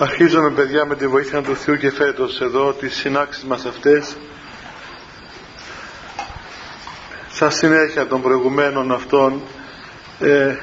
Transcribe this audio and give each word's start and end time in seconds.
Αρχίζουμε 0.00 0.50
παιδιά 0.50 0.84
με 0.84 0.96
τη 0.96 1.06
βοήθεια 1.06 1.42
του 1.42 1.56
Θεού 1.56 1.76
και 1.76 1.90
φέτος 1.90 2.40
εδώ 2.40 2.72
τις 2.72 2.94
συνάξεις 2.94 3.44
μας 3.44 3.64
αυτές. 3.64 4.16
Σαν 7.30 7.50
συνέχεια 7.50 8.06
των 8.06 8.22
προηγουμένων 8.22 8.92
αυτών 8.92 9.42
ε, 10.20 10.54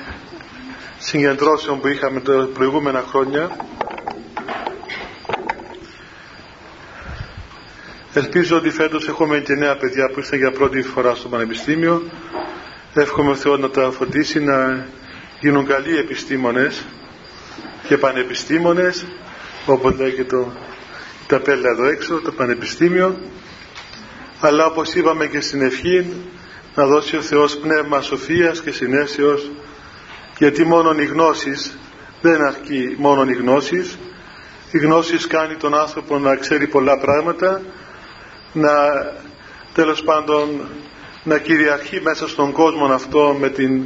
συγκεντρώσεων 0.98 1.80
που 1.80 1.88
είχαμε 1.88 2.20
τα 2.20 2.50
προηγούμενα 2.54 3.04
χρόνια 3.09 3.58
Ελπίζω 8.13 8.58
ότι 8.58 8.70
φέτος 8.70 9.08
έχουμε 9.08 9.40
και 9.40 9.55
νέα 9.55 9.77
παιδιά 9.77 10.08
που 10.09 10.20
ήρθαν 10.20 10.40
για 10.40 10.52
πρώτη 10.52 10.81
φορά 10.81 11.16
στο 11.16 11.27
Πανεπιστήμιο. 11.27 12.04
Εύχομαι 12.94 13.30
ο 13.30 13.36
Θεός 13.36 13.59
να 13.59 13.70
τα 13.70 13.91
φωτίσει 13.91 14.40
να 14.40 14.88
γίνουν 15.40 15.66
καλοί 15.66 15.98
επιστήμονες 15.98 16.86
και 17.88 17.98
πανεπιστήμονες 17.98 19.05
όπως 19.66 19.98
λέει 19.98 20.12
και 20.12 20.24
το 20.24 20.52
ταπέλα 21.28 21.70
εδώ 21.70 21.86
έξω 21.86 22.22
το 22.22 22.32
πανεπιστήμιο. 22.32 23.20
Αλλά 24.40 24.66
όπως 24.66 24.94
είπαμε 24.94 25.28
και 25.28 25.41
στην 25.41 25.62
ευχή 25.62 26.14
να 26.76 26.86
δώσει 26.86 27.18
ο 27.18 27.22
Θεός 27.22 27.58
πνεύμα 27.58 28.02
σοφίας 28.02 28.62
και 28.62 28.72
συνέσεως 28.72 29.52
γιατί 30.38 30.66
μόνον 30.66 31.00
οι 31.00 31.05
γνώσεις 31.05 31.78
δεν 32.22 32.41
αρκεί 32.41 32.96
μόνον 32.98 33.30
οι 33.30 33.34
γνώσεις. 33.34 33.98
Η 34.72 34.78
γνώση 34.78 35.28
κάνει 35.28 35.55
τον 35.55 35.76
άνθρωπο 35.76 36.20
να 36.20 36.36
ξέρει 36.36 36.68
πολλά 36.68 36.98
πράγματα 36.98 37.62
να 38.54 38.72
τέλος 39.74 40.04
πάντων 40.04 40.62
να 41.24 41.38
κυριαρχεί 41.38 42.02
μέσα 42.02 42.27
στον 42.27 42.52
κόσμο 42.52 42.86
αυτό 42.86 43.38
με 43.40 43.50
την 43.50 43.84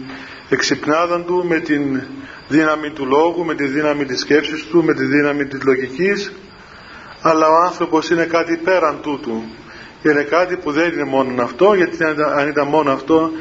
εξυπνάδα 0.49 1.21
του, 1.21 1.45
με 1.47 1.59
την 1.59 2.01
δύναμη 2.47 2.89
του 2.91 3.05
λόγου, 3.05 3.45
με 3.45 3.55
τη 3.55 3.65
δύναμη 3.65 4.05
της 4.05 4.19
σκέψης 4.19 4.65
του, 4.65 4.83
με 4.83 4.93
τη 4.93 5.05
δύναμη 5.05 5.45
της 5.45 5.63
λογικής. 5.63 6.31
Αλλά 7.21 7.47
ο 7.47 7.55
άνθρωπος 7.65 8.09
είναι 8.09 8.25
κάτι 8.25 8.57
πέραν 8.57 8.99
τούτου. 9.01 9.43
Είναι 10.03 10.23
κάτι 10.23 10.55
που 10.55 10.71
δεν 10.71 10.91
είναι 10.91 11.03
μόνο 11.03 11.43
αυτό 11.43 11.73
γιατί 11.73 12.03
αν 12.35 12.47
ήταν 12.47 12.67
μόνο 12.67 12.91
αυτό 12.91 13.31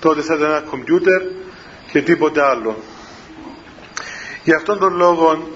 τότε 0.00 0.20
θα 0.20 0.34
ήταν 0.34 0.50
ένα 0.50 0.60
κομπιούτερ 0.60 1.22
και 1.92 2.02
τίποτε 2.02 2.42
άλλο. 2.42 2.76
Γι' 4.44 4.54
αυτόν 4.54 4.78
τον 4.78 4.96
λόγο 4.96 5.48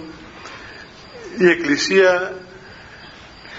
η 1.38 1.48
Εκκλησία 1.48 2.34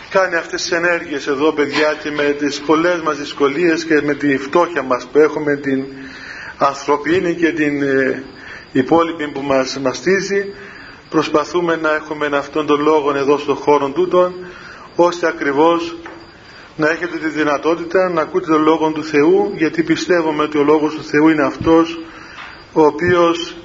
κάνει 0.10 0.36
αυτές 0.36 0.62
τις 0.62 0.72
ενέργειες 0.72 1.28
εδώ 1.28 1.52
παιδιά 1.52 1.98
και 2.04 2.12
με 2.12 2.24
τις 2.24 2.62
πολλές 2.62 3.02
μας 3.02 3.18
δυσκολίες 3.18 3.86
και 3.86 4.02
με 4.02 4.14
τη 4.14 4.38
φτώχεια 4.38 4.82
μας 4.82 5.08
που 5.12 5.18
έχουμε 5.20 5.56
την 5.56 5.86
ανθρωπίνη 6.68 7.34
και 7.34 7.52
την 7.52 7.84
ε, 7.84 8.24
υπόλοιπη 8.72 9.28
που 9.28 9.42
μας 9.42 9.78
μαστίζει 9.80 10.54
προσπαθούμε 11.10 11.76
να 11.76 11.94
έχουμε 11.94 12.30
αυτόν 12.34 12.66
τον 12.66 12.82
λόγο 12.82 13.16
εδώ 13.16 13.38
στον 13.38 13.56
χώρο 13.56 13.90
τούτον 13.90 14.34
ώστε 14.96 15.28
ακριβώς 15.28 15.96
να 16.76 16.90
έχετε 16.90 17.18
τη 17.18 17.28
δυνατότητα 17.28 18.10
να 18.10 18.22
ακούτε 18.22 18.46
τον 18.46 18.62
Λόγο 18.62 18.92
του 18.92 19.04
Θεού 19.04 19.54
γιατί 19.56 19.84
πιστεύουμε 19.84 20.44
ότι 20.44 20.58
ο 20.58 20.64
Λόγος 20.64 20.94
του 20.94 21.04
Θεού 21.04 21.30
είναι 21.30 21.44
αυτός 21.44 22.00
ο 22.74 22.86
οποίος 22.86 23.56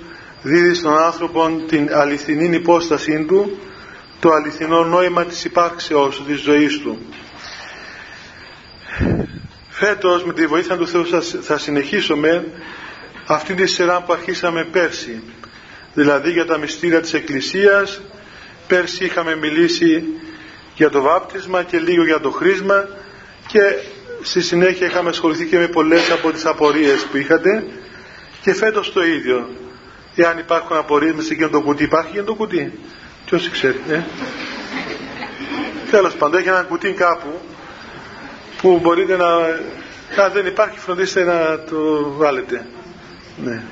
δίδει 0.42 0.74
στον 0.74 0.98
άνθρωπο 0.98 1.62
την 1.69 1.88
αληθινή 1.92 2.56
υπόστασή 2.56 3.24
του 3.24 3.58
το 4.20 4.30
αληθινό 4.32 4.84
νόημα 4.84 5.24
της 5.24 5.44
υπάρξεως 5.44 6.22
της 6.26 6.41
ζωής 6.41 6.78
του. 6.78 6.98
Φέτος 9.69 10.24
με 10.24 10.32
τη 10.32 10.46
βοήθεια 10.46 10.76
του 10.76 10.86
Θεού 10.86 11.06
θα 11.41 11.58
συνεχίσουμε 11.58 12.44
αυτή 13.30 13.54
τη 13.54 13.66
σειρά 13.66 14.02
που 14.02 14.12
αρχίσαμε 14.12 14.64
πέρσι 14.64 15.22
δηλαδή 15.94 16.30
για 16.30 16.46
τα 16.46 16.58
μυστήρια 16.58 17.00
της 17.00 17.12
Εκκλησίας 17.14 18.00
πέρσι 18.66 19.04
είχαμε 19.04 19.36
μιλήσει 19.36 20.04
για 20.74 20.90
το 20.90 21.00
βάπτισμα 21.00 21.62
και 21.62 21.78
λίγο 21.78 22.04
για 22.04 22.20
το 22.20 22.30
χρήσμα 22.30 22.88
και 23.47 23.60
στη 24.22 24.41
συνέχεια 24.41 24.86
είχαμε 24.86 25.08
ασχοληθεί 25.08 25.47
και 25.47 25.58
με 25.58 25.66
πολλές 25.66 26.10
από 26.10 26.32
τις 26.32 26.47
απορίες 26.47 27.03
που 27.03 27.16
είχατε 27.16 27.64
και 28.42 28.54
φέτος 28.54 28.92
το 28.92 29.04
ίδιο. 29.04 29.48
Εάν 30.14 30.38
υπάρχουν 30.38 30.76
απορίες 30.76 31.14
μέσα 31.14 31.34
για 31.34 31.48
το 31.48 31.60
κουτί 31.60 31.82
υπάρχει 31.82 32.10
για 32.12 32.24
το 32.24 32.34
κουτί. 32.34 32.78
Ποιος 33.26 33.50
ξέρει 33.50 33.80
ε; 33.91 34.03
τέλος 35.91 36.14
πάντων 36.14 36.41
έχει 36.41 36.48
ένα 36.48 36.62
κουτί 36.62 36.92
κάπου 36.92 37.41
που 38.62 38.78
μπορείτε 38.82 39.16
να 39.16 39.26
αν 40.24 40.32
δεν 40.32 40.47
υπάρχει 40.47 40.78
φροντίστε 40.78 41.24
να 41.24 41.58
το 41.70 42.10
βάλετε 42.16 42.66
ναι. 43.44 43.62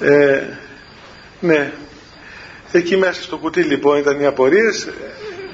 Ε, 0.00 0.42
ναι. 1.40 1.72
Εκεί 2.72 2.96
μέσα 2.96 3.22
στο 3.22 3.36
κουτί 3.36 3.62
λοιπόν 3.62 3.98
ήταν 3.98 4.20
οι 4.20 4.26
απορίες 4.26 4.88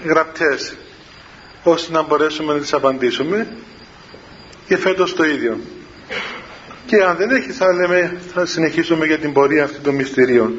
γραπτές. 0.04 0.74
Ώστε 1.62 1.92
να 1.92 2.02
μπορέσουμε 2.02 2.52
να 2.52 2.60
τις 2.60 2.72
απαντήσουμε. 2.72 3.46
Και 4.66 4.76
φέτος 4.76 5.14
το 5.14 5.24
ίδιο. 5.24 5.58
Και 6.86 7.02
αν 7.02 7.16
δεν 7.16 7.30
έχει 7.30 7.52
θα 7.52 7.72
λέμε 7.72 8.20
θα 8.34 8.46
συνεχίσουμε 8.46 9.06
για 9.06 9.18
την 9.18 9.32
πορεία 9.32 9.64
αυτή 9.64 9.78
των 9.78 9.94
μυστηρίων. 9.94 10.54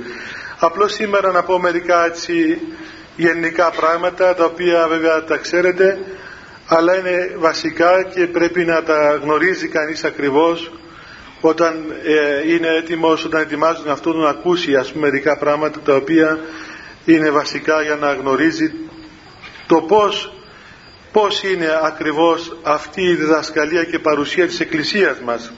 Απλώς 0.60 0.94
σήμερα 0.94 1.32
να 1.32 1.44
πω 1.44 1.60
μερικά 1.60 2.06
έτσι 2.06 2.60
γενικά 3.16 3.72
πράγματα 3.72 4.36
τα 4.36 4.46
οποία 4.46 4.88
βέβαια 4.88 5.24
τα 5.24 5.38
ξέρετε 5.38 6.00
αλλά 6.68 6.98
είναι 6.98 7.36
βασικά 7.38 8.04
και 8.04 8.28
πρέπει 8.28 8.66
να 8.66 8.84
τα 8.84 9.20
γνωρίζει 9.24 9.68
κανείς 9.68 10.04
ακριβώς 10.04 10.72
όταν 11.42 11.94
ε, 12.04 12.52
είναι 12.52 12.68
έτοιμος, 12.68 13.26
όταν 13.26 13.42
ετοιμάζουν 13.42 13.90
αυτό 13.90 14.14
να 14.14 14.30
ακούσει 14.30 14.76
ας 14.76 14.92
πούμε 14.92 15.06
μερικά 15.10 15.38
πράγματα 15.38 15.80
τα 15.80 15.96
οποία 15.96 16.40
είναι 17.06 17.30
βασικά 17.30 17.82
για 17.82 17.96
να 17.96 18.14
γνωρίζει 18.14 18.74
το 19.68 19.82
πώς, 19.82 20.34
πώς 21.12 21.44
είναι 21.44 21.80
ακριβώς 21.84 22.58
αυτή 22.64 23.02
η 23.02 23.16
διδασκαλία 23.16 23.84
και 23.84 24.00
παρουσία 24.00 24.48
της 24.48 24.60
Εκκλησίας 24.60 25.20
μας. 25.20 25.52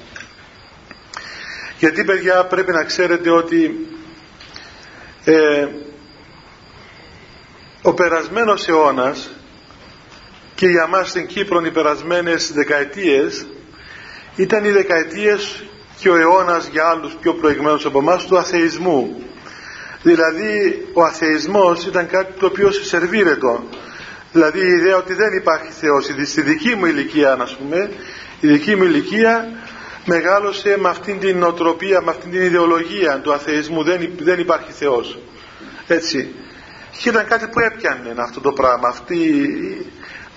Γιατί 1.80 2.04
παιδιά 2.04 2.46
πρέπει 2.46 2.72
να 2.72 2.84
ξέρετε 2.84 3.30
ότι 3.30 3.88
ε, 5.24 5.68
ο 7.82 7.94
περασμένος 7.94 8.68
αιώνας 8.68 9.30
και 10.56 10.68
για 10.68 10.88
μας 10.88 11.10
στην 11.10 11.28
Κύπρο 11.28 11.66
οι 11.66 11.72
περασμένες 11.72 12.52
δεκαετίες 12.54 13.46
ήταν 14.36 14.64
οι 14.64 14.70
δεκαετίες 14.70 15.64
και 16.00 16.10
ο 16.10 16.16
αιώνας 16.16 16.68
για 16.68 16.86
άλλους 16.86 17.14
πιο 17.22 17.34
προηγμένους 17.34 17.86
από 17.86 18.00
εμάς 18.00 18.26
του 18.26 18.38
αθεϊσμού. 18.38 19.24
Δηλαδή 20.02 20.86
ο 20.94 21.04
αθεϊσμός 21.04 21.86
ήταν 21.86 22.08
κάτι 22.08 22.34
το 22.40 22.46
οποίο 22.46 22.72
σερβίρετο. 22.72 23.64
Δηλαδή 24.32 24.60
η 24.60 24.68
ιδέα 24.68 24.98
ότι 24.98 25.14
δεν 25.14 25.34
υπάρχει 25.34 25.72
Θεός 25.72 26.06
στη 26.30 26.42
δική 26.42 26.76
μου 26.76 26.86
ηλικία 26.86 27.36
να 27.36 27.46
πούμε 27.58 27.90
η 28.40 28.48
δική 28.48 28.76
μου 28.76 28.84
ηλικία 28.84 29.50
μεγάλωσε 30.06 30.78
με 30.80 30.90
αυτήν 30.90 31.20
την 31.20 31.44
οτροπία 31.44 32.02
με 32.02 32.10
αυτήν 32.10 32.32
την 32.32 32.42
ιδεολογία 32.42 33.20
του 33.20 33.34
αθεϊσμού 33.34 33.84
δεν, 33.84 34.10
δεν 34.20 34.40
υπάρχει 34.40 34.72
Θεός. 34.72 35.20
Έτσι. 35.88 36.34
Και 37.02 37.10
ήταν 37.10 37.28
κάτι 37.28 37.48
που 37.48 37.60
έπιανε 37.60 38.14
αυτό 38.18 38.42
το 38.42 38.52
πράγμα. 38.52 38.88
Αυτή, 38.88 39.48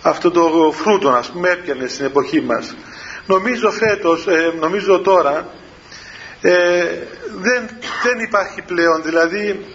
αυτό 0.03 0.31
το 0.31 0.73
φρούτο 0.75 1.09
ας 1.09 1.31
πούμε 1.31 1.49
έπιανε 1.51 1.87
στην 1.87 2.05
εποχή 2.05 2.41
μας. 2.41 2.75
Νομίζω 3.27 3.71
φέτος 3.71 4.27
ε, 4.27 4.53
νομίζω 4.61 5.01
τώρα 5.01 5.49
ε, 6.41 6.85
δεν, 7.31 7.69
δεν 8.03 8.19
υπάρχει 8.21 8.63
πλέον. 8.63 9.03
Δηλαδή 9.03 9.67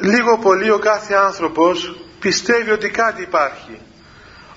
λίγο 0.00 0.38
πολύ 0.38 0.70
ο 0.70 0.78
κάθε 0.78 1.14
άνθρωπος 1.14 1.96
πιστεύει 2.20 2.70
ότι 2.70 2.90
κάτι 2.90 3.22
υπάρχει. 3.22 3.78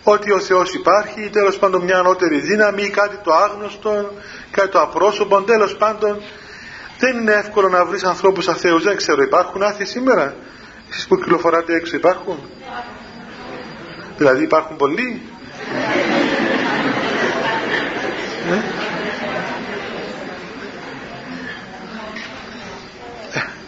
Ότι 0.03 0.31
ο 0.31 0.39
Θεός 0.39 0.73
υπάρχει 0.73 1.21
ή 1.23 1.29
τέλος 1.29 1.57
πάντων 1.57 1.83
μια 1.83 1.97
ανώτερη 1.97 2.39
δύναμη 2.39 2.83
ή 2.83 2.89
κάτι 2.89 3.17
το 3.23 3.33
άγνωστο 3.33 4.11
κάτι 4.51 4.69
το 4.69 4.81
απρόσωπο 4.81 5.41
τέλος 5.41 5.75
πάντων 5.75 6.21
δεν 6.99 7.17
είναι 7.17 7.33
εύκολο 7.33 7.69
να 7.69 7.85
βρεις 7.85 8.03
ανθρώπους 8.03 8.47
αθέους. 8.47 8.83
Δεν 8.83 8.97
ξέρω 8.97 9.21
υπάρχουν 9.21 9.63
άθιοι 9.63 9.85
σήμερα; 9.85 10.35
Εσείς 10.89 11.07
που 11.07 11.15
κυκλοφοράτε 11.15 11.73
έξω 11.75 11.95
υπάρχουν; 11.95 12.49
Δηλαδή 14.17 14.43
υπάρχουν 14.43 14.75
πολλοί 14.75 15.21
ναι. 18.49 18.63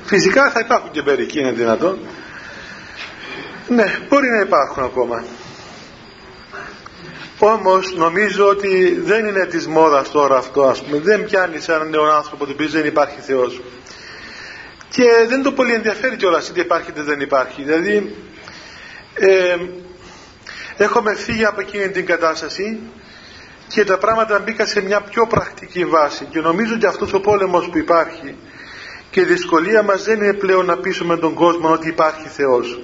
Φυσικά 0.05 0.51
θα 0.51 0.59
υπάρχουν 0.59 0.91
και 0.91 1.01
μερικοί 1.05 1.39
είναι 1.39 1.51
δυνατόν. 1.51 1.99
Ναι, 3.67 3.97
μπορεί 4.09 4.27
να 4.29 4.39
υπάρχουν 4.39 4.83
ακόμα. 4.83 5.23
Όμως 7.39 7.95
νομίζω 7.95 8.47
ότι 8.47 8.99
δεν 9.03 9.25
είναι 9.25 9.45
της 9.45 9.67
μόδας 9.67 10.11
τώρα 10.11 10.37
αυτό 10.37 10.63
ας 10.63 10.83
πούμε. 10.83 10.99
Δεν 10.99 11.25
πιάνει 11.25 11.59
σε 11.59 11.73
έναν 11.73 11.89
νέο 11.89 12.03
άνθρωπο 12.03 12.45
το 12.45 12.51
οποίο 12.51 12.67
δεν 12.67 12.85
υπάρχει 12.85 13.19
Θεός. 13.19 13.61
Και 14.89 15.03
δεν 15.27 15.43
το 15.43 15.51
πολύ 15.51 15.73
ενδιαφέρει 15.73 16.15
κιόλας 16.15 16.49
είτε 16.49 16.59
υπάρχει 16.59 16.89
είτε 16.89 17.01
δεν 17.01 17.19
υπάρχει. 17.19 17.63
Δηλαδή 17.63 18.15
ε, 19.13 19.57
έχουμε 20.83 21.15
φύγει 21.15 21.45
από 21.45 21.61
εκείνη 21.61 21.89
την 21.89 22.05
κατάσταση 22.05 22.79
και 23.67 23.83
τα 23.83 23.97
πράγματα 23.97 24.39
μπήκαν 24.39 24.67
σε 24.67 24.81
μια 24.81 25.01
πιο 25.01 25.27
πρακτική 25.27 25.85
βάση 25.85 26.25
και 26.25 26.39
νομίζω 26.39 26.73
ότι 26.73 26.85
αυτός 26.85 27.13
ο 27.13 27.19
πόλεμος 27.19 27.69
που 27.69 27.77
υπάρχει 27.77 28.35
και 29.09 29.19
η 29.19 29.23
δυσκολία 29.23 29.83
μας 29.83 30.03
δεν 30.03 30.21
είναι 30.21 30.33
πλέον 30.33 30.65
να 30.65 30.77
πείσουμε 30.77 31.17
τον 31.17 31.33
κόσμο 31.33 31.71
ότι 31.71 31.87
υπάρχει 31.87 32.27
Θεός. 32.27 32.79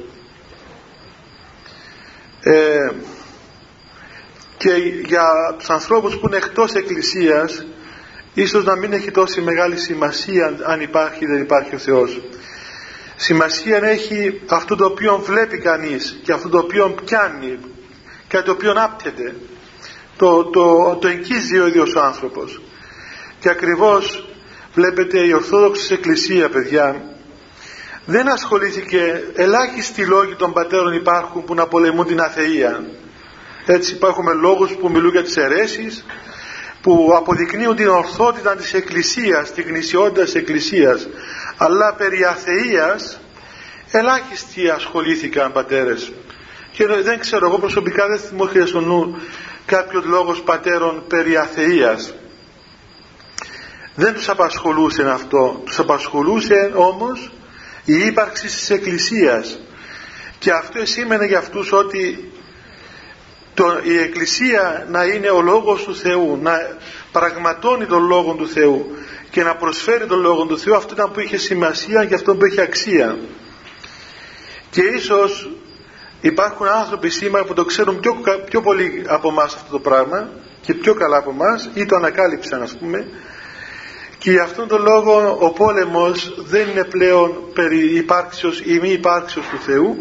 Ε, 2.42 2.90
και 4.58 4.74
για 5.06 5.56
τους 5.58 5.70
ανθρώπους 5.70 6.18
που 6.18 6.28
είναι 6.28 6.38
εκτός 6.38 6.74
εκκλησίας 6.74 7.66
ίσως 8.34 8.64
να 8.64 8.76
μην 8.76 8.94
έχει 8.94 9.12
τόση 9.12 9.42
μεγάλη 9.42 9.78
σημασία 9.78 10.58
αν 10.64 10.82
υπάρχει 10.82 11.24
ή 11.24 11.28
δεν 11.28 11.42
υπάρχει 11.42 11.76
ο 11.76 11.78
Θεός. 11.78 12.22
Σημασία 13.16 13.84
έχει 13.84 14.42
αυτό 14.48 14.76
το 14.76 14.86
οποίο 14.86 15.18
βλέπει 15.26 15.58
κανείς 15.58 16.20
και 16.24 16.32
αυτό 16.32 16.50
το 16.50 16.58
οποίο 16.58 16.96
πιάνει 17.06 17.60
και 18.36 18.42
το 18.42 18.52
οποίο 18.52 18.74
άπτεται 18.76 19.36
το, 20.18 20.44
το, 20.44 20.96
το 20.96 21.08
εγκύζει 21.08 21.60
ο 21.60 21.68
ίδιος 21.68 21.96
ο 21.96 22.02
άνθρωπος. 22.02 22.62
Και 23.40 23.50
ακριβώς 23.50 24.28
βλέπετε 24.74 25.20
η 25.20 25.34
Ορθόδοξη 25.34 25.94
Εκκλησία 25.94 26.50
παιδιά 26.50 27.02
δεν 28.06 28.30
ασχολήθηκε 28.30 29.24
ελάχιστοι 29.36 30.06
λόγοι 30.06 30.36
των 30.36 30.54
πατέρων 30.54 30.94
υπάρχουν 30.94 31.44
που 31.44 31.54
να 31.54 31.68
πολεμούν 31.68 32.06
την 32.06 32.20
αθεία. 32.20 32.84
Έτσι 33.66 33.94
υπάρχουμε 33.94 34.34
λόγους 34.34 34.72
που 34.72 34.90
μιλούν 34.90 35.12
για 35.12 35.24
τις 35.24 35.38
αιρέσεις 35.38 36.06
που 36.82 37.14
αποδεικνύουν 37.16 37.76
την 37.76 37.88
ορθότητα 37.88 38.56
της 38.56 38.74
Εκκλησίας, 38.74 39.52
την 39.52 39.68
γνησιότητα 39.68 40.24
της 40.24 40.36
Εκκλησίας. 40.36 41.08
Αλλά 41.58 41.94
περί 41.98 42.24
αθείας 42.24 43.20
ελάχιστοι 43.92 44.70
ασχολήθηκαν 44.70 45.52
πατέρες 45.52 46.12
και 46.76 46.88
δεν 46.88 47.20
ξέρω 47.20 47.48
εγώ 47.48 47.58
προσωπικά 47.60 48.08
δεν 48.08 48.20
θυμώ 48.20 48.50
στο 48.66 48.80
νου 48.82 49.18
κάποιος 49.66 50.06
λόγος 50.06 50.42
πατέρων 50.42 51.04
περί 51.08 51.38
αθείας. 51.38 52.14
Δεν 53.96 54.14
τους 54.14 54.30
απασχολούσε 54.30 55.10
αυτό. 55.10 55.62
Τους 55.66 55.80
απασχολούσε 55.80 56.72
όμως 56.76 57.32
η 57.86 57.94
ύπαρξη 57.94 58.48
της 58.48 58.70
Εκκλησίας. 58.70 59.60
Και 60.40 60.52
αυτό 60.52 60.86
σήμαινε 60.86 61.26
για 61.26 61.38
αυτούς 61.38 61.72
ότι 61.72 62.32
το, 63.54 63.80
η 63.84 63.98
Εκκλησία 63.98 64.88
να 64.90 65.04
είναι 65.04 65.30
ο 65.30 65.42
Λόγος 65.42 65.84
του 65.84 65.96
Θεού 65.96 66.40
να 66.42 66.78
πραγματώνει 67.12 67.86
τον 67.86 68.06
Λόγο 68.06 68.34
του 68.34 68.48
Θεού 68.48 68.96
και 69.30 69.44
να 69.44 69.56
προσφέρει 69.56 70.06
τον 70.06 70.20
Λόγο 70.20 70.46
του 70.46 70.60
Θεού 70.60 70.76
αυτό 70.76 70.94
ήταν 70.94 71.12
που 71.12 71.20
είχε 71.20 71.38
σημασία 71.38 72.06
και 72.06 72.16
αυτό 72.16 72.36
που 72.36 72.46
είχε 72.46 72.62
αξία. 72.62 73.18
Και 74.70 74.82
ίσως 74.82 75.50
υπάρχουν 76.28 76.68
άνθρωποι 76.68 77.10
σήμερα 77.10 77.46
που 77.46 77.54
το 77.54 77.66
ξέρουν 77.66 78.00
πιο, 78.00 78.18
πιο 78.50 78.62
πολύ 78.62 79.04
από 79.08 79.30
εμάς 79.30 79.56
αυτό 79.56 79.72
το 79.72 79.80
πράγμα 79.80 80.30
και 80.62 80.74
πιο 80.74 80.94
καλά 80.94 81.18
από 81.18 81.30
εμάς 81.30 81.70
ή 81.74 81.86
το 81.86 81.96
ανακάλυψαν 81.96 82.62
ας 82.62 82.78
πούμε 82.78 83.08
και 84.18 84.32
γι' 84.32 84.40
αυτόν 84.40 84.68
τον 84.68 84.82
λόγο 84.82 85.38
ο 85.40 85.50
πόλεμος 85.52 86.36
δεν 86.38 86.70
είναι 86.70 86.84
πλέον 86.84 87.52
περί 87.54 87.96
υπάρξεως 87.96 88.62
ή 88.66 88.80
μη 88.82 88.90
υπάρξεως 88.90 89.46
του 89.48 89.58
Θεού 89.58 89.98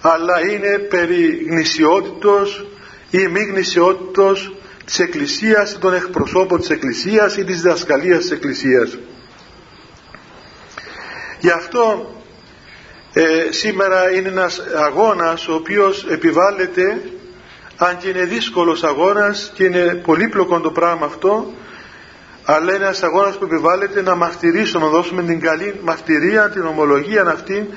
αλλά 0.00 0.52
είναι 0.52 0.78
περί 0.78 1.46
γνησιότητος 1.48 2.66
ή 3.10 3.26
μη 3.26 3.42
γνησιότητος 3.42 4.56
της 4.84 4.98
Εκκλησίας 4.98 5.72
ή 5.72 5.78
των 5.78 5.94
εκπροσώπων 5.94 6.60
της 6.60 6.70
Εκκλησίας 6.70 7.36
ή 7.36 7.44
της 7.44 7.62
διδασκαλίας 7.62 8.20
της 8.20 8.30
Εκκλησίας. 8.30 8.98
Γι' 11.40 11.50
αυτό 11.50 12.14
ε, 13.16 13.46
σήμερα 13.50 14.10
είναι 14.10 14.28
ένας 14.28 14.62
αγώνας 14.76 15.48
ο 15.48 15.54
οποίος 15.54 16.06
επιβάλλεται 16.08 17.02
αν 17.76 17.98
και 17.98 18.08
είναι 18.08 18.24
δύσκολος 18.24 18.84
αγώνας 18.84 19.52
και 19.54 19.64
είναι 19.64 19.94
πολύπλοκο 19.94 20.60
το 20.60 20.70
πράγμα 20.70 21.06
αυτό 21.06 21.54
αλλά 22.44 22.74
είναι 22.74 22.84
ένας 22.84 23.02
αγώνας 23.02 23.38
που 23.38 23.44
επιβάλλεται 23.44 24.02
να 24.02 24.14
μαρτυρήσουμε, 24.14 24.84
να 24.84 24.90
δώσουμε 24.90 25.22
την 25.22 25.40
καλή 25.40 25.80
μαρτυρία, 25.84 26.50
την 26.50 26.66
ομολογία 26.66 27.22
αυτή 27.22 27.68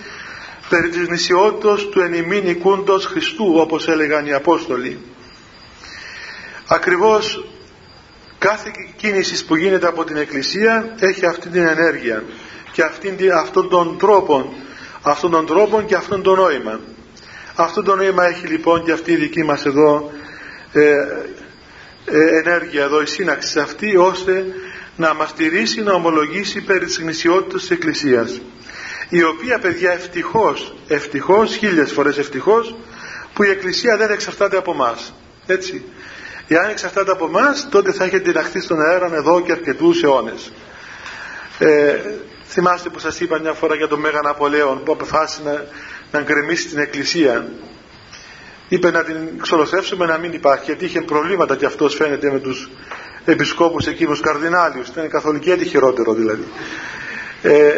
περί 0.70 0.90
της 0.90 1.08
νησιότητας 1.08 1.84
του 1.90 2.00
ενημήν 2.00 2.48
οικούντος 2.48 3.06
Χριστού 3.06 3.54
όπως 3.58 3.88
έλεγαν 3.88 4.26
οι 4.26 4.34
Απόστολοι. 4.34 5.00
Ακριβώς 6.68 7.46
κάθε 8.38 8.72
κίνηση 8.96 9.46
που 9.46 9.56
γίνεται 9.56 9.88
από 9.88 10.04
την 10.04 10.18
Εκκλησία 10.18 10.96
έχει 11.00 11.26
αυτή 11.26 11.50
την 11.50 11.68
ενέργεια 11.68 12.24
και 12.72 12.84
αυτόν 13.34 13.70
τον 13.70 13.98
τρόπο 13.98 14.54
αυτόν 15.02 15.32
τον 15.32 15.46
τρόπο 15.46 15.82
και 15.82 15.96
αυτόν 15.96 16.22
τον 16.22 16.36
νόημα. 16.36 16.80
Αυτό 17.56 17.84
το 17.84 17.96
νόημα 17.96 18.26
έχει 18.26 18.48
λοιπόν 18.48 18.84
και 18.84 18.92
αυτή 18.92 19.12
η 19.12 19.16
δική 19.16 19.44
μας 19.44 19.66
εδώ 19.66 20.12
ε, 20.72 20.92
ε, 22.06 22.38
ενέργεια 22.38 22.84
εδώ 22.84 23.02
η 23.02 23.06
σύναξη 23.06 23.60
αυτή 23.60 23.98
ώστε 23.98 24.46
να 24.96 25.14
μας 25.14 25.34
τηρήσει 25.34 25.82
να 25.82 25.94
ομολογήσει 25.94 26.62
περί 26.62 26.86
της 26.86 27.00
γνησιότητας 27.00 27.62
της 27.62 27.72
Εκκλησίας. 27.72 28.42
Η 29.10 29.24
οποία 29.24 29.60
παιδιά 29.60 29.92
ευτυχώς 29.92 30.76
ευτυχώς 30.88 31.56
χίλιες 31.56 31.92
φορές 31.92 32.18
ευτυχώς 32.18 32.76
που 33.34 33.44
η 33.44 33.50
Εκκλησία 33.50 33.98
δεν 33.98 34.12
εξαρτάται 34.12 34.58
από 34.58 34.74
μας. 34.74 35.14
Έτσι. 35.46 35.84
Εάν 36.48 36.70
εξαρτάται 36.70 37.12
από 37.12 37.26
εμά, 37.26 37.56
τότε 37.70 37.92
θα 37.92 38.04
έχετε 38.04 38.32
τυναχθεί 38.32 38.60
στον 38.62 38.82
αέρα 38.82 39.16
εδώ 39.16 39.42
και 39.42 39.52
αρκετούς 39.52 40.04
αιώνες. 40.04 40.52
Ε, 41.60 41.96
θυμάστε 42.48 42.90
που 42.90 43.00
σας 43.00 43.20
είπα 43.20 43.40
μια 43.40 43.54
φορά 43.54 43.76
για 43.76 43.88
τον 43.88 44.00
Μέγα 44.00 44.22
Ναπολέον 44.22 44.84
που 44.84 44.92
αποφάσισε 44.92 45.42
να, 45.44 45.66
να 46.12 46.22
γκρεμίσει 46.22 46.68
την 46.68 46.80
εκκλησία. 46.80 47.48
Είπε 48.70 48.92
να 48.92 49.04
την 49.04 49.40
ξολοσεύσουμε 49.42 50.06
να 50.06 50.18
μην 50.18 50.34
υπάρχει 50.34 50.66
γιατί 50.66 50.86
είχε 50.86 51.02
προβλήματα 51.02 51.56
και 51.56 51.66
αυτός 51.66 51.96
φαίνεται 51.96 52.32
με 52.32 52.40
τους 52.40 52.70
επισκόπους 53.26 53.88
εκείνους 53.88 54.20
καρδινάλιους. 54.20 54.88
Ήταν 54.88 55.10
καθολική 55.10 55.52
έτσι 55.52 55.66
χειρότερο 55.66 56.14
δηλαδή. 56.14 56.44
Ε, 57.42 57.72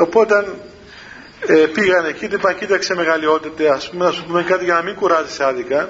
οπότε 0.00 0.44
ε, 1.46 1.54
πήγαν 1.54 2.04
εκεί 2.04 2.28
και 2.28 2.34
είπαν 2.34 2.56
κοίταξε 2.58 2.94
μεγαλειότητε 2.94 3.68
ας 3.68 3.90
πούμε 3.90 4.04
να 4.04 4.10
σου 4.10 4.24
πούμε 4.26 4.42
κάτι 4.42 4.64
για 4.64 4.74
να 4.74 4.82
μην 4.82 4.94
κουράζεις 4.94 5.40
άδικα. 5.40 5.88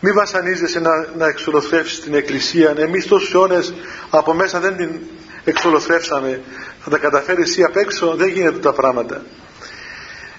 Μη 0.00 0.12
βασανίζεσαι 0.12 0.80
να, 0.80 0.90
να 1.16 1.26
εξολοθρεύσεις 1.26 2.00
την 2.00 2.14
εκκλησία. 2.14 2.74
Εμείς 2.76 3.06
τόσους 3.06 3.34
αιώνες 3.34 3.74
από 4.10 4.34
μέσα 4.34 4.60
δεν 4.60 4.76
την 4.76 5.00
εξολοθρεύσαμε. 5.44 6.40
Θα 6.80 6.90
τα 6.90 6.98
καταφέρεις 6.98 7.50
εσύ 7.50 7.62
απ' 7.62 7.76
έξω 7.76 8.14
δεν 8.16 8.28
γίνεται 8.28 8.58
τα 8.58 8.72
πράγματα. 8.72 9.22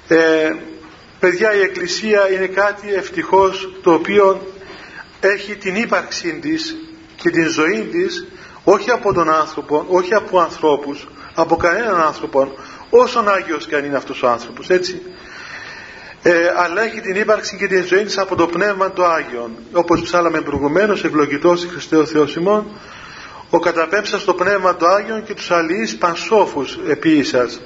Ε, 0.08 0.54
παιδιά 1.20 1.56
η 1.56 1.62
εκκλησία 1.62 2.32
είναι 2.32 2.48
κάτι 2.48 2.94
ευτυχώς 2.94 3.76
το 3.84 3.94
οποίο 3.94 4.54
έχει 5.20 5.56
την 5.56 5.76
ύπαρξή 5.76 6.40
της 6.42 6.76
και 7.16 7.30
την 7.30 7.48
ζωή 7.48 7.88
της 7.92 8.28
όχι 8.64 8.92
από 8.92 9.14
τον 9.14 9.30
άνθρωπο, 9.30 9.86
όχι 9.88 10.14
από 10.14 10.40
ανθρώπους 10.40 11.08
από 11.36 11.56
κανέναν 11.56 12.02
άνθρωπο 12.02 12.54
όσον 12.90 13.30
Άγιος 13.30 13.68
και 13.68 13.76
αν 13.76 13.86
είναι 13.86 13.98
αυτός 13.98 14.24
ο 14.24 14.30
άνθρωπος 14.30 14.70
έτσι. 14.70 15.02
Ε, 16.24 16.54
αλλά 16.58 16.82
έχει 16.82 17.02
την 17.02 17.16
ύπαρξη 17.16 17.58
και 17.58 17.68
την 17.68 17.84
ζωή 17.84 18.04
της 18.04 18.18
από 18.18 18.36
το 18.36 18.48
Πνεύμα 18.48 18.92
του 18.92 19.04
Άγιον. 19.04 19.52
Όπως 19.74 20.02
ψάλαμε 20.02 20.42
προηγουμένως 20.42 21.04
ευλογητός 21.04 21.66
Χριστέ 21.70 21.96
ο 21.96 22.06
Θεός 22.06 22.36
ημών 22.36 22.66
ο 23.56 23.60
καταπέμψας 23.60 24.22
στο 24.22 24.34
Πνεύμα 24.34 24.76
του 24.76 24.88
Άγιον 24.88 25.24
και 25.24 25.34
τους 25.34 25.52
αλληλείς 25.52 25.98
πανσόφους 25.98 26.80
επίησας 26.88 27.62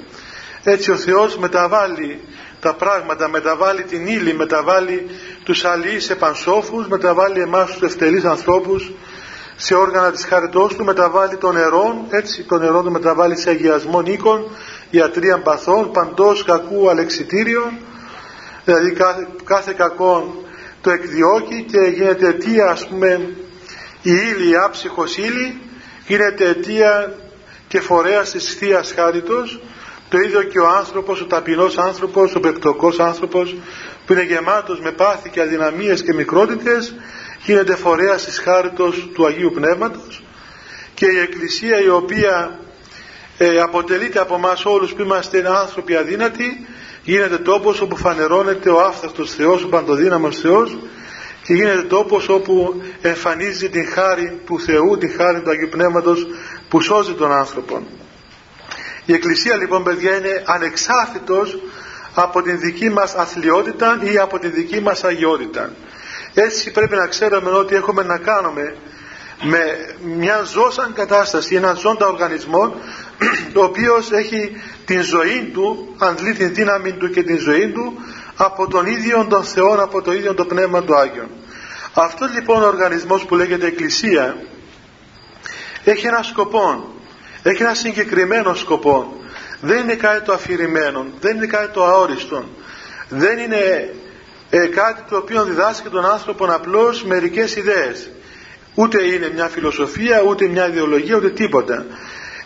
έτσι 0.62 0.90
ο 0.90 0.96
Θεός 0.96 1.38
μεταβάλλει 1.38 2.20
τα 2.60 2.74
πράγματα, 2.74 3.28
μεταβάλλει 3.28 3.82
την 3.82 4.06
ύλη, 4.06 4.34
μεταβάλλει 4.34 5.06
τους 5.44 5.64
αλληλείς 5.64 6.10
επανσόφους, 6.10 6.88
μεταβάλλει 6.88 7.40
εμάς 7.40 7.72
τους 7.72 7.82
ευτελείς 7.82 8.24
ανθρώπους 8.24 8.92
σε 9.56 9.74
όργανα 9.74 10.10
της 10.10 10.24
χαριτός 10.24 10.74
του, 10.74 10.84
μεταβάλλει 10.84 11.36
των 11.36 11.54
νερό, 11.54 12.06
έτσι 12.10 12.42
το 12.42 12.58
νερό 12.58 12.82
του 12.82 12.90
μεταβάλλει 12.90 13.36
σε 13.36 13.50
αγιασμό 13.50 14.02
οίκων, 14.04 14.50
ιατρίαν 14.90 15.42
παθών, 15.42 15.92
παντός 15.92 16.44
κακού 16.44 16.90
αλεξιτήριων, 16.90 17.78
δηλαδή 18.64 18.92
κάθε, 18.92 19.26
κάθε 19.44 19.74
κακό 19.76 20.44
το 20.80 20.90
εκδιώκει 20.90 21.64
και 21.72 21.80
γίνεται 21.80 22.28
αιτία 22.28 22.66
ας 22.66 22.86
πούμε 22.86 23.30
η 24.02 24.10
ύλη, 24.10 24.50
η 24.50 24.56
άψυχος 24.56 25.16
ύλη 25.16 25.60
γίνεται 26.08 26.48
αιτία 26.48 27.14
και 27.68 27.80
φορέας 27.80 28.30
της 28.30 28.54
Θείας 28.54 28.92
Χάριτος. 28.92 29.60
Το 30.08 30.18
ίδιο 30.18 30.42
και 30.42 30.58
ο 30.58 30.68
άνθρωπος, 30.68 31.20
ο 31.20 31.24
ταπεινός 31.24 31.78
άνθρωπος, 31.78 32.34
ο 32.34 32.40
πεπτοκός 32.40 33.00
άνθρωπος 33.00 33.56
που 34.06 34.12
είναι 34.12 34.22
γεμάτος 34.22 34.80
με 34.80 34.92
πάθη 34.92 35.30
και 35.30 35.40
αδυναμίες 35.40 36.02
και 36.02 36.14
μικρότητες 36.14 36.94
γίνεται 37.44 37.76
φορέας 37.76 38.24
της 38.24 38.38
χάριτος 38.38 39.08
του 39.14 39.26
Αγίου 39.26 39.52
Πνεύματος. 39.54 40.22
Και 40.94 41.06
η 41.06 41.18
Εκκλησία 41.18 41.80
η 41.80 41.88
οποία 41.88 42.58
ε, 43.38 43.60
αποτελείται 43.60 44.18
από 44.18 44.34
εμά 44.34 44.56
όλους 44.64 44.92
που 44.92 45.02
είμαστε 45.02 45.44
άνθρωποι 45.48 45.96
αδύνατοι 45.96 46.66
γίνεται 47.02 47.38
τόπος 47.38 47.80
όπου 47.80 47.96
φανερώνεται 47.96 48.70
ο 48.70 48.80
άφθαστος 48.80 49.30
Θεός, 49.30 49.62
ο 49.62 49.68
παντοδύναμος 49.68 50.38
Θεός 50.38 50.76
και 51.48 51.54
γίνεται 51.54 51.82
τόπος 51.82 52.28
όπου 52.28 52.82
εμφανίζει 53.00 53.68
την 53.68 53.88
χάρη 53.88 54.40
του 54.46 54.60
Θεού, 54.60 54.98
την 54.98 55.12
χάρη 55.16 55.40
του 55.40 55.50
Αγίου 55.50 55.68
Πνεύματος 55.68 56.26
που 56.68 56.80
σώζει 56.80 57.12
τον 57.12 57.32
άνθρωπο. 57.32 57.86
Η 59.04 59.12
Εκκλησία 59.12 59.56
λοιπόν 59.56 59.82
παιδιά 59.82 60.16
είναι 60.16 60.42
ανεξάρτητος 60.46 61.58
από 62.14 62.42
την 62.42 62.58
δική 62.60 62.90
μας 62.90 63.14
αθλειότητα 63.14 63.98
ή 64.02 64.18
από 64.18 64.38
την 64.38 64.52
δική 64.52 64.80
μας 64.80 65.04
αγιότητα. 65.04 65.72
Έτσι 66.34 66.70
πρέπει 66.70 66.96
να 66.96 67.06
ξέρουμε 67.06 67.50
ότι 67.50 67.74
έχουμε 67.74 68.02
να 68.02 68.18
κάνουμε 68.18 68.76
με 69.42 69.60
μια 70.02 70.42
ζώσαν 70.42 70.92
κατάσταση, 70.92 71.54
ένα 71.54 71.74
ζώντα 71.74 72.06
οργανισμό 72.06 72.74
ο 73.60 73.62
οποίος 73.62 74.12
έχει 74.12 74.62
την 74.84 75.02
ζωή 75.02 75.50
του 75.52 75.94
αντλεί 75.98 76.34
την 76.34 76.54
δύναμη 76.54 76.92
του 76.92 77.10
και 77.10 77.22
την 77.22 77.38
ζωή 77.38 77.68
του 77.68 77.98
από 78.38 78.68
τον 78.68 78.86
ίδιο 78.86 79.26
τον 79.28 79.44
Θεό 79.44 79.82
από 79.82 80.02
το 80.02 80.12
ίδιο 80.12 80.34
το 80.34 80.44
Πνεύμα 80.44 80.82
του 80.82 80.96
Άγιον. 80.96 81.28
Αυτό 81.94 82.26
λοιπόν 82.34 82.62
ο 82.62 82.66
οργανισμός 82.66 83.24
που 83.24 83.34
λέγεται 83.34 83.66
Εκκλησία 83.66 84.36
έχει 85.84 86.06
ένα 86.06 86.22
σκοπό 86.22 86.92
έχει 87.42 87.62
ένα 87.62 87.74
συγκεκριμένο 87.74 88.54
σκοπό 88.54 89.16
δεν 89.60 89.78
είναι 89.78 89.94
κάτι 89.94 90.24
το 90.24 90.32
αφηρημένο 90.32 91.06
δεν 91.20 91.36
είναι 91.36 91.46
κάτι 91.46 91.72
το 91.72 91.84
αόριστο 91.84 92.44
δεν 93.08 93.38
είναι 93.38 93.92
ε, 94.50 94.66
κάτι 94.66 95.02
το 95.08 95.16
οποίο 95.16 95.44
διδάσκει 95.44 95.88
τον 95.88 96.06
άνθρωπο 96.06 96.44
απλώς 96.44 97.04
μερικές 97.04 97.56
ιδέες. 97.56 98.10
Ούτε 98.74 99.02
είναι 99.02 99.30
μια 99.34 99.48
φιλοσοφία 99.48 100.22
ούτε 100.22 100.46
μια 100.46 100.68
ιδεολογία 100.68 101.16
ούτε 101.16 101.30
τίποτα. 101.30 101.86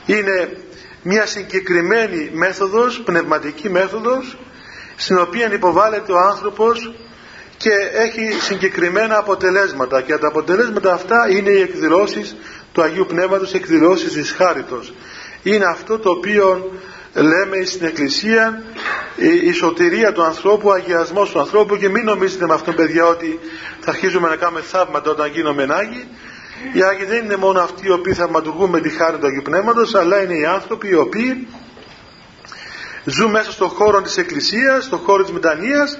Είναι 0.07 0.57
μια 1.03 1.27
συγκεκριμένη 1.27 2.31
μέθοδος 2.33 3.01
πνευματική 3.05 3.71
μέθοδος 3.71 4.37
στην 5.03 5.19
οποία 5.19 5.53
υποβάλλεται 5.53 6.13
ο 6.13 6.19
άνθρωπος 6.19 6.95
και 7.57 7.71
έχει 7.93 8.41
συγκεκριμένα 8.41 9.19
αποτελέσματα. 9.19 10.01
Και 10.01 10.17
τα 10.17 10.29
αποτελέσματα 10.29 10.93
αυτά 10.93 11.29
είναι 11.31 11.51
οι 11.51 11.61
εκδηλώσεις 11.61 12.37
του 12.73 12.83
Αγίου 12.83 13.07
Πνεύματος 13.09 13.55
εκδηλώσεις 13.55 14.13
της 14.13 14.31
χάριτος. 14.31 14.93
Είναι 15.43 15.65
αυτό 15.65 15.99
το 15.99 16.11
οποίο 16.11 16.73
λέμε 17.15 17.65
στην 17.65 17.87
Εκκλησία 17.87 18.63
η 19.45 19.53
σωτηρία 19.53 20.13
του 20.13 20.23
ανθρώπου, 20.23 20.69
ο 20.69 20.73
αγιασμός 20.73 21.31
του 21.31 21.41
ανθρώπου. 21.41 21.77
Και 21.77 21.89
μην 21.89 22.05
νομίζετε 22.05 22.47
με 22.47 22.55
αυτόν 22.55 22.75
παιδιά 22.75 23.07
ότι 23.07 23.39
θα 23.81 23.91
αρχίζουμε 23.91 24.29
να 24.29 24.37
κάνουμε 24.37 24.61
θαύματα 24.61 25.11
όταν 25.11 25.31
γίνουμε 25.31 25.67
Άγιοι 25.71 26.09
οι 26.73 26.83
Άγιοι 26.83 27.05
δεν 27.05 27.25
είναι 27.25 27.37
μόνο 27.37 27.61
αυτοί 27.61 27.87
οι 27.87 27.91
οποίοι 27.91 28.13
θαυματουργούν 28.15 28.71
με 28.71 28.81
τη 28.81 28.89
χάρη 28.89 29.19
του 29.19 29.27
Αγίου 29.27 29.43
Πνεύματος 29.43 29.95
αλλά 29.95 30.23
είναι 30.23 30.35
οι 30.35 30.45
άνθρωποι 30.45 30.89
οι 30.89 30.95
οποίοι 30.95 31.49
ζουν 33.05 33.31
μέσα 33.31 33.53
στον 33.53 33.69
χώρο 33.69 34.03
της 34.03 34.17
Εκκλησίας, 34.17 34.85
στον 34.85 34.99
χώρο 34.99 35.23
της 35.23 35.33
μετανοίας 35.33 35.99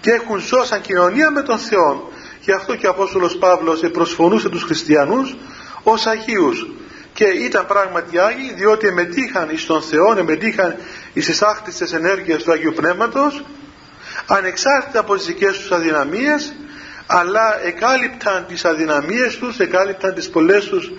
και 0.00 0.10
έχουν 0.10 0.38
ζω 0.38 0.64
σαν 0.64 0.80
κοινωνία 0.80 1.30
με 1.30 1.42
τον 1.42 1.58
Θεό. 1.58 2.12
Γι' 2.40 2.52
αυτό 2.52 2.76
και 2.76 2.86
ο 2.86 2.90
Απόστολος 2.90 3.36
Παύλος 3.36 3.80
προσφωνούσε 3.92 4.48
τους 4.48 4.62
χριστιανούς 4.62 5.36
ως 5.82 6.06
Αγίους 6.06 6.66
και 7.12 7.24
ήταν 7.24 7.66
πράγματι 7.66 8.18
Άγιοι 8.18 8.52
διότι 8.56 8.86
εμετείχαν 8.86 9.48
εις 9.50 9.66
τον 9.66 9.82
Θεό, 9.82 10.18
εμετείχαν 10.18 10.76
εις 11.12 11.26
τις 11.26 11.42
άκτιστες 11.42 11.92
ενέργειες 11.92 12.42
του 12.42 12.52
Αγίου 12.52 12.72
Πνεύματος 12.72 13.44
ανεξάρτητα 14.26 15.00
από 15.00 15.14
τις 15.16 15.26
δικές 15.26 15.58
τους 15.58 15.70
αδυναμίες 15.70 16.54
αλλά 17.06 17.64
εκάλυπταν 17.64 18.46
τις 18.48 18.64
αδυναμίες 18.64 19.36
τους, 19.38 19.58
εκάλυπταν 19.58 20.14
τις 20.14 20.30
πολλές 20.30 20.64
τους 20.64 20.92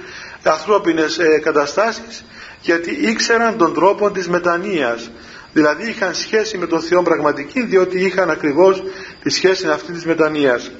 ανθρώπινες 0.43 1.17
ε, 1.17 1.39
καταστάσεις 1.43 2.25
γιατί 2.61 2.91
ήξεραν 2.91 3.57
τον 3.57 3.73
τρόπο 3.73 4.11
της 4.11 4.29
μετανοίας 4.29 5.09
δηλαδή 5.55 5.89
είχαν 5.89 6.13
σχέση 6.13 6.57
με 6.57 6.67
τον 6.67 6.81
Θεό 6.81 7.03
πραγματική 7.03 7.65
διότι 7.65 7.99
είχαν 8.05 8.29
ακριβώς 8.29 8.83
τη 9.23 9.29
σχέση 9.29 9.67
αυτή 9.67 9.91
της 9.91 10.05
μετανοίας 10.05 10.71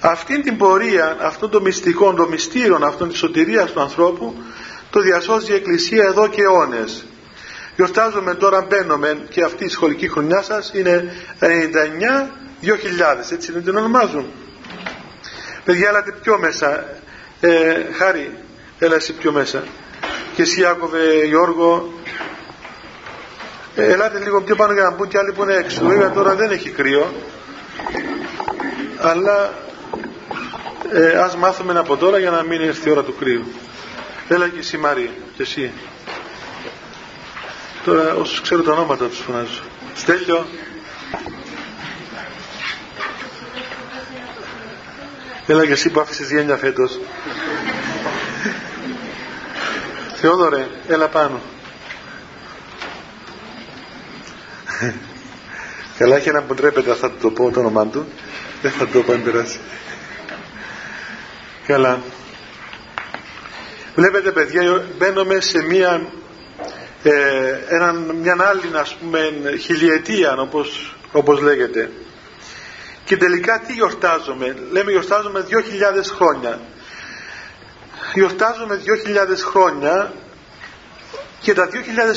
αυτή 0.00 0.42
την 0.42 0.56
πορεία, 0.56 1.16
αυτό 1.20 1.48
το 1.48 1.60
μυστικό, 1.60 2.14
το 2.14 2.28
μυστήριο 2.28 2.80
αυτών 2.82 3.08
της 3.08 3.18
σωτηρίας 3.18 3.72
του 3.72 3.80
ανθρώπου 3.80 4.42
το 4.90 5.00
διασώζει 5.00 5.52
η 5.52 5.54
Εκκλησία 5.54 6.04
εδώ 6.04 6.28
και 6.28 6.42
αιώνες. 6.42 7.04
Γιορτάζουμε 7.76 8.34
τώρα, 8.34 8.66
μπαίνουμε 8.68 9.26
και 9.28 9.42
αυτή 9.44 9.64
η 9.64 9.68
σχολική 9.68 10.08
χρονιά 10.08 10.42
σας 10.42 10.70
είναι 10.74 11.12
99-2000, 11.40 11.46
έτσι 13.32 13.52
δεν 13.52 13.64
την 13.64 13.76
ονομάζουν. 13.76 14.26
Παιδιά, 15.64 15.88
έλατε 15.88 16.14
πιο 16.22 16.38
μέσα. 16.38 16.84
Ε, 17.40 17.76
Χάρη, 17.92 18.38
έλα 18.78 18.94
εσύ 18.94 19.12
πιο 19.12 19.32
μέσα. 19.32 19.64
Και 20.34 20.42
εσύ 20.42 20.64
Άκοβε, 20.64 21.24
Γιώργο, 21.26 21.92
ε, 22.04 22.39
ελάτε 23.74 24.18
λίγο 24.18 24.42
πιο 24.42 24.56
πάνω 24.56 24.72
για 24.72 24.82
να 24.82 24.90
μπουν 24.90 25.08
και 25.08 25.18
άλλοι 25.18 25.32
που 25.32 25.42
είναι 25.42 25.54
έξω. 25.54 25.84
Βέβαια 25.84 26.10
τώρα 26.10 26.34
δεν 26.34 26.50
έχει 26.50 26.70
κρύο, 26.70 27.12
αλλά 28.98 29.52
ε, 30.92 31.18
ας 31.18 31.36
μάθουμε 31.36 31.78
από 31.78 31.96
τώρα 31.96 32.18
για 32.18 32.30
να 32.30 32.42
μην 32.42 32.60
έρθει 32.60 32.88
η 32.88 32.92
ώρα 32.92 33.02
του 33.02 33.14
κρύου. 33.18 33.44
Έλα 34.28 34.48
και 34.48 34.58
εσύ 34.58 34.76
Μαρία, 34.76 35.10
και 35.36 35.42
εσύ. 35.42 35.72
Τώρα 37.84 38.14
όσους 38.14 38.40
ξέρω 38.40 38.62
τα 38.62 38.72
ονόματα 38.72 39.06
τους 39.06 39.18
φωνάζω. 39.18 39.62
Στέλιο. 39.94 40.46
Έλα 45.46 45.66
και 45.66 45.72
εσύ 45.72 45.90
που 45.90 46.00
άφησες 46.00 46.30
γένια 46.30 46.56
φέτος. 46.56 47.00
Θεόδωρε, 50.14 50.68
έλα 50.88 51.08
πάνω. 51.08 51.40
Καλά 55.98 56.16
έχει 56.16 56.30
να 56.30 56.42
που 56.42 56.54
ντρέπεται 56.54 56.94
θα 56.94 57.10
το 57.20 57.30
πω 57.30 57.50
το 57.50 57.60
όνομά 57.60 57.86
του. 57.86 58.06
Δεν 58.62 58.70
θα 58.70 58.86
το 58.86 59.02
πω 59.02 59.14
περάσει. 59.24 59.58
Καλά. 61.66 62.02
Βλέπετε 63.94 64.32
παιδιά 64.32 64.84
μπαίνουμε 64.98 65.40
σε 65.40 65.62
μια 65.62 66.02
ε, 67.02 67.12
έναν, 67.68 68.16
μια 68.22 68.36
άλλη 68.40 68.78
ας 68.78 68.96
πούμε 69.00 69.18
χιλιετία 69.60 70.34
όπως, 70.38 70.96
όπως 71.12 71.40
λέγεται 71.40 71.90
και 73.04 73.16
τελικά 73.16 73.60
τι 73.66 73.72
γιορτάζουμε 73.72 74.56
λέμε 74.70 74.90
γιορτάζουμε 74.90 75.46
2.000 75.48 75.54
χρόνια 76.16 76.60
γιορτάζουμε 78.14 78.80
2.000 79.06 79.36
χρόνια 79.50 80.12
και 81.40 81.52
τα 81.52 81.68
2.000 81.72 81.76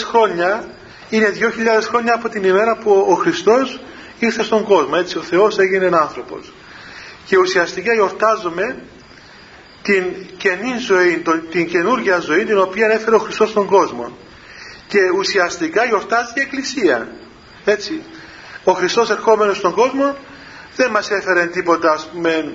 χρόνια 0.09 0.67
είναι 1.15 1.33
2.000 1.39 1.81
χρόνια 1.81 2.13
από 2.13 2.29
την 2.29 2.43
ημέρα 2.43 2.77
που 2.77 3.05
ο 3.09 3.13
Χριστός 3.13 3.79
ήρθε 4.19 4.43
στον 4.43 4.63
κόσμο. 4.63 4.93
Έτσι 4.97 5.17
ο 5.17 5.21
Θεός 5.21 5.57
έγινε 5.57 5.89
άνθρωπος. 5.93 6.53
Και 7.25 7.37
ουσιαστικά 7.37 7.93
γιορτάζουμε 7.93 8.77
την 9.81 10.03
καινή 10.37 10.77
ζωή, 10.77 11.23
την 11.51 11.67
καινούργια 11.67 12.19
ζωή 12.19 12.45
την 12.45 12.57
οποία 12.59 12.87
έφερε 12.87 13.15
ο 13.15 13.19
Χριστός 13.19 13.49
στον 13.49 13.65
κόσμο. 13.65 14.17
Και 14.87 14.99
ουσιαστικά 15.17 15.85
γιορτάζει 15.85 16.31
η 16.35 16.41
Εκκλησία. 16.41 17.07
Έτσι 17.65 18.01
ο 18.63 18.71
Χριστός 18.71 19.09
ερχόμενος 19.09 19.57
στον 19.57 19.73
κόσμο 19.73 20.15
δεν 20.75 20.91
μας 20.91 21.11
έφερε 21.11 21.45
τίποτα 21.45 21.91
ας 21.91 22.09
πούμε, 22.13 22.53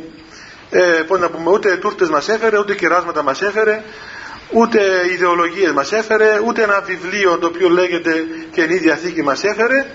ε, 0.71 1.05
να 1.19 1.31
πούμε 1.31 1.51
ούτε 1.51 1.77
τούρτες 1.77 2.09
μας 2.09 2.29
έφερε 2.29 2.59
ούτε 2.59 2.75
κεράσματα 2.75 3.23
μας 3.23 3.43
έφερε 3.43 3.83
ούτε 4.51 4.81
ιδεολογίες 5.13 5.73
μας 5.73 5.93
έφερε 5.93 6.41
ούτε 6.47 6.63
ένα 6.63 6.81
βιβλίο 6.81 7.39
το 7.39 7.47
οποίο 7.47 7.69
λέγεται 7.69 8.25
Καινή 8.53 8.77
Διαθήκη 8.77 9.23
μας 9.23 9.45
έφερε 9.45 9.87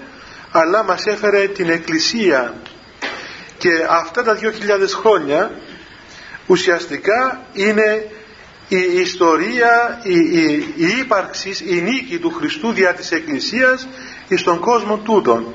αλλά 0.51 0.83
μας 0.83 1.05
έφερε 1.05 1.48
την 1.48 1.69
Εκκλησία 1.69 2.53
και 3.57 3.69
αυτά 3.89 4.24
τα 4.24 4.38
2.000 4.41 4.50
χρόνια 5.00 5.51
ουσιαστικά 6.48 7.45
είναι 7.53 8.12
η 8.67 9.00
ιστορία, 9.00 10.00
η, 10.03 10.17
η, 10.17 10.74
η 10.75 10.98
ύπαρξη, 11.00 11.55
η 11.65 11.81
νίκη 11.81 12.19
του 12.19 12.31
Χριστού 12.31 12.72
δια 12.72 12.93
της 12.93 13.12
Εκκλησίας 13.12 13.88
στον 14.36 14.60
κόσμο 14.60 14.98
τούτον. 14.98 15.53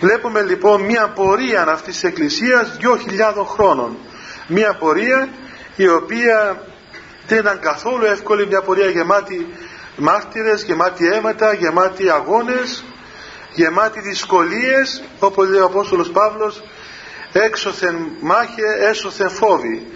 Βλέπουμε 0.00 0.42
λοιπόν 0.42 0.82
μια 0.82 1.08
πορεία 1.08 1.62
αυτής 1.68 1.94
της 1.94 2.04
Εκκλησίας 2.04 2.76
2.000 2.80 3.44
χρόνων. 3.46 3.96
Μια 4.46 4.74
πορεία 4.74 5.28
η 5.76 5.88
οποία 5.88 6.62
δεν 7.26 7.38
ήταν 7.38 7.60
καθόλου 7.60 8.04
εύκολη, 8.04 8.46
μια 8.46 8.62
πορεία 8.62 8.88
γεμάτη 8.88 9.46
μάρτυρες, 9.96 10.62
γεμάτη 10.62 11.06
αίματα, 11.06 11.52
γεμάτη 11.52 12.10
αγώνες, 12.10 12.84
γεμάτη 13.52 14.00
δυσκολίες, 14.00 15.02
όπως 15.18 15.48
λέει 15.48 15.60
ο 15.60 15.64
Απόστολος 15.64 16.10
Παύλος, 16.10 16.62
έξωθεν 17.32 17.96
μάχε, 18.20 18.88
έσωθεν 18.88 19.30
φόβη 19.30 19.86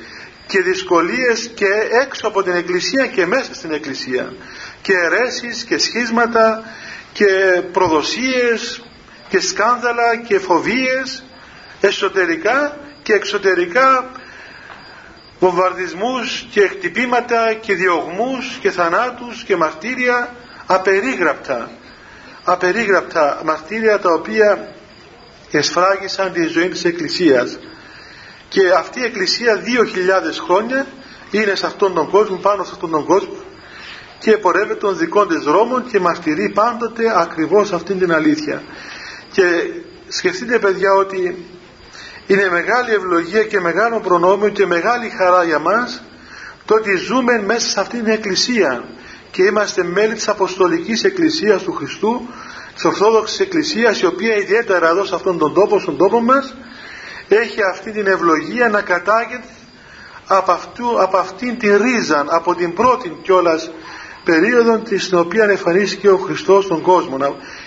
και 0.46 0.62
δυσκολίες 0.62 1.50
και 1.54 1.66
έξω 2.02 2.28
από 2.28 2.42
την 2.42 2.52
Εκκλησία 2.52 3.06
και 3.06 3.26
μέσα 3.26 3.54
στην 3.54 3.72
Εκκλησία. 3.72 4.32
Και 4.82 4.92
αιρέσεις 4.92 5.64
και 5.64 5.78
σχίσματα 5.78 6.62
και 7.12 7.62
προδοσίες 7.72 8.82
και 9.28 9.40
σκάνδαλα 9.40 10.16
και 10.16 10.38
φοβίες 10.38 11.25
εσωτερικά 11.80 12.78
και 13.02 13.12
εξωτερικά 13.12 14.10
βομβαρδισμούς 15.40 16.47
και 16.50 16.61
εκτυπήματα 16.61 17.54
και 17.54 17.75
διωγμούς 17.75 18.59
και 18.61 18.70
θανάτους 18.70 19.42
και 19.42 19.56
μαρτύρια 19.56 20.35
απερίγραπτα 20.66 21.70
απερίγραπτα 22.44 23.40
μαρτύρια 23.44 23.99
τα 23.99 24.12
οποία 24.12 24.75
εσφράγισαν 25.50 26.32
τη 26.32 26.47
ζωή 26.47 26.68
της 26.68 26.85
Εκκλησίας 26.85 27.59
και 28.49 28.70
αυτή 28.70 29.00
η 29.00 29.04
Εκκλησία 29.04 29.62
2.000 29.64 30.44
χρόνια 30.44 30.87
είναι 31.30 31.54
σε 31.54 31.66
αυτόν 31.66 31.94
τον 31.94 32.11
κόσμο, 32.11 32.37
πάνω 32.37 32.64
σε 32.64 32.70
αυτόν 32.75 32.90
τον 32.90 33.04
κόσμο 33.04 33.37
και 34.18 34.37
πορεύεται 34.37 34.75
των 34.75 34.97
δικών 34.97 35.28
της 35.28 35.38
δρόμων 35.38 35.87
και 35.90 36.00
μαρτυρεί 36.00 36.49
πάντοτε 36.49 37.20
ακριβώς 37.20 37.73
αυτήν 37.73 37.99
την 37.99 38.12
αλήθεια. 38.12 38.62
Και 39.32 39.42
σκεφτείτε 40.09 40.59
παιδιά 40.59 40.92
ότι 40.92 41.44
είναι 42.32 42.50
μεγάλη 42.50 42.92
ευλογία 42.92 43.44
και 43.44 43.60
μεγάλο 43.60 44.00
προνόμιο 44.00 44.49
και 44.49 44.66
μεγάλη 44.66 45.08
χαρά 45.08 45.44
για 45.44 45.58
μας 45.58 46.02
το 46.64 46.75
ότι 46.75 46.96
ζούμε 46.96 47.42
μέσα 47.42 47.68
σε 47.68 47.80
αυτήν 47.80 48.04
την 48.04 48.12
Εκκλησία 48.12 48.84
και 49.30 49.42
είμαστε 49.42 49.84
μέλη 49.84 50.14
της 50.14 50.28
Αποστολικής 50.28 51.04
Εκκλησίας 51.04 51.62
του 51.62 51.72
Χριστού 51.72 52.28
της 52.75 52.84
Ορθόδοξης 52.84 53.40
Εκκλησίας 53.40 54.00
η 54.00 54.06
οποία 54.06 54.37
ιδιαίτερα 54.37 54.88
εδώ 54.88 55.04
σε 55.04 55.14
αυτόν 55.14 55.38
τον 55.38 55.54
τόπο, 55.54 55.78
στον 55.78 55.96
τόπο 55.96 56.20
μας 56.20 56.54
έχει 57.28 57.62
αυτή 57.62 57.90
την 57.90 58.06
ευλογία 58.06 58.68
να 58.68 58.80
κατάγεται 58.80 59.49
από, 60.26 60.52
αυτού, 60.52 61.02
από 61.02 61.16
αυτήν 61.16 61.58
την 61.58 61.76
ρίζα, 61.82 62.25
από 62.28 62.54
την 62.54 62.75
πρώτη 62.75 63.18
κιόλας 63.22 63.70
περίοδο 64.25 64.82
στην 64.99 65.18
οποία 65.18 65.44
εμφανίστηκε 65.44 66.10
ο 66.10 66.16
Χριστός 66.16 66.64
στον 66.64 66.80
κόσμο. 66.82 67.16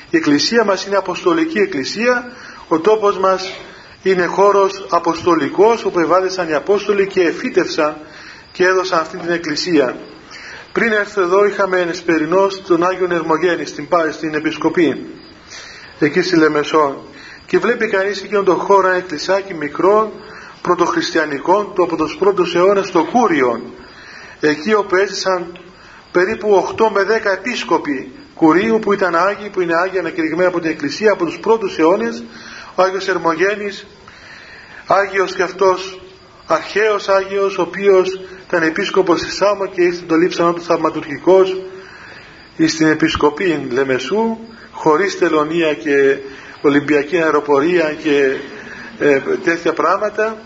Η 0.09 0.17
Εκκλησία 0.17 0.63
μας 0.63 0.85
είναι 0.85 0.95
Αποστολική 0.95 1.57
Εκκλησία, 1.57 2.31
ο 2.67 2.79
τόπος 2.79 3.17
μας 3.17 3.53
είναι 4.03 4.25
χώρος 4.25 4.85
αποστολικός 4.89 5.85
όπου 5.85 5.99
ευάδεσαν 5.99 6.49
οι 6.49 6.53
Απόστολοι 6.53 7.07
και 7.07 7.21
εφύτευσαν 7.21 7.97
και 8.51 8.65
έδωσαν 8.65 8.99
αυτή 8.99 9.17
την 9.17 9.29
Εκκλησία. 9.31 9.97
Πριν 10.71 10.91
έρθω 10.91 11.21
εδώ 11.21 11.45
είχαμε 11.45 11.79
ενεσπερινό 11.79 12.47
τον 12.67 12.83
Άγιο 12.83 13.07
Ερμογέννη 13.11 13.65
στην, 13.65 13.87
στην 14.11 14.33
Επισκοπή 14.33 15.05
εκεί 15.99 16.21
στη 16.21 16.35
Λεμεσό 16.35 17.03
και 17.45 17.59
βλέπει 17.59 17.87
κανείς 17.87 18.21
εκείνον 18.21 18.45
τον 18.45 18.55
χώρο 18.55 18.87
ένα 18.87 18.97
εκκλησάκι 18.97 19.53
μικρό 19.53 20.11
πρωτοχριστιανικών 20.61 21.71
το 21.75 21.83
από 21.83 21.95
τους 21.95 22.15
πρώτους 22.19 22.55
αιώνες 22.55 22.87
στο 22.87 23.03
Κούριο 23.03 23.61
εκεί 24.39 24.73
όπου 24.73 24.95
έζησαν 24.95 25.57
περίπου 26.11 26.67
8 26.77 26.89
με 26.93 27.01
10 27.01 27.25
επίσκοποι 27.25 28.11
Κουρίου 28.35 28.79
που 28.79 28.93
ήταν 28.93 29.15
Άγιοι, 29.15 29.49
που 29.49 29.61
είναι 29.61 29.75
Άγιοι 29.75 29.99
ανακηρυγμένοι 29.99 30.47
από 30.47 30.59
την 30.59 30.69
Εκκλησία 30.69 31.11
από 31.11 31.25
τους 31.25 31.39
πρώτους 31.39 31.77
αιώνες 31.77 32.23
ο 32.75 32.81
Άγιος 32.81 33.07
Ερμογέννης 33.07 33.85
Άγιος 34.87 35.33
και 35.33 35.41
αυτός 35.41 36.01
αρχαίος 36.47 37.09
Άγιος 37.09 37.57
ο 37.57 37.61
οποίος 37.61 38.19
ήταν 38.47 38.63
επίσκοπος 38.63 39.21
της 39.21 39.35
Σάμο 39.35 39.65
και 39.65 39.81
ήρθε 39.81 40.03
το 40.07 40.15
λείψανό 40.15 40.53
του 40.53 40.61
θαυματουργικός 40.61 41.55
στην 42.67 42.87
Επισκοπή 42.87 43.67
Λεμεσού 43.71 44.37
χωρίς 44.71 45.17
τελωνία 45.17 45.73
και 45.73 46.17
Ολυμπιακή 46.61 47.17
αεροπορία 47.17 47.93
και 47.93 48.35
ε, 48.99 49.19
τέτοια 49.43 49.73
πράγματα 49.73 50.37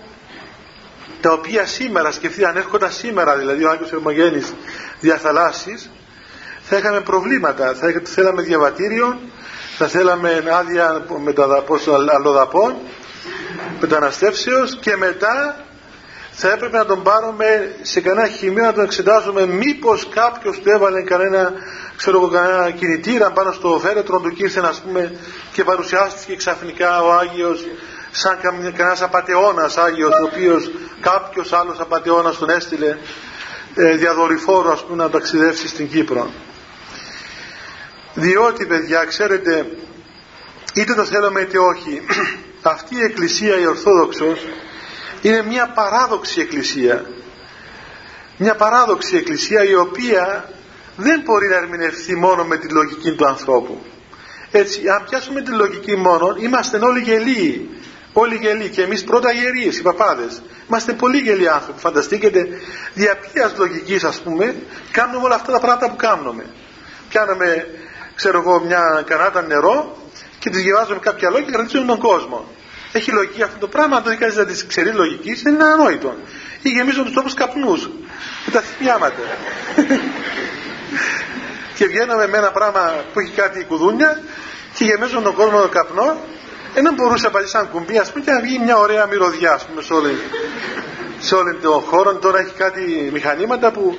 τα 1.22 1.32
οποία 1.32 1.66
σήμερα 1.66 2.12
σκεφτεί 2.12 2.46
αν 2.46 2.58
έρχονταν 2.58 2.92
σήμερα 2.92 3.38
δηλαδή 3.38 3.64
ο 3.64 3.70
Άγιος 3.70 3.92
Ερμογέννης 3.92 4.54
διαθαλάσσης 5.00 5.90
θα 6.62 6.78
είχαμε 6.78 7.02
προβλήματα. 7.02 7.74
Θα 7.74 8.02
θέλαμε 8.04 8.42
διαβατήριο 8.42 9.18
θα 9.78 9.88
θέλαμε 9.88 10.44
άδεια 10.60 11.06
αλλοδαπών 12.16 12.76
μεταναστεύσεως 13.80 14.78
και 14.82 14.96
μετά 14.98 15.66
θα 16.40 16.52
έπρεπε 16.52 16.78
να 16.78 16.86
τον 16.86 17.04
πάρουμε 17.04 17.76
σε 17.82 18.02
κανένα 18.02 18.28
χημείο 18.28 18.64
να 18.64 18.74
τον 18.74 18.84
εξετάσουμε 18.84 19.46
μήπως 19.46 20.08
κάποιος 20.10 20.60
του 20.60 20.70
έβαλε 20.70 21.02
κανένα, 21.02 21.54
ξέρω, 21.96 22.28
κανένα 22.28 22.72
κινητήρα 22.72 23.32
πάνω 23.32 23.52
στο 23.52 23.80
φέρετρο 23.84 24.20
του 24.20 24.30
και 24.30 24.44
ήρθε 24.44 24.62
ας 24.66 24.82
πούμε 24.82 25.16
και 25.52 25.64
παρουσιάστηκε 25.64 26.36
ξαφνικά 26.36 27.04
ο 27.04 27.14
Άγιος 27.14 27.66
σαν 28.12 28.40
κανένας 28.42 29.02
απατεώνας 29.02 29.78
Άγιος 29.78 30.10
ο 30.10 30.24
οποίος 30.24 30.72
κάποιος 31.02 31.54
άλλος 31.54 31.80
απατεώνας 31.80 32.38
τον 32.38 32.50
έστειλε 32.50 32.98
ε, 33.76 33.96
διαδορυφόρο 33.96 34.72
ας 34.72 34.86
πούμε 34.86 35.04
να 35.04 35.10
ταξιδεύσει 35.10 35.68
στην 35.68 35.90
Κύπρο. 35.90 36.32
Διότι 38.14 38.66
παιδιά 38.66 39.06
ξέρετε 39.06 39.66
είτε 40.74 40.94
το 40.94 41.04
θέλουμε 41.06 41.42
είτε 41.42 41.58
όχι 41.58 42.02
αυτή 42.62 42.96
η 42.96 43.02
εκκλησία 43.02 43.60
η 43.60 43.66
Ορθόδοξος 43.68 44.40
είναι 45.22 45.44
μια 45.44 45.68
παράδοξη 45.68 46.42
εκκλησία. 46.42 47.06
Μια 48.38 48.56
παράδοξη 48.56 49.16
εκκλησία 49.16 49.64
η 49.64 49.76
οποία 49.76 50.50
δεν 50.96 51.22
μπορεί 51.22 51.48
να 51.48 51.56
ερμηνευθεί 51.56 52.16
μόνο 52.16 52.44
με 52.44 52.58
τη 52.58 52.68
λογική 52.68 53.12
του 53.12 53.28
ανθρώπου. 53.28 53.82
Έτσι 54.52 54.90
αν 54.90 55.04
πιάσουμε 55.10 55.42
τη 55.42 55.52
λογική 55.52 55.96
μόνο 55.96 56.36
είμαστε 56.40 56.78
όλοι 56.78 57.00
γελοί. 57.00 57.70
Όλοι 58.14 58.36
γελοί. 58.36 58.70
Και 58.70 58.82
εμείς 58.82 59.04
πρώτα 59.04 59.32
γερίες 59.32 59.78
οι 59.78 59.82
παπάδες. 59.82 60.42
Είμαστε 60.68 60.94
πολύ 60.94 61.18
γελοί 61.18 61.50
άνθρωποι. 61.50 61.80
Φανταστείτε 61.80 62.48
δια 62.94 63.18
ποιας 63.34 63.54
λογικής 63.58 64.04
ας 64.04 64.22
πούμε 64.22 64.56
κάνουμε 64.92 65.26
όλα 65.26 65.36
αυτά 65.36 65.52
τα 65.52 65.60
πράγματα 65.60 65.90
που 65.90 65.96
κάνουμε. 65.96 66.46
Πιάνουμε 67.10 67.68
ξέρω 68.16 68.40
εγώ 68.40 68.60
μια 68.60 69.04
κανάτα 69.06 69.42
νερό 69.42 69.98
και 70.50 70.56
τη 70.56 70.62
διαβάζουμε 70.62 71.00
κάποια 71.00 71.30
λόγια 71.30 71.46
και 71.46 71.52
κρατήσουμε 71.52 71.86
τον 71.86 72.00
κόσμο 72.00 72.48
έχει 72.92 73.12
λογική 73.12 73.44
αυτό 73.44 73.58
το 73.60 73.68
πράγμα, 73.68 73.96
αν 73.98 74.04
το 74.04 74.10
δει 74.10 74.18
να 74.36 74.46
τη 74.46 74.68
ξέρει 74.68 74.92
λογική, 74.92 75.42
είναι 75.48 75.64
ανόητο. 75.64 76.16
Ή 76.62 76.70
γεμίζουν 76.70 77.04
τους 77.06 77.14
τόπους 77.14 77.34
καπνούς 77.34 77.90
με 78.46 78.52
τα 78.52 78.62
θυμιάματα. 78.62 79.22
και 81.78 81.86
βγαίνουμε 81.86 82.28
με 82.28 82.38
ένα 82.38 82.52
πράγμα 82.52 82.94
που 83.14 83.20
έχει 83.20 83.32
κάτι 83.32 83.64
κουδούνια 83.64 84.22
και 84.74 84.84
γεμίζουν 84.84 85.24
τον 85.24 85.34
κόσμο 85.34 85.60
με 85.60 85.68
καπνό. 85.70 86.18
Ε, 86.74 86.82
δεν 86.82 86.94
μπορούσε 86.94 87.26
να 87.26 87.32
πατήσει 87.32 87.52
σαν 87.52 87.70
κουμπί, 87.70 87.98
ας 87.98 88.12
πούμε, 88.12 88.24
και 88.26 88.32
να 88.32 88.40
βγει 88.40 88.60
μια 88.60 88.78
ωραία 88.78 89.06
μυρωδιά, 89.06 89.52
ας 89.52 89.66
πούμε, 89.66 89.82
σε 89.82 89.94
όλη, 89.94 90.18
σε 91.20 91.36
όλη 91.36 91.56
τον 91.56 91.82
χώρο. 91.82 92.16
Τώρα 92.16 92.40
έχει 92.40 92.54
κάτι 92.54 93.10
μηχανήματα 93.14 93.72
που 93.72 93.98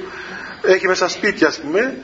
έχει 0.63 0.87
μέσα 0.87 1.09
σπίτια, 1.09 1.49
ας 1.49 1.59
πούμε, 1.59 1.97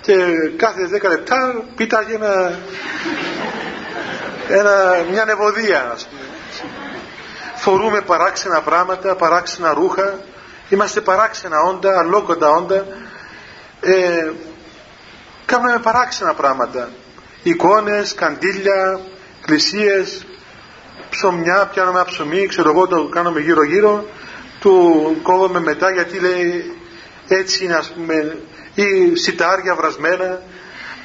και 0.00 0.14
κάθε 0.56 0.88
10 0.92 1.08
λεπτά 1.08 1.64
πίταγε 1.76 2.14
ένα 2.14 2.58
ένα, 4.48 5.04
μια 5.10 5.24
νεβωδία 5.24 5.90
ας 5.94 6.08
πούμε. 6.08 6.22
φορούμε 7.54 8.00
παράξενα 8.00 8.60
πράγματα 8.60 9.14
παράξενα 9.14 9.72
ρούχα. 9.72 10.18
Είμαστε 10.68 11.00
παράξενα 11.00 11.60
όντα 11.60 11.98
αλόκοντα 11.98 12.50
όντα. 12.50 12.86
Ε, 13.80 14.30
κάνουμε 15.46 15.78
παράξενα 15.78 16.34
πράγματα. 16.34 16.88
Εικόνες, 17.42 18.14
καντήλια 18.14 19.00
εκκλησίες 19.40 20.26
ψωμιά, 21.10 21.66
πιάνουμε 21.72 21.98
ένα 21.98 22.08
ψωμί 22.08 22.46
ξέρω 22.46 22.70
εγώ 22.70 22.86
το 22.86 23.04
κάνουμε 23.04 23.40
γύρω 23.40 23.62
γύρω 23.62 24.04
του 24.60 25.16
κόβουμε 25.22 25.60
μετά 25.60 25.90
γιατί 25.90 26.18
λέει 26.18 26.76
έτσι 27.28 27.64
είναι 27.64 27.74
ας 27.74 27.92
πούμε 27.92 28.36
ή 28.74 29.16
σιτάρια 29.16 29.74
βρασμένα 29.74 30.42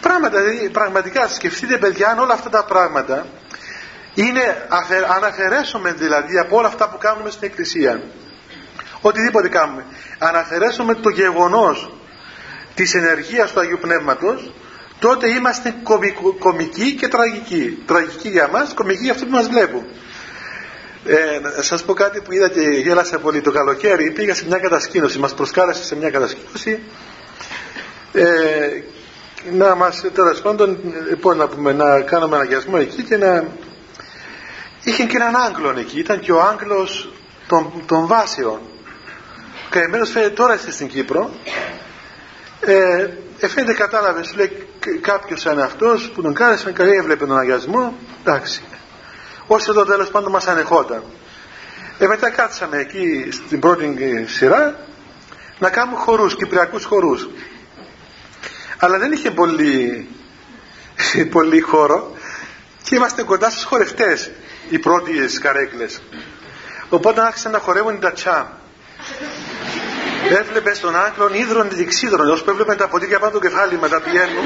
Πράγματα, 0.01 0.41
δηλαδή, 0.41 0.69
πραγματικά 0.69 1.27
σκεφτείτε 1.27 1.77
παιδιά 1.77 2.09
αν 2.09 2.19
όλα 2.19 2.33
αυτά 2.33 2.49
τα 2.49 2.63
πράγματα 2.65 3.27
είναι, 4.13 4.67
αν 5.15 5.23
αφαιρέσουμε 5.23 5.91
δηλαδή 5.91 6.37
από 6.37 6.57
όλα 6.57 6.67
αυτά 6.67 6.89
που 6.89 6.97
κάνουμε 6.97 7.29
στην 7.29 7.47
Εκκλησία 7.47 8.01
οτιδήποτε 9.01 9.47
κάνουμε 9.47 9.85
αν 10.17 10.35
αφαιρέσουμε 10.35 10.95
το 10.95 11.09
γεγονός 11.09 11.91
της 12.75 12.93
ενεργείας 12.95 13.51
του 13.51 13.59
Αγίου 13.59 13.77
Πνεύματος 13.81 14.51
τότε 14.99 15.29
είμαστε 15.29 15.75
κομικοί 16.39 16.95
και 16.95 17.07
τραγικοί. 17.07 17.83
Τραγικοί 17.85 18.29
για 18.29 18.47
μας, 18.47 18.73
κομικοί 18.73 19.03
για 19.03 19.11
αυτοί 19.11 19.25
που 19.25 19.31
μας 19.31 19.47
βλέπουν. 19.47 19.85
Ε, 21.05 21.39
να 21.39 21.61
σας 21.61 21.83
πω 21.83 21.93
κάτι 21.93 22.21
που 22.21 22.33
είδα 22.33 22.49
και 22.49 22.61
γέλασα 22.61 23.19
πολύ 23.19 23.41
το 23.41 23.51
καλοκαίρι. 23.51 24.11
Πήγα 24.11 24.35
σε 24.35 24.45
μια 24.45 24.57
κατασκήνωση 24.57 25.19
μας 25.19 25.33
προσκάλεσε 25.33 25.83
σε 25.83 25.95
μια 25.95 26.09
κατασκήνωση. 26.09 26.83
Ε, 28.13 28.23
να 29.51 29.75
μας 29.75 30.03
τέλος 30.13 30.41
πάντων 30.41 30.79
λοιπόν, 31.09 31.37
να, 31.37 31.47
πούμε, 31.47 31.73
να 31.73 32.01
κάνουμε 32.01 32.35
αναγκασμό 32.35 32.75
εκεί 32.79 33.03
και 33.03 33.17
να 33.17 33.47
είχε 34.83 35.03
και 35.03 35.15
έναν 35.15 35.35
Άγγλον 35.35 35.77
εκεί 35.77 35.99
ήταν 35.99 36.19
και 36.19 36.31
ο 36.31 36.41
Άγγλος 36.41 37.13
των, 37.47 37.71
των 37.85 38.07
βάσεων. 38.07 38.59
Καημένος 39.69 40.09
φαίνεται 40.09 40.33
τώρα 40.33 40.53
είστε 40.53 40.71
στην 40.71 40.87
Κύπρο. 40.87 41.29
Ε, 42.59 43.07
ε 43.39 43.47
φαίνεται 43.47 43.73
κατάλαβες 43.73 44.27
σου 44.27 44.35
λέει 44.35 44.67
κάποιος 45.01 45.43
είναι 45.43 45.61
αυτός 45.61 46.09
που 46.09 46.21
τον 46.21 46.33
κάλεσαν 46.33 46.73
και 46.73 46.83
έβλεπε 46.83 47.25
τον 47.25 47.39
αγιασμό. 47.39 47.93
Εντάξει. 48.23 48.61
Όσο 49.47 49.73
το 49.73 49.85
τέλος 49.85 50.09
πάντων 50.09 50.31
μας 50.31 50.47
ανεχόταν. 50.47 51.03
Ε, 51.99 52.07
μετά 52.07 52.29
κάτσαμε 52.29 52.77
εκεί 52.77 53.29
στην 53.31 53.59
πρώτη 53.59 54.25
σειρά 54.27 54.79
να 55.59 55.69
κάνουμε 55.69 55.97
χορούς, 55.97 56.35
κυπριακούς 56.35 56.85
χορούς 56.85 57.29
αλλά 58.79 58.97
δεν 58.97 59.11
είχε 59.11 59.31
πολύ, 59.31 60.07
πολύ 61.35 61.59
χώρο. 61.59 62.17
Και 62.83 62.95
είμαστε 62.95 63.23
κοντά 63.23 63.49
στους 63.49 63.63
χορευτές 63.63 64.31
οι 64.69 64.79
πρώτες 64.79 65.39
καρέκλες. 65.39 66.01
Οπότε 66.89 67.21
άρχισαν 67.21 67.51
να 67.51 67.59
χορεύουν 67.59 67.99
τα 67.99 68.11
τσά 68.11 68.59
έβλεπε 70.37 70.73
στον 70.73 70.95
άγκλον 70.95 71.33
ίδρων 71.33 71.69
και 71.69 71.85
ξύδρων 71.85 72.29
όσο 72.29 72.43
που 72.43 72.49
έβλεπε 72.49 72.75
τα 72.75 72.87
ποτήρια 72.87 73.19
πάνω 73.19 73.31
το 73.31 73.39
κεφάλι 73.39 73.79
μετά 73.79 74.01
πηγαίνουν. 74.01 74.45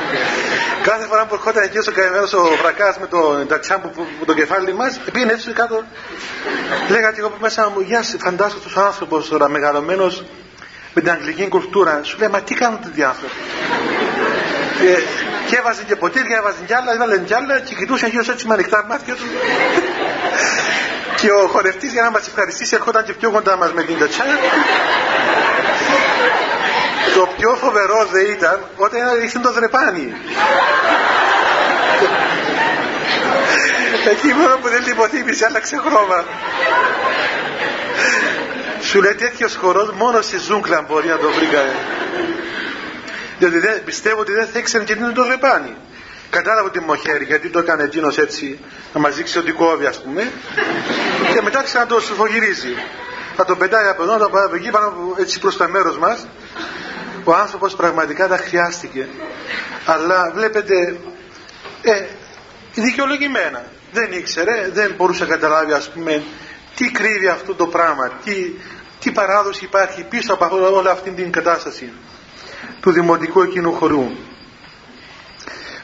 Κάθε 0.88 1.06
φορά 1.06 1.26
που 1.26 1.34
ερχόταν 1.34 1.62
εκεί 1.62 1.78
ο 1.78 1.92
καημένος 1.92 2.32
ο 2.32 2.56
βρακάς 2.62 2.98
με 2.98 3.06
το 3.06 3.46
τατσά 3.48 3.78
που, 3.78 3.90
που, 4.18 4.24
το 4.24 4.34
κεφάλι 4.34 4.74
μας 4.74 5.00
πήγαινε 5.12 5.32
έτσι 5.32 5.52
κάτω. 5.52 5.84
Λέγατε 6.88 7.18
εγώ 7.20 7.28
που 7.28 7.36
μέσα 7.40 7.70
μου 7.74 7.80
γεια 7.80 8.02
φαντάσου 8.18 8.60
τους 8.60 8.76
άνθρωπος 8.76 9.28
τώρα 9.28 9.48
μεγαλωμένος 9.48 10.24
με 10.96 11.02
την 11.02 11.10
αγγλική 11.10 11.48
κουλτούρα 11.48 12.00
σου 12.02 12.18
λέει 12.18 12.28
μα 12.28 12.40
τι 12.40 12.54
κάνουν 12.54 12.78
οι 12.94 13.02
άνθρωποι; 13.02 13.34
Και, 14.78 15.02
και 15.48 15.56
έβαζε 15.56 15.82
και 15.88 15.96
ποτήρια 15.96 16.36
έβαζε 16.36 16.58
κι 16.66 16.74
άλλα 16.74 16.92
έβαλε 16.92 17.18
κι 17.18 17.34
άλλα 17.34 17.60
και 17.60 17.74
κοιτούσε 17.74 18.06
γύρω 18.06 18.24
έτσι 18.30 18.46
με 18.46 18.54
ανοιχτά 18.54 18.84
μάτια 18.88 19.14
του 19.14 19.24
και 21.20 21.30
ο 21.30 21.46
χορευτής 21.52 21.92
για 21.92 22.02
να 22.02 22.10
μας 22.10 22.26
ευχαριστήσει 22.26 22.74
ερχόταν 22.74 23.04
και 23.04 23.12
πιο 23.12 23.30
κοντά 23.30 23.56
μας 23.56 23.72
με 23.72 23.82
την 23.82 23.98
τατσά 23.98 24.24
το 27.14 27.26
πιο 27.36 27.36
πιο 27.36 27.54
φοβερό 27.54 28.06
δεν 28.12 28.26
ήταν 28.30 28.60
όταν 28.76 29.00
ήρθε 29.22 29.38
το 29.38 29.52
δρεπάνι. 29.52 30.14
Εκεί 34.10 34.34
μόνο 34.34 34.56
που 34.56 34.68
δεν 34.68 34.82
λιποθύμησε 34.86 35.44
άλλαξε 35.48 35.76
χρώμα. 35.76 36.24
Σου 38.80 39.02
λέει 39.02 39.14
τέτοιος 39.14 39.54
χορός 39.54 39.92
μόνο 39.92 40.20
στη 40.20 40.38
ζούγκλα 40.38 40.82
μπορεί 40.88 41.08
να 41.08 41.18
το 41.18 41.30
βρει 41.30 41.46
Διότι 43.38 43.58
δεν, 43.58 43.84
πιστεύω 43.84 44.20
ότι 44.20 44.32
δεν 44.32 44.46
θα 44.46 44.58
ήξερε 44.58 44.84
και 44.84 44.94
τι 44.94 45.02
είναι 45.02 45.12
το 45.12 45.24
δρεπάνι. 45.24 45.74
Κατάλαβε 46.30 46.70
τη 46.70 46.80
μοχέρι 46.80 47.24
γιατί 47.24 47.48
το 47.48 47.58
έκανε 47.58 47.82
εκείνος 47.82 48.18
έτσι 48.18 48.58
να 48.94 49.00
μας 49.00 49.14
δείξει 49.14 49.38
ότι 49.38 49.52
κόβει 49.52 49.86
ας 49.86 50.02
πούμε 50.02 50.32
και 51.34 51.42
μετά 51.42 51.62
ξανά 51.62 51.86
το 51.86 52.00
σφογυρίζει. 52.00 52.74
Θα 53.36 53.44
το 53.44 53.56
πετάει 53.56 53.88
από 53.88 54.02
εδώ, 54.02 54.18
θα 54.18 54.30
πάει 54.30 54.44
από 54.44 54.54
εκεί 54.54 54.70
πάνω 54.70 55.14
έτσι 55.18 55.38
προς 55.38 55.56
το 55.56 55.68
μέρος 55.68 55.98
μας. 55.98 56.26
Ο 57.24 57.34
άνθρωπος 57.34 57.74
πραγματικά 57.74 58.28
τα 58.28 58.36
χρειάστηκε. 58.36 59.08
Αλλά 59.84 60.32
βλέπετε, 60.34 60.96
ε, 61.82 62.04
δικαιολογημένα. 62.74 63.64
Δεν 63.92 64.12
ήξερε, 64.12 64.70
δεν 64.72 64.94
μπορούσε 64.96 65.24
να 65.24 65.30
καταλάβει 65.30 65.72
ας 65.72 65.90
πούμε 65.90 66.22
τι 66.76 66.90
κρύβει 66.90 67.28
αυτό 67.28 67.54
το 67.54 67.66
πράγμα, 67.66 68.10
τι, 68.24 68.52
τι 69.00 69.12
παράδοση 69.12 69.64
υπάρχει 69.64 70.04
πίσω 70.04 70.32
από 70.32 70.74
όλη 70.74 70.88
αυτή 70.88 71.10
την 71.10 71.32
κατάσταση 71.32 71.92
του 72.80 72.90
δημοτικού 72.90 73.40
εκείνου 73.42 73.72
χορού. 73.72 74.10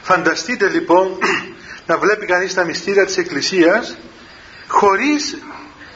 Φανταστείτε 0.01 0.69
λοιπόν 0.69 1.17
να 1.87 1.97
βλέπει 1.97 2.25
κανείς 2.25 2.53
τα 2.53 2.63
μυστήρια 2.63 3.05
της 3.05 3.17
Εκκλησίας 3.17 3.97
χωρίς 4.67 5.37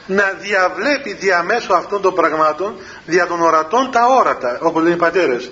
να 0.06 0.36
διαβλέπει 0.40 1.12
διαμέσου 1.12 1.74
αυτών 1.74 2.02
των 2.02 2.14
πραγμάτων 2.14 2.76
δια 3.06 3.26
των 3.26 3.40
ορατών 3.40 3.90
τα 3.90 4.06
όρατα 4.06 4.58
όπως 4.60 4.82
λένε 4.82 4.94
οι 4.94 4.98
πατέρες 4.98 5.50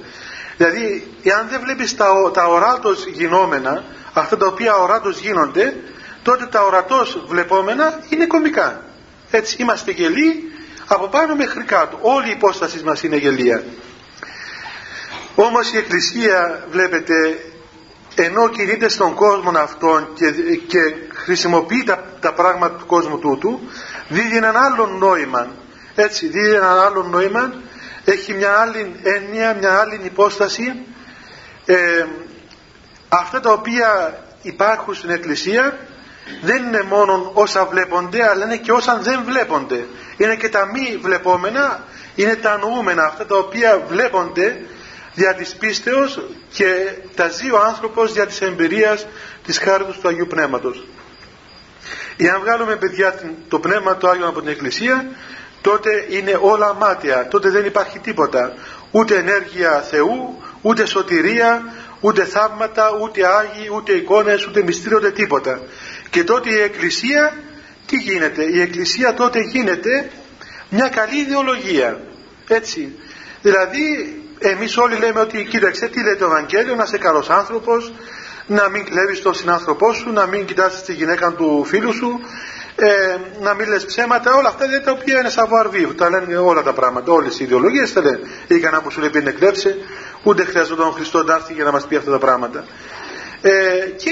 δηλαδή 0.56 1.12
εάν 1.22 1.48
δεν 1.48 1.61
βλέπεις 1.61 1.96
τα, 1.96 2.30
τα 2.32 2.44
οράτος 2.46 3.06
γινόμενα 3.06 3.85
αυτά 4.12 4.37
τα 4.37 4.46
οποία 4.46 4.76
οράτος 4.76 5.18
γίνονται 5.18 5.76
τότε 6.22 6.46
τα 6.46 6.62
ορατός 6.62 7.24
βλεπόμενα 7.28 8.00
είναι 8.09 8.26
κομικά 8.26 8.82
έτσι 9.30 9.56
είμαστε 9.58 9.90
γελοί 9.90 10.52
από 10.86 11.06
πάνω 11.08 11.34
μέχρι 11.34 11.62
κάτω. 11.62 11.98
Όλη 12.00 12.28
η 12.28 12.30
υπόσταση 12.30 12.82
μας 12.84 13.02
είναι 13.02 13.16
γελία. 13.16 13.64
Όμως 15.34 15.72
η 15.72 15.76
Εκκλησία 15.76 16.66
βλέπετε 16.70 17.38
ενώ 18.14 18.48
κινείται 18.48 18.88
στον 18.88 19.14
κόσμο 19.14 19.50
αυτόν 19.58 20.08
και, 20.14 20.30
και 20.66 20.78
χρησιμοποιεί 21.14 21.84
τα, 22.20 22.32
πράγματα 22.32 22.76
του 22.78 22.86
κόσμου 22.86 23.18
τούτου 23.18 23.60
δίδει 24.08 24.36
έναν 24.36 24.56
άλλο 24.56 24.86
νόημα. 24.86 25.46
Έτσι 25.94 26.28
δίδει 26.28 26.54
έναν 26.54 26.78
άλλο 26.78 27.02
νόημα. 27.02 27.54
Έχει 28.04 28.32
μια 28.32 28.52
άλλη 28.52 28.94
έννοια 29.02 29.54
μια 29.54 29.78
άλλη 29.78 30.00
υπόσταση. 30.02 30.74
Ε, 31.66 32.04
αυτά 33.08 33.40
τα 33.40 33.52
οποία 33.52 34.20
υπάρχουν 34.42 34.94
στην 34.94 35.10
Εκκλησία 35.10 35.78
δεν 36.42 36.64
είναι 36.64 36.82
μόνο 36.82 37.30
όσα 37.34 37.64
βλέπονται 37.64 38.28
αλλά 38.28 38.44
είναι 38.44 38.56
και 38.56 38.72
όσα 38.72 38.98
δεν 39.02 39.22
βλέπονται 39.24 39.86
είναι 40.16 40.36
και 40.36 40.48
τα 40.48 40.66
μη 40.66 40.98
βλεπόμενα 41.02 41.84
είναι 42.14 42.34
τα 42.34 42.58
νοούμενα 42.58 43.04
αυτά 43.04 43.26
τα 43.26 43.36
οποία 43.36 43.82
βλέπονται 43.88 44.60
δια 45.14 45.34
της 45.34 45.54
πίστεως 45.54 46.20
και 46.52 46.66
τα 47.14 47.28
ζει 47.28 47.50
ο 47.50 47.58
άνθρωπος 47.66 48.12
δια 48.12 48.26
της 48.26 48.40
εμπειρίας 48.40 49.06
της 49.44 49.58
χάριτος 49.58 49.98
του 49.98 50.08
Αγίου 50.08 50.26
Πνεύματος. 50.26 50.86
Εάν 52.16 52.40
βγάλουμε 52.40 52.76
παιδιά 52.76 53.20
το 53.48 53.58
Πνεύμα 53.58 53.96
του 53.96 54.08
Άγιου 54.08 54.26
από 54.26 54.40
την 54.40 54.48
Εκκλησία 54.48 55.06
τότε 55.60 56.06
είναι 56.08 56.38
όλα 56.40 56.74
μάτια, 56.74 57.28
τότε 57.28 57.50
δεν 57.50 57.64
υπάρχει 57.64 57.98
τίποτα. 57.98 58.54
Ούτε 58.90 59.16
ενέργεια 59.16 59.80
Θεού, 59.80 60.42
ούτε 60.62 60.86
σωτηρία, 60.86 61.72
ούτε 62.00 62.24
θαύματα, 62.24 62.90
ούτε 63.02 63.26
Άγιοι, 63.26 63.68
ούτε 63.74 63.92
εικόνες, 63.92 64.46
ούτε 64.46 64.62
μυστήριο, 64.62 64.96
ούτε 64.96 65.10
τίποτα. 65.10 65.60
Και 66.10 66.24
τότε 66.24 66.50
η 66.50 66.60
Εκκλησία, 66.60 67.36
τι 67.86 67.96
γίνεται, 67.96 68.44
η 68.44 68.60
Εκκλησία 68.60 69.14
τότε 69.14 69.40
γίνεται 69.40 70.10
μια 70.68 70.88
καλή 70.88 71.16
ιδεολογία. 71.16 72.00
Έτσι. 72.48 72.98
Δηλαδή 73.42 74.16
εμείς 74.38 74.76
όλοι 74.76 74.96
λέμε 74.96 75.20
ότι 75.20 75.44
κοίταξε 75.44 75.88
τι 75.88 76.02
λέει 76.02 76.14
το 76.14 76.24
Ευαγγέλιο, 76.24 76.74
να 76.74 76.82
είσαι 76.82 76.98
καλός 76.98 77.30
άνθρωπος, 77.30 77.92
να 78.46 78.68
μην 78.68 78.84
κλέβεις 78.84 79.22
τον 79.22 79.34
συνάνθρωπό 79.34 79.92
σου, 79.92 80.12
να 80.12 80.26
μην 80.26 80.44
κοιτάσεις 80.44 80.82
τη 80.82 80.92
γυναίκα 80.92 81.32
του 81.32 81.64
φίλου 81.64 81.92
σου, 81.92 82.20
ε, 82.76 83.16
να 83.40 83.54
μην 83.54 83.68
λες 83.68 83.84
ψέματα, 83.84 84.34
όλα 84.34 84.48
αυτά 84.48 84.64
είναι 84.64 84.78
τα 84.78 84.90
οποία 84.90 85.18
είναι 85.18 85.30
savoir 85.34 85.66
vivre, 85.74 85.94
τα 85.96 86.10
λένε 86.10 86.36
όλα 86.36 86.62
τα 86.62 86.72
πράγματα, 86.72 87.12
όλες 87.12 87.40
οι 87.40 87.44
ιδεολογίες 87.44 87.92
τα 87.92 88.00
λένε. 88.02 88.20
Ή 88.46 88.58
κανένα 88.58 88.82
που 88.82 88.90
σου 88.90 89.00
λέει 89.00 89.10
πριν 89.10 89.34
κλέψε, 89.34 89.78
ούτε 90.22 90.44
χρειάζεται 90.44 90.76
τον 90.76 90.92
Χριστό 90.92 91.22
να 91.22 91.34
έρθει 91.34 91.52
για 91.52 91.64
να 91.64 91.72
μας 91.72 91.86
πει 91.86 91.96
αυτά 91.96 92.10
τα 92.10 92.18
πράγματα. 92.18 92.64
Ε, 93.40 93.50
και 93.96 94.10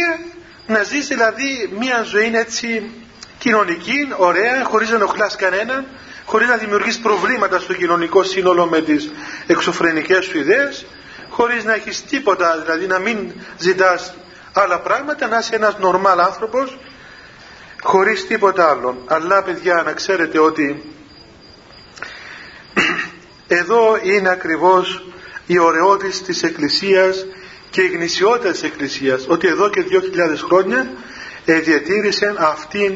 να 0.66 0.82
ζεις 0.82 1.06
δηλαδή 1.06 1.72
μια 1.78 2.02
ζωή 2.02 2.30
έτσι 2.34 2.90
κοινωνική, 3.38 4.12
ωραία, 4.16 4.64
χωρίς 4.64 4.88
να 4.90 4.94
ενοχλάς 4.96 5.36
κανέναν, 5.36 5.86
χωρίς 6.24 6.48
να 6.48 6.56
δημιουργείς 6.56 6.98
προβλήματα 6.98 7.58
στο 7.58 7.74
κοινωνικό 7.74 8.22
σύνολο 8.22 8.66
με 8.66 8.80
τις 8.80 9.10
εξωφρενικές 9.46 10.24
σου 10.24 10.38
ιδέες 10.38 10.86
χωρίς 11.34 11.64
να 11.64 11.74
έχεις 11.74 12.04
τίποτα 12.04 12.58
δηλαδή 12.58 12.86
να 12.86 12.98
μην 12.98 13.32
ζητάς 13.58 14.14
άλλα 14.52 14.80
πράγματα 14.80 15.26
να 15.26 15.38
είσαι 15.38 15.54
ένας 15.54 15.78
νορμάλ 15.78 16.20
άνθρωπος 16.20 16.78
χωρίς 17.82 18.26
τίποτα 18.26 18.70
άλλο. 18.70 19.02
Αλλά 19.06 19.42
παιδιά 19.42 19.82
να 19.84 19.92
ξέρετε 19.92 20.38
ότι 20.38 20.82
εδώ 23.60 23.98
είναι 24.02 24.28
ακριβώς 24.28 25.04
η 25.46 25.58
ωραιότης 25.58 26.22
της 26.22 26.42
Εκκλησίας 26.42 27.26
και 27.74 27.82
η 27.82 27.88
γνησιότητα 27.88 28.50
της 28.50 28.62
Εκκλησίας 28.62 29.24
ότι 29.28 29.46
εδώ 29.48 29.70
και 29.70 29.84
2.000 29.90 29.98
χρόνια 30.46 30.90
διατήρησε 31.44 32.34
αυτήν, 32.38 32.94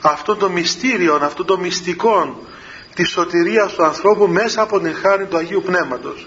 αυτό 0.00 0.36
το 0.36 0.50
μυστήριο, 0.50 1.18
αυτό 1.22 1.44
το 1.44 1.58
μυστικό 1.58 2.46
της 2.94 3.08
σωτηρίας 3.10 3.72
του 3.72 3.84
ανθρώπου 3.84 4.28
μέσα 4.28 4.62
από 4.62 4.80
την 4.80 4.94
χάρη 4.94 5.26
του 5.26 5.36
Αγίου 5.36 5.62
Πνεύματος. 5.66 6.26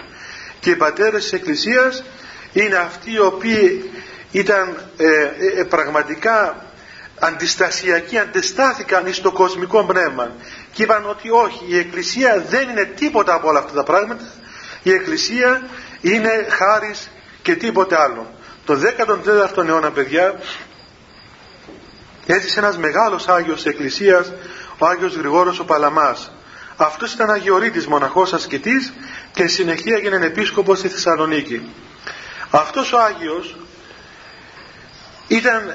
Και 0.60 0.70
οι 0.70 0.76
πατέρες 0.76 1.24
της 1.24 1.34
Εκκλησίας 1.34 2.04
είναι 2.54 2.76
αυτοί 2.76 3.12
οι 3.12 3.20
οποίοι 3.20 3.92
ήταν 4.32 4.90
ε, 4.98 5.06
ε, 5.06 5.60
ε 5.60 5.64
πραγματικά 5.64 6.66
αντιστασιακοί, 7.20 8.18
αντιστάθηκαν 8.18 9.14
στο 9.14 9.32
κοσμικό 9.32 9.84
πνεύμα. 9.86 10.32
Και 10.74 10.84
είπαν 10.84 11.10
ότι 11.10 11.30
όχι, 11.30 11.66
η 11.68 11.78
Εκκλησία 11.78 12.46
δεν 12.50 12.70
είναι 12.70 12.86
τίποτα 12.86 13.34
από 13.34 13.48
όλα 13.48 13.60
αυτά 13.60 13.74
τα 13.74 13.84
πράγματα. 13.84 14.24
Η 14.84 14.92
Εκκλησία 14.92 15.62
είναι 16.02 16.46
χάρις 16.50 17.10
και 17.44 17.56
τίποτε 17.56 18.02
άλλο 18.02 18.32
το 18.66 18.74
14ο 19.58 19.68
αιώνα 19.68 19.92
παιδιά 19.92 20.40
έζησε 22.26 22.60
ένας 22.60 22.78
μεγάλος 22.78 23.28
Άγιος 23.28 23.66
Εκκλησίας 23.66 24.32
ο 24.78 24.86
Άγιος 24.86 25.16
Γρηγόρος 25.16 25.60
ο 25.60 25.66
Παλαμάς 25.66 26.32
αυτός 26.78 27.14
ήταν 27.14 27.30
Αγιορείτης 27.30 27.88
μοναχός 27.88 28.34
ασκητής 28.34 28.94
και 29.34 29.48
συνεχεία 29.48 29.96
έγινε 29.96 30.26
επίσκοπος 30.26 30.78
στη 30.78 30.88
Θεσσαλονίκη. 30.88 31.70
Αυτός 32.50 32.94
ο 32.94 33.00
Άγιος 33.00 33.56
ήταν 35.28 35.70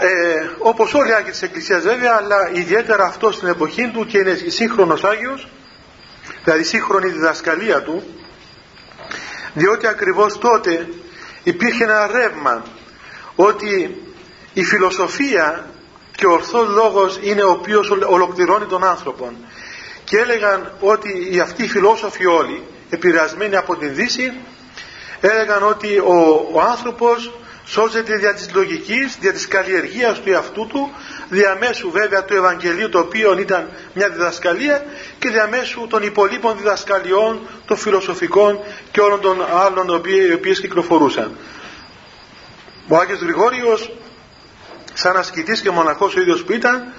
ε, 0.00 0.48
όπως 0.58 0.94
όλοι 0.94 1.10
οι 1.10 1.12
Άγιοι 1.12 1.30
της 1.30 1.42
Εκκλησίας 1.42 1.82
βέβαια 1.82 2.16
αλλά 2.16 2.50
ιδιαίτερα 2.52 3.04
αυτός 3.04 3.34
στην 3.34 3.48
εποχή 3.48 3.90
του 3.90 4.06
και 4.06 4.18
είναι 4.18 4.34
σύγχρονος 4.46 5.04
Άγιος 5.04 5.48
δηλαδή 6.44 6.62
σύγχρονη 6.62 7.10
διδασκαλία 7.10 7.82
του 7.82 8.02
διότι 9.54 9.86
ακριβώς 9.86 10.38
τότε 10.38 10.88
υπήρχε 11.44 11.84
ένα 11.84 12.06
ρεύμα 12.06 12.62
ότι 13.36 14.02
η 14.52 14.64
φιλοσοφία 14.64 15.66
και 16.16 16.26
ο 16.26 16.32
ορθός 16.32 16.68
λόγος 16.68 17.18
είναι 17.22 17.42
ο 17.42 17.50
οποίος 17.50 17.90
ολοκληρώνει 17.90 18.64
τον 18.64 18.84
άνθρωπο 18.84 19.32
και 20.04 20.18
έλεγαν 20.18 20.72
ότι 20.80 21.28
οι 21.30 21.40
αυτοί 21.40 21.64
οι 21.64 21.68
φιλόσοφοι 21.68 22.26
όλοι 22.26 22.62
επηρεασμένοι 22.90 23.56
από 23.56 23.76
την 23.76 23.94
Δύση 23.94 24.32
έλεγαν 25.20 25.62
ότι 25.62 25.98
ο, 25.98 26.48
ο 26.52 26.60
άνθρωπος 26.60 27.32
σώζεται 27.66 28.16
δια 28.16 28.34
της 28.34 28.50
λογικής, 28.54 29.16
δια 29.20 29.32
της 29.32 29.48
καλλιεργίας 29.48 30.20
του 30.20 30.30
εαυτού 30.30 30.66
του 30.66 30.90
διαμέσου 31.28 31.90
βέβαια 31.90 32.24
του 32.24 32.34
Ευαγγελίου 32.34 32.88
το 32.88 32.98
οποίο 32.98 33.38
ήταν 33.38 33.68
μια 33.94 34.08
διδασκαλία 34.08 34.84
και 35.18 35.30
διαμέσου 35.30 35.86
των 35.86 36.02
υπολείπων 36.02 36.56
διδασκαλιών 36.56 37.40
των 37.66 37.76
φιλοσοφικών 37.76 38.60
και 38.90 39.00
όλων 39.00 39.20
των 39.20 39.38
άλλων 39.64 40.02
οι 40.04 40.32
οποίες 40.32 40.60
κυκλοφορούσαν. 40.60 41.36
Ο 42.88 42.96
Άγιος 42.96 43.20
Γρηγόριος 43.20 43.92
σαν 44.94 45.16
ασκητής 45.16 45.60
και 45.60 45.70
μοναχός 45.70 46.16
ο 46.16 46.20
ίδιος 46.20 46.44
που 46.44 46.52
ήταν 46.52 46.92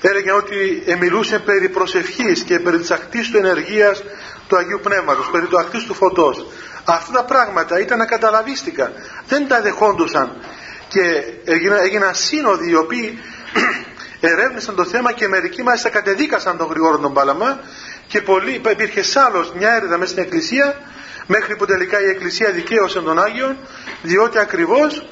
έλεγε 0.00 0.32
ότι 0.32 0.84
μιλούσε 1.00 1.38
περί 1.38 1.68
προσευχής 1.68 2.42
και 2.42 2.58
περί 2.58 2.78
της 2.78 2.90
ακτής 2.90 3.30
του 3.30 3.36
ενεργείας 3.36 4.02
του 4.48 4.56
Αγίου 4.56 4.80
Πνεύματος, 4.82 5.30
περί 5.30 5.46
του 5.46 5.58
ακτής 5.58 5.84
του 5.84 5.94
φωτός. 5.94 6.46
Αυτά 6.84 7.12
τα 7.12 7.24
πράγματα 7.24 7.80
ήταν 7.80 8.00
ακαταλαβίστικα, 8.00 8.92
δεν 9.28 9.48
τα 9.48 9.60
δεχόντουσαν. 9.60 10.36
Και 10.88 11.24
έγιναν, 11.44 11.78
έγιναν 11.78 12.14
σύνοδοι 12.14 12.70
οι 12.70 12.74
οποίοι 12.74 13.18
ερεύνησαν 14.20 14.74
το 14.74 14.84
θέμα 14.84 15.12
και 15.12 15.28
μερικοί 15.28 15.62
μάλιστα 15.62 15.88
κατεδίκασαν 15.88 16.56
τον 16.56 16.66
Γρηγόρο 16.68 16.98
τον 16.98 17.12
Παλαμά 17.12 17.60
και 18.06 18.20
πολύ, 18.20 18.60
υπήρχε 18.70 19.02
σάλος 19.02 19.52
μια 19.58 19.74
έρηδα 19.74 19.98
μέσα 19.98 20.10
στην 20.10 20.22
εκκλησία 20.22 20.76
μέχρι 21.26 21.56
που 21.56 21.64
τελικά 21.66 22.00
η 22.00 22.08
Εκκλησία 22.08 22.50
δικαίωσε 22.50 23.00
τον 23.00 23.22
Άγιον 23.22 23.56
διότι 24.02 24.38
ακριβώς 24.38 25.06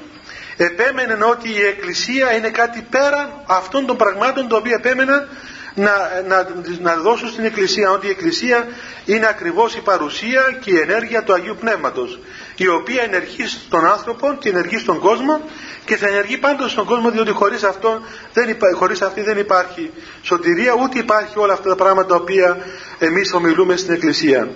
επέμενε 0.57 1.19
ότι 1.25 1.49
η 1.49 1.63
Εκκλησία 1.63 2.33
είναι 2.33 2.49
κάτι 2.49 2.87
πέραν 2.91 3.43
αυτών 3.47 3.87
των 3.87 3.97
πραγμάτων 3.97 4.49
το 4.49 4.57
οποίο 4.57 4.75
επέμεναν 4.75 5.29
να, 5.75 6.23
να, 6.29 6.49
να 6.81 6.97
δώσουν 6.97 7.29
στην 7.29 7.45
Εκκλησία 7.45 7.91
ότι 7.91 8.07
η 8.07 8.11
Εκκλησία 8.11 8.67
είναι 9.05 9.27
ακριβώς 9.29 9.75
η 9.75 9.81
παρουσία 9.81 10.59
και 10.61 10.71
η 10.71 10.79
ενέργεια 10.79 11.23
του 11.23 11.33
Αγίου 11.33 11.57
Πνεύματος 11.61 12.19
η 12.57 12.69
οποία 12.69 13.03
ενεργεί 13.03 13.47
στον 13.47 13.87
άνθρωπο 13.87 14.37
και 14.39 14.49
ενεργεί 14.49 14.79
στον 14.79 14.99
κόσμο 14.99 15.41
και 15.85 15.97
θα 15.97 16.09
ενεργεί 16.09 16.39
πάντως 16.39 16.71
στον 16.71 16.85
κόσμο 16.85 17.11
διότι 17.11 17.31
χωρίς, 17.31 17.63
αυτό 17.63 18.03
δεν 18.33 18.57
χωρίς 18.75 19.03
αυτή 19.03 19.21
δεν 19.21 19.39
υπάρχει 19.39 19.91
σωτηρία 20.23 20.73
ούτε 20.83 20.99
υπάρχει 20.99 21.39
όλα 21.39 21.53
αυτά 21.53 21.69
τα 21.69 21.75
πράγματα 21.75 22.09
τα 22.09 22.15
οποία 22.17 22.59
εμείς 22.99 23.33
ομιλούμε 23.33 23.77
στην 23.77 23.95
Εκκλησία. 23.95 24.51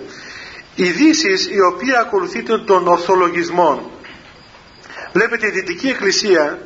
Η 0.75 0.89
Δύση 0.91 1.49
η 1.53 1.61
οποία 1.61 1.99
ακολουθεί 1.99 2.43
τον 2.43 2.87
ορθολογισμό 2.87 3.91
βλέπετε 5.13 5.47
η 5.47 5.49
Δυτική 5.51 5.87
Εκκλησία 5.87 6.59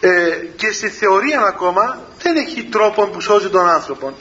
ε, 0.00 0.30
και 0.56 0.72
στη 0.72 0.88
θεωρία 0.88 1.40
ακόμα 1.40 2.00
δεν 2.22 2.36
έχει 2.36 2.64
τρόπο 2.64 3.06
που 3.06 3.20
σώζει 3.20 3.48
τον 3.48 3.68
άνθρωπο 3.68 4.14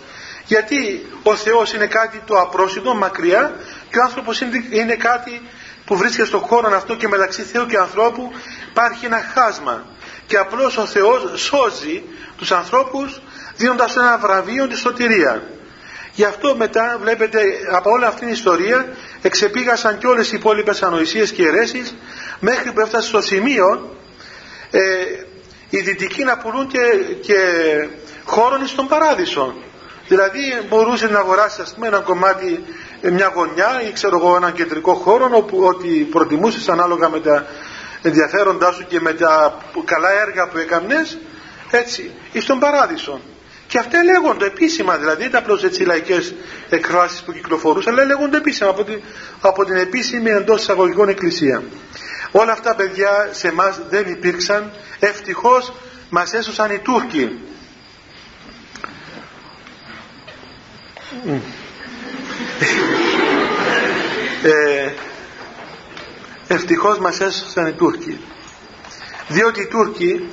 γιατί 0.46 1.06
ο 1.24 1.36
Θεός 1.36 1.74
είναι 1.74 1.88
κάτι 1.88 2.22
το 2.26 2.40
απρόσιτο 2.40 2.96
μακριά 2.96 3.56
και 3.90 4.00
ο 4.00 4.04
άνθρωπος 4.04 4.42
είναι, 4.42 4.64
είναι 4.70 4.96
κάτι 4.96 5.42
που 5.86 5.98
βρίσκεται 5.98 6.28
στον 6.28 6.40
χώρο 6.40 6.76
αυτό 6.76 6.96
και 6.96 7.08
μεταξύ 7.08 7.42
Θεού 7.42 7.66
και 7.66 7.78
ανθρώπου 7.78 8.32
υπάρχει 8.70 9.06
ένα 9.06 9.26
χάσμα. 9.34 9.86
Και 10.28 10.38
απλώς 10.38 10.78
ο 10.78 10.86
Θεός 10.86 11.42
σώζει 11.42 12.04
τους 12.38 12.52
ανθρώπους 12.52 13.22
δίνοντας 13.56 13.96
ένα 13.96 14.18
βραβείο 14.18 14.68
τη 14.68 14.78
σωτηρία. 14.78 15.44
Γι' 16.14 16.24
αυτό 16.24 16.56
μετά 16.56 16.98
βλέπετε 17.02 17.42
από 17.72 17.92
όλη 17.92 18.06
αυτή 18.06 18.20
την 18.20 18.30
ιστορία 18.30 18.88
εξεπήγασαν 19.22 19.98
και 19.98 20.08
όλες 20.08 20.32
οι 20.32 20.36
υπόλοιπες 20.36 20.84
ανοησίες 20.84 21.32
και 21.32 21.48
αιρέσεις 21.48 21.96
μέχρι 22.40 22.72
που 22.72 22.80
έφτασε 22.80 23.08
στο 23.08 23.22
σημείο 23.22 23.96
ε, 24.72 24.80
οι 25.78 25.82
δυτικοί 25.82 26.24
να 26.24 26.38
πουλούν 26.38 26.68
και, 26.68 26.80
και 27.22 27.38
χώρον 28.26 28.68
στον 28.68 28.88
παράδεισο. 28.88 29.54
Δηλαδή 30.08 30.40
μπορούσες 30.70 31.10
να 31.10 31.20
αγοράσεις 31.20 31.60
ας 31.60 31.74
πούμε 31.74 31.88
ένα 31.88 32.00
κομμάτι 32.00 32.64
μια 33.02 33.32
γωνιά 33.36 33.82
ή 33.88 33.92
ξέρω 33.92 34.18
εγώ 34.18 34.36
έναν 34.36 34.54
κεντρικό 34.54 34.94
χώρο 34.94 35.30
όπου 35.34 35.58
ότι 35.64 35.88
προτιμούσες 35.88 36.70
ανάλογα 36.70 37.10
με 37.10 37.20
τα 37.20 37.46
ενδιαφέροντά 38.02 38.72
σου 38.72 38.86
και 38.88 39.00
με 39.00 39.14
τα 39.14 39.60
καλά 39.86 40.10
έργα 40.22 40.48
που 40.48 40.58
έκαμνες 40.58 41.18
έτσι 41.72 42.12
ή 42.32 42.40
στον 42.40 42.60
παράδεισο. 42.60 43.22
Και 43.68 43.80
αυτά 43.80 44.04
λέγονται 44.04 44.46
επίσημα 44.46 44.98
δηλαδή 44.98 45.24
δεν 45.24 45.36
απλώς 45.36 45.64
έτσι 45.64 45.84
λαϊκές 45.84 46.34
εκφράσεις 46.70 47.22
που 47.22 47.32
κυκλοφορούσαν 47.32 47.94
αλλά 47.94 48.06
λέγονται 48.06 48.38
επίσημα 48.38 48.70
από 48.70 48.84
την, 48.84 49.02
από 49.42 49.66
την 49.66 49.76
επίσημη 49.76 50.30
εντός 50.30 50.62
εισαγωγικών 50.62 51.10
εκκλησία 51.10 51.64
όλα 52.32 52.52
αυτά 52.52 52.76
παιδιά 52.76 53.30
σε 53.32 53.48
εμά 53.48 53.78
δεν 53.90 54.08
υπήρξαν. 54.08 54.72
Ευτυχώς 55.00 55.74
μας 56.10 56.34
έσωσαν 56.34 56.72
οι 56.72 56.80
Τούρκοι. 56.80 57.40
Ε, 64.44 64.92
ευτυχώς 66.48 66.98
μας 67.00 67.20
έσωσαν 67.20 67.68
οι 67.68 67.74
Τούρκοι. 67.74 68.20
Διότι 69.28 69.62
οι 69.62 69.66
Τούρκοι 69.68 70.30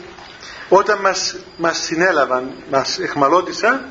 όταν 0.68 0.98
μας, 1.00 1.36
μας 1.56 1.78
συνέλαβαν 1.78 2.52
μας 2.70 2.98
εχμαλώτησαν 2.98 3.86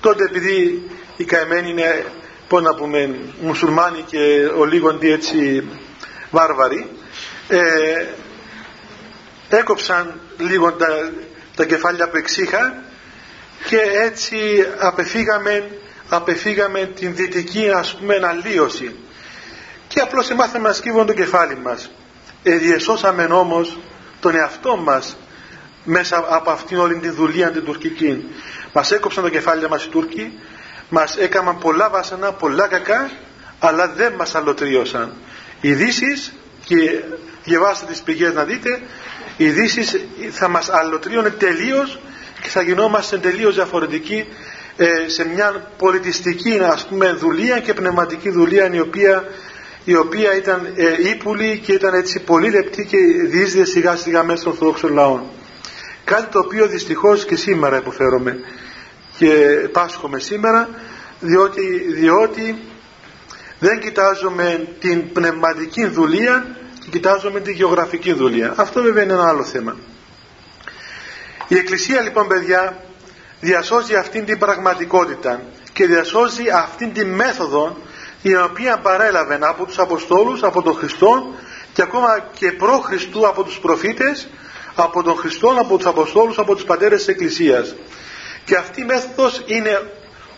τότε 0.00 0.24
επειδή 0.24 0.82
οι 1.16 1.24
καημένοι 1.24 1.70
είναι 1.70 2.04
πώς 2.48 2.62
να 2.62 2.74
πούμε 2.74 3.18
μουσουλμάνοι 3.40 4.02
και 4.02 4.50
ο 4.58 4.64
λίγοντι 4.64 5.10
έτσι 5.10 5.68
βάρβαροι 6.30 6.90
ε, 7.48 8.06
έκοψαν 9.48 10.20
λίγο 10.38 10.72
τα, 10.72 11.12
τα 11.56 11.64
κεφάλια 11.64 12.08
που 12.08 12.16
εξήχαν 12.16 12.82
και 13.68 13.80
έτσι 14.04 14.66
απεφύγαμε 14.78 15.70
απεφύγαμε 16.08 16.90
την 16.94 17.14
δυτική 17.14 17.70
ας 17.70 17.94
πούμε 17.94 18.20
αλλίωση 18.22 18.96
και 19.88 20.00
απλώς 20.00 20.30
μάθαμε 20.30 20.68
να 20.68 20.74
σκύβουμε 20.74 21.04
το 21.04 21.12
κεφάλι 21.12 21.56
μας. 21.56 21.90
Εδιεσώσαμε 22.42 23.24
όμως 23.24 23.78
τον 24.20 24.34
εαυτό 24.34 24.76
μας 24.76 25.16
μέσα 25.84 26.24
από 26.28 26.50
αυτήν 26.50 26.78
όλη 26.78 26.94
τη 26.94 27.08
δουλεία 27.08 27.50
την 27.50 27.64
τουρκική. 27.64 28.24
Μας 28.72 28.90
έκοψαν 28.90 29.22
το 29.22 29.28
κεφάλι 29.28 29.68
μας 29.68 29.84
οι 29.84 29.88
Τούρκοι 29.88 30.38
μας 30.88 31.16
έκαναν 31.16 31.58
πολλά 31.58 31.90
βάσανα, 31.90 32.32
πολλά 32.32 32.66
κακά 32.66 33.10
αλλά 33.58 33.88
δεν 33.88 34.12
μας 34.12 34.34
αλωτρίωσαν. 34.34 35.12
Οι 35.60 35.72
Δύσεις 35.72 36.32
και 36.68 37.02
διαβάστε 37.44 37.86
τις 37.86 38.02
πηγές 38.02 38.34
να 38.34 38.44
δείτε 38.44 38.80
οι 39.36 39.48
Δύσεις 39.48 40.00
θα 40.30 40.48
μας 40.48 40.68
αλωτρίωνε 40.70 41.30
τελείως 41.30 42.00
και 42.42 42.48
θα 42.48 42.62
γινόμαστε 42.62 43.18
τελείως 43.18 43.54
διαφορετικοί 43.54 44.24
ε, 44.76 45.08
σε 45.08 45.28
μια 45.28 45.70
πολιτιστική 45.78 46.58
ας 46.62 46.86
πούμε 46.86 47.12
δουλεία 47.12 47.60
και 47.60 47.74
πνευματική 47.74 48.30
δουλεία 48.30 48.74
η 48.74 48.80
οποία, 48.80 49.24
η 49.84 49.96
οποία 49.96 50.36
ήταν 50.36 50.72
ε, 50.76 51.08
ύπουλη 51.10 51.58
και 51.58 51.72
ήταν 51.72 51.94
έτσι 51.94 52.20
πολύ 52.20 52.50
λεπτή 52.50 52.86
και 52.86 52.96
διείσδε 53.26 53.64
σιγά 53.64 53.96
σιγά 53.96 54.22
μέσα 54.22 54.42
των 54.42 54.52
Ορθόδοξων 54.52 54.92
λαών. 54.92 55.22
Κάτι 56.04 56.32
το 56.32 56.38
οποίο 56.38 56.66
δυστυχώς 56.66 57.24
και 57.24 57.36
σήμερα 57.36 57.76
υποφέρομαι 57.76 58.38
και 59.18 59.28
πάσχομαι 59.72 60.18
σήμερα 60.18 60.68
διότι, 61.20 61.92
διότι 61.92 62.58
δεν 63.58 63.80
κοιτάζουμε 63.80 64.68
την 64.80 65.12
πνευματική 65.12 65.86
δουλεία 65.86 66.56
και 66.80 66.88
κοιτάζουμε 66.90 67.40
την 67.40 67.54
γεωγραφική 67.54 68.12
δουλεία. 68.12 68.54
Αυτό 68.56 68.82
βέβαια 68.82 69.02
είναι 69.02 69.12
ένα 69.12 69.28
άλλο 69.28 69.44
θέμα. 69.44 69.76
Η 71.48 71.56
Εκκλησία 71.56 72.00
λοιπόν 72.00 72.26
παιδιά 72.26 72.82
διασώζει 73.40 73.94
αυτήν 73.94 74.24
την 74.24 74.38
πραγματικότητα 74.38 75.42
και 75.72 75.86
διασώζει 75.86 76.48
αυτήν 76.54 76.92
την 76.92 77.08
μέθοδο 77.08 77.76
η 78.22 78.36
οποία 78.36 78.78
παρέλαβε 78.78 79.38
από 79.40 79.64
τους 79.64 79.78
Αποστόλους, 79.78 80.42
από 80.42 80.62
τον 80.62 80.74
Χριστό 80.74 81.34
και 81.72 81.82
ακόμα 81.82 82.28
και 82.32 82.52
προ 82.52 82.78
Χριστού 82.78 83.28
από 83.28 83.42
τους 83.42 83.58
προφήτες, 83.58 84.28
από 84.74 85.02
τον 85.02 85.16
Χριστό, 85.16 85.48
από 85.58 85.76
τους 85.76 85.86
Αποστόλους, 85.86 86.38
από 86.38 86.54
τους 86.54 86.64
πατέρες 86.64 86.98
της 86.98 87.08
Εκκλησίας. 87.08 87.74
Και 88.44 88.56
αυτή 88.56 88.80
η 88.80 88.84
μέθοδος 88.84 89.42
είναι 89.46 89.90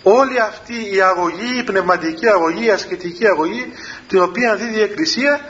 όλη 0.03 0.41
αυτή 0.41 0.95
η 0.95 1.01
αγωγή, 1.01 1.59
η 1.59 1.63
πνευματική 1.63 2.29
αγωγή, 2.29 2.65
η 2.65 2.71
ασκητική 2.71 3.27
αγωγή, 3.27 3.73
την 4.09 4.23
οποία 4.23 4.57
δίδει 4.57 4.79
η 4.79 4.83
Εκκλησία 4.83 5.41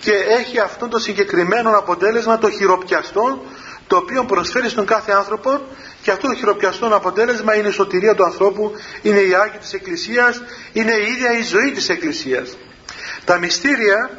και 0.00 0.12
έχει 0.12 0.60
αυτό 0.60 0.88
το 0.88 0.98
συγκεκριμένο 0.98 1.70
αποτέλεσμα 1.78 2.38
το 2.38 2.50
χειροπιαστό 2.50 3.42
το 3.86 3.96
οποίο 3.96 4.24
προσφέρει 4.24 4.68
στον 4.68 4.86
κάθε 4.86 5.12
άνθρωπο 5.12 5.60
και 6.02 6.10
αυτό 6.10 6.26
το 6.28 6.34
χειροπιαστό 6.34 6.86
αποτέλεσμα 6.86 7.54
είναι 7.54 7.68
η 7.68 7.70
σωτηρία 7.70 8.14
του 8.14 8.24
ανθρώπου, 8.24 8.72
είναι 9.02 9.20
η 9.20 9.34
Άγιοι 9.34 9.58
της 9.58 9.72
Εκκλησίας, 9.72 10.42
είναι 10.72 10.92
η 10.92 11.12
ίδια 11.12 11.38
η 11.38 11.42
ζωή 11.42 11.72
της 11.72 11.88
Εκκλησίας. 11.88 12.56
Τα 13.24 13.38
μυστήρια 13.38 14.10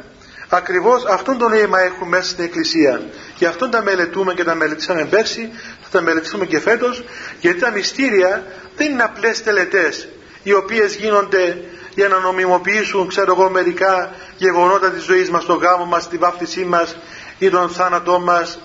ακριβώς 0.48 1.04
αυτόν 1.04 1.38
τον 1.38 1.50
νόημα 1.50 1.80
έχουν 1.80 2.08
μέσα 2.08 2.30
στην 2.30 2.44
Εκκλησία 2.44 3.02
και 3.34 3.46
αυτόν 3.46 3.70
τα 3.70 3.82
μελετούμε 3.82 4.34
και 4.34 4.44
τα 4.44 4.54
μελετήσαμε 4.54 5.04
πέρσι, 5.04 5.50
θα 5.92 5.98
τα 5.98 6.04
μελετήσουμε 6.04 6.46
και 6.46 6.60
φέτος 6.60 7.04
γιατί 7.40 7.60
τα 7.60 7.70
μυστήρια 7.70 8.46
δεν 8.76 8.90
είναι 8.90 9.02
απλές 9.02 9.42
τελετές 9.42 10.08
οι 10.42 10.52
οποίες 10.52 10.94
γίνονται 10.94 11.64
για 11.94 12.08
να 12.08 12.18
νομιμοποιήσουν 12.18 13.08
ξέρω 13.08 13.34
εγώ 13.38 13.50
μερικά 13.50 14.14
γεγονότα 14.36 14.90
της 14.90 15.02
ζωής 15.02 15.30
μας, 15.30 15.44
το 15.44 15.54
γάμο 15.54 15.84
μας, 15.84 16.08
τη 16.08 16.16
βάφτισή 16.16 16.64
μας 16.64 16.96
ή 17.38 17.50
τον 17.50 17.70
θάνατό 17.70 18.20
μας 18.20 18.58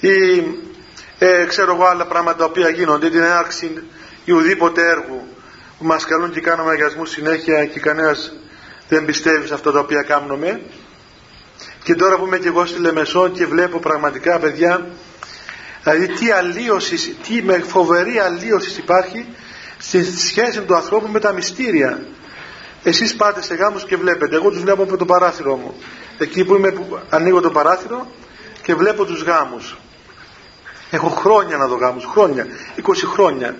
ή 0.00 0.44
ε, 1.18 1.44
ξέρω 1.44 1.74
εγώ 1.74 1.84
άλλα 1.84 2.06
πράγματα 2.06 2.38
τα 2.38 2.44
οποία 2.44 2.68
γίνονται, 2.68 3.10
την 3.10 3.20
έναρξη 3.22 3.82
ή 4.24 4.32
ουδήποτε 4.32 4.88
έργου 4.88 5.28
που 5.78 5.84
μας 5.84 6.04
καλούν 6.04 6.30
και 6.32 6.40
κάνουμε 6.40 6.70
αγιασμού 6.70 7.04
συνέχεια 7.04 7.66
και 7.66 7.80
κανένας 7.80 8.32
δεν 8.88 9.04
πιστεύει 9.04 9.46
σε 9.46 9.54
αυτά 9.54 9.72
τα 9.72 9.78
οποία 9.78 10.02
κάνουμε. 10.02 10.60
Και 11.82 11.94
τώρα 11.94 12.16
που 12.16 12.26
είμαι 12.26 12.38
και 12.38 12.48
εγώ 12.48 12.66
στη 12.66 12.80
Λεμεσό 12.80 13.28
και 13.28 13.46
βλέπω 13.46 13.78
πραγματικά 13.78 14.38
παιδιά 14.38 14.86
δηλαδή 15.92 16.14
τι 16.14 16.30
αλλίωσης, 16.30 17.14
τι 17.28 17.42
με 17.42 17.58
φοβερή 17.58 18.18
αλλίωσης 18.18 18.78
υπάρχει 18.78 19.26
στη 19.78 20.18
σχέση 20.18 20.60
του 20.60 20.74
ανθρώπου 20.74 21.08
με 21.08 21.20
τα 21.20 21.32
μυστήρια 21.32 22.02
εσείς 22.82 23.16
πάτε 23.16 23.42
σε 23.42 23.54
γάμους 23.54 23.84
και 23.84 23.96
βλέπετε 23.96 24.36
εγώ 24.36 24.50
τους 24.50 24.60
βλέπω 24.60 24.82
από 24.82 24.96
το 24.96 25.04
παράθυρο 25.04 25.56
μου 25.56 25.74
εκεί 26.18 26.44
που 26.44 26.54
είμαι 26.54 26.70
που 26.70 26.98
ανοίγω 27.08 27.40
το 27.40 27.50
παράθυρο 27.50 28.06
και 28.62 28.74
βλέπω 28.74 29.04
τους 29.04 29.22
γάμους 29.22 29.76
Έχω 30.90 31.08
χρόνια 31.08 31.56
να 31.56 31.66
δω 31.66 31.76
γάμους, 31.76 32.04
χρόνια, 32.04 32.46
20 32.76 32.92
χρόνια 33.12 33.56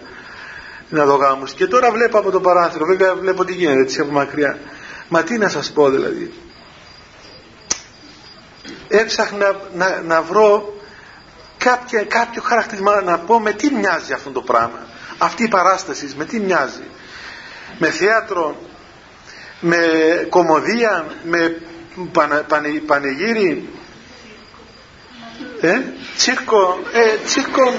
να 0.88 1.04
δω 1.04 1.14
γάμους. 1.14 1.52
Και 1.52 1.66
τώρα 1.66 1.90
βλέπω 1.90 2.18
από 2.18 2.30
το 2.30 2.40
παράθυρο, 2.40 2.86
βέβαια 2.86 3.14
βλέπω 3.14 3.44
τι 3.44 3.52
γίνεται 3.52 3.80
έτσι 3.80 4.00
από 4.00 4.12
μακριά. 4.12 4.58
Μα 5.08 5.22
τι 5.22 5.38
να 5.38 5.48
σας 5.48 5.72
πω 5.72 5.90
δηλαδή. 5.90 6.32
Έψαχνα 8.88 9.60
να, 9.74 10.02
να 10.06 10.22
βρω 10.22 10.77
κάποια, 11.68 12.04
κάποιο 12.04 12.42
χαρακτηρισμό 12.42 13.00
να 13.04 13.18
πω 13.18 13.40
με 13.40 13.52
τι 13.52 13.70
μοιάζει 13.70 14.12
αυτό 14.12 14.30
το 14.30 14.42
πράγμα. 14.42 14.86
Αυτή 15.18 15.44
η 15.44 15.48
παράσταση 15.48 16.12
με 16.16 16.24
τι 16.24 16.40
μοιάζει. 16.40 16.84
Με 17.78 17.90
θέατρο, 17.90 18.62
με 19.60 19.78
κομμωδία, 20.28 21.06
με 21.24 21.60
πανε, 22.12 22.44
πανηγύρι 22.86 23.68
ε, 25.60 25.80
τσίρκο, 26.16 26.78
ε, 26.92 27.16
τσίρκο, 27.24 27.74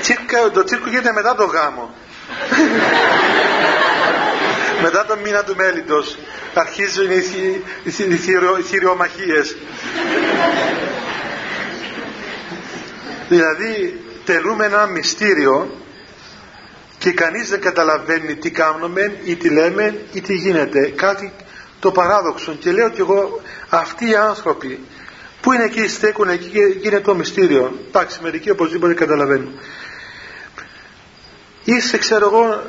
τσίρκο, 0.00 0.50
το 0.52 0.64
τσίρκο 0.64 0.88
γίνεται 0.88 1.12
μετά 1.12 1.34
το 1.34 1.44
γάμο. 1.44 1.94
μετά 4.82 5.06
το 5.06 5.16
μήνα 5.22 5.44
του 5.44 5.56
μέλητος 5.56 6.18
αρχίζουν 6.54 7.10
οι, 7.10 7.22
οι, 7.84 7.92
οι 8.58 8.62
θηριομαχίες. 8.62 9.56
Δηλαδή 13.30 14.00
τελούμε 14.24 14.64
ένα 14.64 14.86
μυστήριο 14.86 15.70
και 16.98 17.12
κανείς 17.12 17.48
δεν 17.48 17.60
καταλαβαίνει 17.60 18.34
τι 18.36 18.50
κάνουμε 18.50 19.20
ή 19.24 19.36
τι 19.36 19.50
λέμε 19.50 20.04
ή 20.12 20.20
τι 20.20 20.34
γίνεται. 20.34 20.92
Κάτι 20.96 21.32
το 21.80 21.90
παράδοξο 21.90 22.52
και 22.52 22.72
λέω 22.72 22.88
και 22.90 23.00
εγώ 23.00 23.40
αυτοί 23.68 24.08
οι 24.08 24.14
άνθρωποι 24.14 24.80
που 25.40 25.52
είναι 25.52 25.64
εκεί 25.64 25.88
στέκουν 25.88 26.28
εκεί 26.28 26.48
και 26.48 26.78
γίνεται 26.78 27.02
το 27.02 27.14
μυστήριο. 27.14 27.78
Εντάξει 27.88 28.18
μερικοί 28.22 28.50
οπωσδήποτε 28.50 28.94
καταλαβαίνουν. 28.94 29.60
Είσαι 31.64 31.98
ξέρω 31.98 32.26
εγώ 32.26 32.62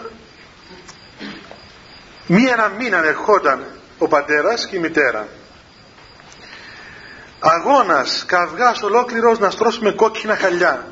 μία 2.27 2.53
ένα 2.53 2.71
μήνα 2.77 3.05
ερχόταν 3.05 3.65
ο 3.97 4.07
πατέρας 4.07 4.67
και 4.67 4.75
η 4.75 4.79
μητέρα. 4.79 5.27
Αγώνας, 7.43 8.23
καυγάς 8.27 8.81
ολόκληρος 8.81 9.39
να 9.39 9.49
στρώσουμε 9.49 9.91
κόκκινα 9.91 10.35
χαλιά. 10.35 10.85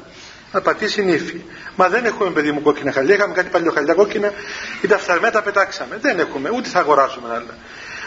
Να 0.52 0.62
πατήσει 0.62 1.04
νύφη. 1.04 1.42
Μα 1.76 1.90
δεν 1.90 2.06
έχουμε 2.06 2.30
παιδί 2.30 2.52
μου 2.52 2.62
κόκκινα 2.62 2.92
χαλιά. 2.92 3.16
Είχαμε 3.16 3.34
κάτι 3.34 3.50
παλιό 3.50 3.96
κόκκινα 3.96 4.34
ή 4.82 4.88
τα 4.88 4.98
φθαρμένα 4.98 5.32
τα 5.32 5.42
πετάξαμε. 5.42 5.98
Δεν 6.02 6.20
έχουμε, 6.20 6.50
ούτε 6.50 6.70
θα 6.70 6.80
αγοράσουμε 6.80 7.30
άλλα. 7.30 7.56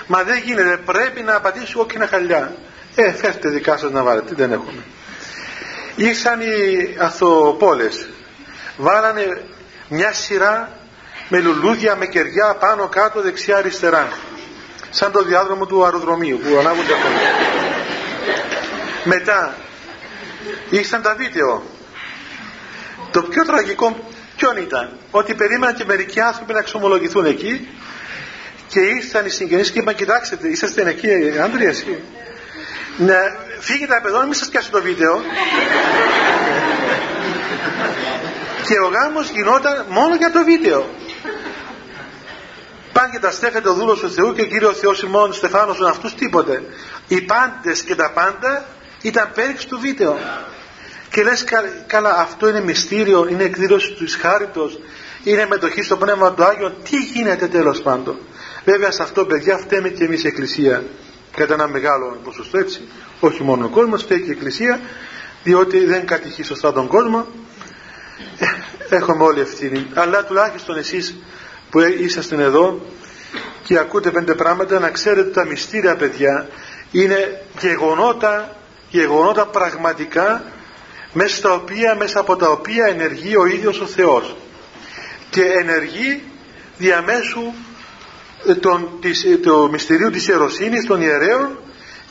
Μα 0.07 0.23
δεν 0.23 0.39
γίνεται, 0.45 0.77
πρέπει 0.77 1.23
να 1.23 1.41
πατήσει 1.41 1.73
κόκκινα 1.73 2.07
χαλιά. 2.07 2.55
Ε, 2.95 3.13
φέρτε 3.13 3.49
δικά 3.49 3.77
σας 3.77 3.91
να 3.91 4.03
βάλετε, 4.03 4.35
δεν 4.35 4.53
έχουμε. 4.53 4.83
Ήρθαν 5.97 6.41
οι 6.41 6.97
αθοπόλες. 6.99 8.09
Βάλανε 8.77 9.43
μια 9.89 10.13
σειρά 10.13 10.79
με 11.29 11.41
λουλούδια, 11.41 11.97
με 11.97 12.07
κεριά 12.07 12.55
πάνω 12.55 12.89
κάτω 12.89 13.21
δεξιά 13.21 13.57
αριστερά. 13.57 14.09
Σαν 14.91 15.13
το 15.13 15.23
διάδρομο 15.23 15.67
του 15.67 15.85
αεροδρομίου 15.85 16.39
που 16.39 16.59
ανάβονται 16.59 16.93
ακόμα. 16.93 17.19
Μετά 19.05 19.55
ήρθαν 20.71 21.03
τα 21.03 21.15
βίντεο. 21.15 21.63
Το 23.11 23.23
πιο 23.23 23.45
τραγικό 23.45 24.11
ποιον 24.37 24.57
ήταν; 24.57 24.99
Ότι 25.11 25.35
περίμεναν 25.35 25.75
και 25.75 25.85
μερικοί 25.85 26.21
άνθρωποι 26.21 26.53
να 26.53 26.59
εξομολογηθούν 26.59 27.25
εκεί 27.25 27.69
και 28.69 28.81
ήρθαν 28.81 29.27
οι 29.27 29.29
συγγενείς 29.29 29.71
και 29.71 29.79
είπαν 29.79 29.95
κοιτάξτε 29.95 30.39
είσαστε 30.43 30.89
εκεί 30.89 31.39
άντροι 31.43 31.65
εσύ. 31.65 32.03
Ναι, 32.97 33.19
φύγετε 33.59 33.97
από 33.97 34.09
εδώ 34.09 34.23
μην 34.23 34.35
σας 34.35 34.49
πιάσω 34.49 34.71
το 34.71 34.83
βίντεο. 34.83 35.23
και 38.67 38.79
ο 38.79 38.89
γάμος 38.89 39.31
γινόταν 39.31 39.87
μόνο 39.89 40.15
για 40.15 40.31
το 40.31 40.45
βίντεο. 40.45 40.91
Πάνε 42.93 43.09
και 43.13 43.19
τα 43.19 43.31
στέφεται 43.31 43.69
ο 43.69 43.75
δούλος 43.75 44.01
του 44.01 44.11
Θεού 44.11 44.35
και 44.35 44.43
ο 44.43 44.45
Κύριος 44.45 44.79
Θεός 44.79 45.03
ημών 45.03 45.33
Στεφάνος 45.33 45.81
ο 45.81 45.87
αυτούς 45.87 46.15
τίποτε. 46.15 46.63
Οι 47.09 47.21
πάντες 47.21 47.83
και 47.83 47.95
τα 47.95 48.11
πάντα 48.11 48.65
ήταν 49.03 49.31
πέριξ 49.35 49.67
του 49.67 49.79
βίντεο. 49.81 50.19
Και 51.11 51.23
λες 51.23 51.45
καλά 51.87 52.19
αυτό 52.19 52.49
είναι 52.49 52.61
μυστήριο, 52.61 53.27
είναι 53.31 53.45
εκδήλωση 53.45 53.93
του 53.93 54.05
Ισχάριτος, 54.05 54.79
είναι 55.25 55.47
μετοχή 55.47 55.83
στο 55.83 55.97
Πνεύμα 55.97 56.33
του 56.33 56.45
Άγιο. 56.45 56.71
Τι 56.71 56.97
γίνεται 56.97 57.47
τέλος 57.47 57.83
πάντων; 57.83 58.17
Βέβαια 58.65 58.91
σε 58.91 59.03
αυτό 59.03 59.25
παιδιά 59.25 59.57
φταίμε 59.57 59.89
και 59.89 60.05
εμείς 60.05 60.25
η 60.25 60.27
Εκκλησία 60.27 60.85
κατά 61.37 61.55
ένα 61.55 61.69
μεγάλο 61.69 62.21
ποσοστό 62.25 62.59
έτσι. 62.59 62.89
Όχι 63.21 63.43
μόνο 63.43 63.65
ο 63.65 63.69
κόσμος, 63.69 64.03
φταίει 64.03 64.21
και 64.21 64.29
η 64.29 64.31
Εκκλησία 64.31 64.81
διότι 65.43 65.85
δεν 65.85 66.07
κατηχεί 66.07 66.43
σωστά 66.43 66.73
τον 66.73 66.87
κόσμο. 66.87 67.27
Ε, 68.89 68.97
έχουμε 68.97 69.25
όλη 69.25 69.41
ευθύνη. 69.41 69.87
Αλλά 69.95 70.25
τουλάχιστον 70.25 70.77
εσείς 70.77 71.17
που 71.71 71.81
είσαστε 71.81 72.43
εδώ 72.43 72.87
και 73.65 73.79
ακούτε 73.79 74.11
πέντε 74.11 74.35
πράγματα 74.35 74.79
να 74.79 74.91
ξέρετε 74.91 75.31
τα 75.31 75.45
μυστήρια 75.45 75.97
παιδιά 75.97 76.49
είναι 76.91 77.43
γεγονότα, 77.61 78.57
γεγονότα 78.93 79.47
πραγματικά 79.47 80.45
μέσα, 81.13 81.37
στα 81.37 81.53
οποία, 81.53 81.95
μέσα 81.95 82.21
από 82.21 82.37
τα 82.37 82.49
οποία 82.49 82.87
ενεργεί 82.87 83.37
ο 83.37 83.47
ίδιος 83.47 83.81
ο 83.81 83.87
Θεός. 83.87 84.37
Και 85.31 85.43
ενεργεί 85.43 86.23
διαμέσου 86.79 87.53
τον, 88.61 88.89
της, 89.01 89.25
το 89.43 89.69
μυστηρίου 89.71 90.11
της 90.11 90.29
ιεροσύνης 90.29 90.87
των 90.87 91.01
ιερέων 91.01 91.59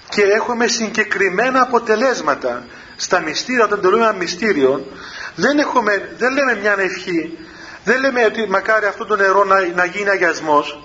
και 0.09 0.21
έχουμε 0.21 0.67
συγκεκριμένα 0.67 1.61
αποτελέσματα. 1.61 2.65
Στα 2.95 3.19
μυστήρια 3.19 3.63
όταν 3.63 3.81
το 3.81 3.91
λέμε 3.91 4.13
μυστήριο 4.19 4.85
δεν, 5.35 5.59
έχουμε, 5.59 6.15
δεν 6.17 6.33
λέμε 6.33 6.57
μια 6.61 6.75
ευχή 6.79 7.37
δεν 7.83 7.99
λέμε 7.99 8.25
ότι 8.25 8.49
μακάρι 8.49 8.85
αυτό 8.85 9.05
το 9.05 9.15
νερό 9.15 9.43
να, 9.43 9.55
να 9.75 9.85
γίνει 9.85 10.09
αγιασμός 10.09 10.83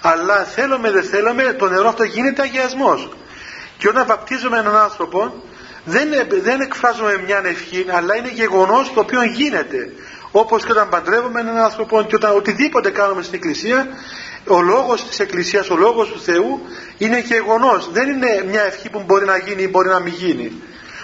αλλά 0.00 0.44
θέλουμε 0.44 0.90
δεν 0.90 1.02
θέλουμε 1.02 1.42
το 1.42 1.68
νερό 1.68 1.88
αυτό 1.88 2.02
γίνεται 2.02 2.42
αγιασμός 2.42 3.08
και 3.80 3.88
όταν 3.88 4.06
βαπτίζουμε 4.06 4.58
έναν 4.58 4.76
άνθρωπο 4.76 5.42
δεν, 5.84 6.08
δεν 6.42 6.60
εκφράζουμε 6.60 7.22
μια 7.26 7.40
ευχή 7.44 7.86
αλλά 7.90 8.16
είναι 8.16 8.30
γεγονός 8.32 8.92
το 8.94 9.00
οποίο 9.00 9.22
γίνεται. 9.22 9.92
Όπως 10.30 10.64
και 10.64 10.72
όταν 10.72 10.88
παντρεύουμε 10.88 11.40
έναν 11.40 11.56
άνθρωπο 11.56 12.02
και 12.02 12.14
όταν 12.14 12.36
οτιδήποτε 12.36 12.90
κάνουμε 12.90 13.22
στην 13.22 13.34
εκκλησία 13.34 13.88
ο 14.46 14.60
λόγος 14.60 15.08
της 15.08 15.20
εκκλησίας, 15.20 15.70
ο 15.70 15.76
λόγος 15.76 16.08
του 16.08 16.20
Θεού 16.20 16.60
είναι 16.98 17.18
γεγονός. 17.20 17.90
Δεν 17.92 18.08
είναι 18.08 18.44
μια 18.48 18.62
ευχή 18.62 18.90
που 18.90 19.02
μπορεί 19.06 19.24
να 19.24 19.36
γίνει 19.36 19.62
ή 19.62 19.68
μπορεί 19.70 19.88
να 19.88 19.98
μην 19.98 20.12
γίνει. 20.12 20.62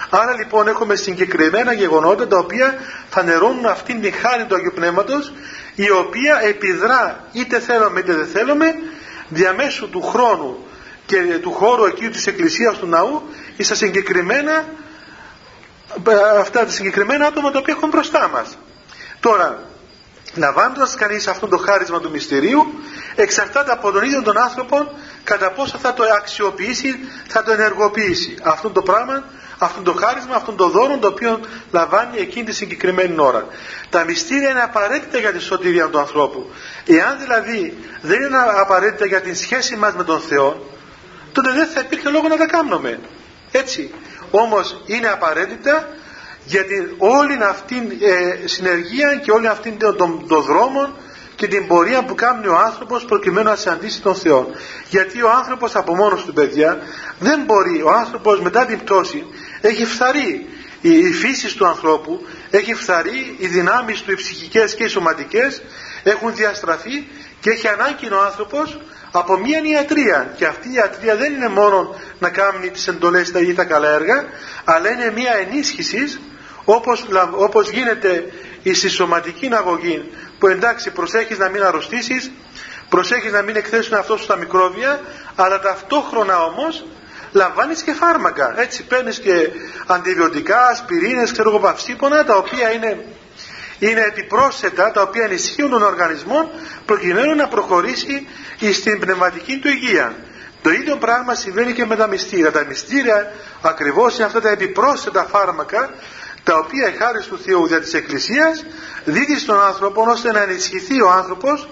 Άρα 0.09 0.33
λοιπόν 0.33 0.67
έχουμε 0.67 0.95
συγκεκριμένα 0.95 1.73
γεγονότα 1.73 2.27
τα 2.27 2.37
οποία 2.37 2.75
φανερώνουν 3.09 3.65
αυτήν 3.65 4.01
την 4.01 4.13
χάρη 4.13 4.45
του 4.45 4.55
Αγίου 4.55 4.71
Πνεύματος 4.75 5.33
η 5.75 5.91
οποία 5.91 6.39
επιδρά 6.43 7.27
είτε 7.31 7.59
θέλουμε 7.59 7.99
είτε 7.99 8.13
δεν 8.13 8.27
θέλουμε 8.27 8.75
διαμέσου 9.29 9.89
του 9.89 10.01
χρόνου 10.01 10.66
και 11.07 11.39
του 11.41 11.51
χώρου 11.51 11.85
εκεί 11.85 12.09
της 12.09 12.27
εκκλησίας 12.27 12.77
του 12.77 12.87
ναού 12.87 13.21
στα 13.59 13.75
συγκεκριμένα 13.75 14.65
αυτά 16.39 16.65
τα 16.65 16.71
συγκεκριμένα 16.71 17.25
άτομα 17.25 17.51
τα 17.51 17.59
οποία 17.59 17.73
έχουν 17.77 17.89
μπροστά 17.89 18.29
μας 18.33 18.57
τώρα 19.19 19.59
λαμβάνοντας 20.35 20.95
κανείς 20.95 21.27
αυτό 21.27 21.47
το 21.47 21.57
χάρισμα 21.57 21.99
του 21.99 22.09
μυστηρίου 22.09 22.73
εξαρτάται 23.15 23.71
από 23.71 23.91
τον 23.91 24.03
ίδιο 24.03 24.21
τον 24.21 24.37
άνθρωπο 24.37 24.91
κατά 25.23 25.51
πόσο 25.51 25.77
θα 25.77 25.93
το 25.93 26.03
αξιοποιήσει 26.17 26.99
θα 27.27 27.43
το 27.43 27.51
ενεργοποιήσει 27.51 28.37
αυτό 28.43 28.69
το 28.69 28.81
πράγμα 28.81 29.23
αυτό 29.57 29.81
το 29.81 29.93
χάρισμα, 29.93 30.35
αυτό 30.35 30.51
το 30.51 30.69
δώρο 30.69 30.97
το 30.97 31.07
οποίο 31.07 31.39
λαμβάνει 31.71 32.17
εκείνη 32.17 32.45
τη 32.45 32.53
συγκεκριμένη 32.53 33.15
ώρα. 33.17 33.45
Τα 33.89 34.03
μυστήρια 34.03 34.49
είναι 34.49 34.61
απαραίτητα 34.61 35.17
για 35.17 35.31
τη 35.31 35.39
σωτηρία 35.39 35.89
του 35.89 35.99
ανθρώπου. 35.99 36.51
Εάν 36.85 37.19
δηλαδή 37.19 37.77
δεν 38.01 38.21
είναι 38.21 38.37
απαραίτητα 38.59 39.05
για 39.05 39.21
την 39.21 39.35
σχέση 39.35 39.75
μας 39.75 39.93
με 39.93 40.03
τον 40.03 40.19
Θεό, 40.19 40.76
τότε 41.37 41.51
δεν 41.51 41.67
θα 41.67 41.79
υπήρχε 41.79 42.09
λόγο 42.09 42.27
να 42.27 42.37
τα 42.37 42.45
κάνουμε. 42.45 42.99
Έτσι. 43.51 43.91
Όμως 44.31 44.83
είναι 44.85 45.07
απαραίτητα 45.07 45.87
για 46.45 46.65
την 46.65 46.93
όλη 46.97 47.37
αυτή 47.43 47.97
ε, 48.01 48.47
συνεργεία 48.47 49.15
και 49.15 49.31
όλη 49.31 49.47
αυτή 49.47 49.71
τον, 49.71 49.97
τον, 49.97 50.27
τον 50.27 50.41
δρόμο 50.41 50.93
και 51.35 51.47
την 51.47 51.67
πορεία 51.67 52.03
που 52.03 52.15
κάνει 52.15 52.47
ο 52.47 52.57
άνθρωπος 52.57 53.05
προκειμένου 53.05 53.49
να 53.49 53.55
συναντήσει 53.55 54.01
τον 54.01 54.15
Θεό. 54.15 54.51
Γιατί 54.89 55.21
ο 55.21 55.29
άνθρωπος 55.29 55.75
από 55.75 55.95
μόνος 55.95 56.23
του 56.25 56.33
παιδιά 56.33 56.77
δεν 57.19 57.43
μπορεί, 57.45 57.81
ο 57.81 57.91
άνθρωπος 57.91 58.39
μετά 58.39 58.65
την 58.65 58.79
πτώση 58.79 59.25
έχει 59.61 59.85
φθαρεί 59.85 60.47
η, 60.81 60.97
η 60.97 61.11
φύση 61.11 61.57
του 61.57 61.67
ανθρώπου, 61.67 62.25
έχει 62.49 62.73
φθαρεί 62.73 63.35
οι 63.37 63.47
δυνάμεις 63.47 64.01
του 64.01 64.11
οι 64.11 64.15
ψυχικές 64.15 64.75
και 64.75 64.83
οι 64.83 64.87
σωματικές 64.87 65.61
έχουν 66.03 66.35
διαστραφεί 66.35 67.07
και 67.39 67.49
έχει 67.49 67.67
ανάγκη 67.67 68.13
ο 68.13 68.21
άνθρωπος 68.25 68.79
από 69.17 69.37
μια 69.37 69.61
ιατρία 69.63 70.33
και 70.35 70.45
αυτή 70.45 70.69
η 70.69 70.73
ιατρία 70.73 71.15
δεν 71.15 71.33
είναι 71.33 71.47
μόνο 71.47 71.95
να 72.19 72.29
κάνει 72.29 72.69
τις 72.69 72.87
εντολές 72.87 73.29
ή 73.29 73.53
τα 73.53 73.63
καλά 73.63 73.89
έργα 73.89 74.25
αλλά 74.63 74.91
είναι 74.91 75.11
μια 75.15 75.33
ενίσχυσης 75.33 76.19
όπως, 76.65 77.05
όπως 77.31 77.69
γίνεται 77.69 78.25
η 78.63 78.73
σωματική 78.73 79.49
αγωγή 79.53 80.11
που 80.39 80.47
εντάξει 80.47 80.91
προσέχεις 80.91 81.37
να 81.37 81.49
μην 81.49 81.63
αρρωστήσεις 81.63 82.31
προσέχεις 82.89 83.31
να 83.31 83.41
μην 83.41 83.55
εκθέσουν 83.55 83.97
αυτός 83.97 84.19
σου 84.19 84.27
τα 84.27 84.35
μικρόβια 84.35 84.99
αλλά 85.35 85.59
ταυτόχρονα 85.59 86.43
όμως 86.43 86.85
λαμβάνεις 87.31 87.81
και 87.81 87.93
φάρμακα. 87.93 88.53
Έτσι 88.61 88.83
παίρνεις 88.83 89.19
και 89.19 89.49
αντιβιωτικά, 89.87 90.67
ασπιρίνες, 90.67 91.31
ξέρω 91.31 91.49
εγώ 91.49 91.59
παυσίπονα 91.59 92.23
τα 92.23 92.35
οποία 92.35 92.71
είναι, 92.71 93.05
είναι 93.79 94.01
επιπρόσθετα 94.01 94.91
τα 94.91 95.01
οποία 95.01 95.23
ενισχύουν 95.23 95.69
τον 95.69 95.83
οργανισμό 95.83 96.51
προκειμένου 96.85 97.35
να 97.35 97.47
προχωρήσει 97.47 98.27
στην 98.73 98.99
πνευματική 98.99 99.59
του 99.59 99.67
υγεία 99.67 100.15
το 100.61 100.69
ίδιο 100.69 100.95
πράγμα 100.95 101.33
συμβαίνει 101.33 101.73
και 101.73 101.85
με 101.85 101.95
τα 101.95 102.07
μυστήρια 102.07 102.51
τα 102.51 102.65
μυστήρια 102.65 103.31
ακριβώς 103.61 104.15
είναι 104.15 104.25
αυτά 104.25 104.41
τα 104.41 104.49
επιπρόσθετα 104.49 105.27
φάρμακα 105.31 105.89
τα 106.43 106.57
οποία 106.57 106.93
χάρη 106.97 107.23
του 107.23 107.39
Θεού 107.39 107.67
δια 107.67 107.79
της 107.79 107.93
Εκκλησίας 107.93 108.65
δίδει 109.05 109.39
στον 109.39 109.61
άνθρωπο 109.61 110.05
ώστε 110.09 110.31
να 110.31 110.41
ενισχυθεί 110.41 111.01
ο 111.01 111.11
άνθρωπος 111.11 111.69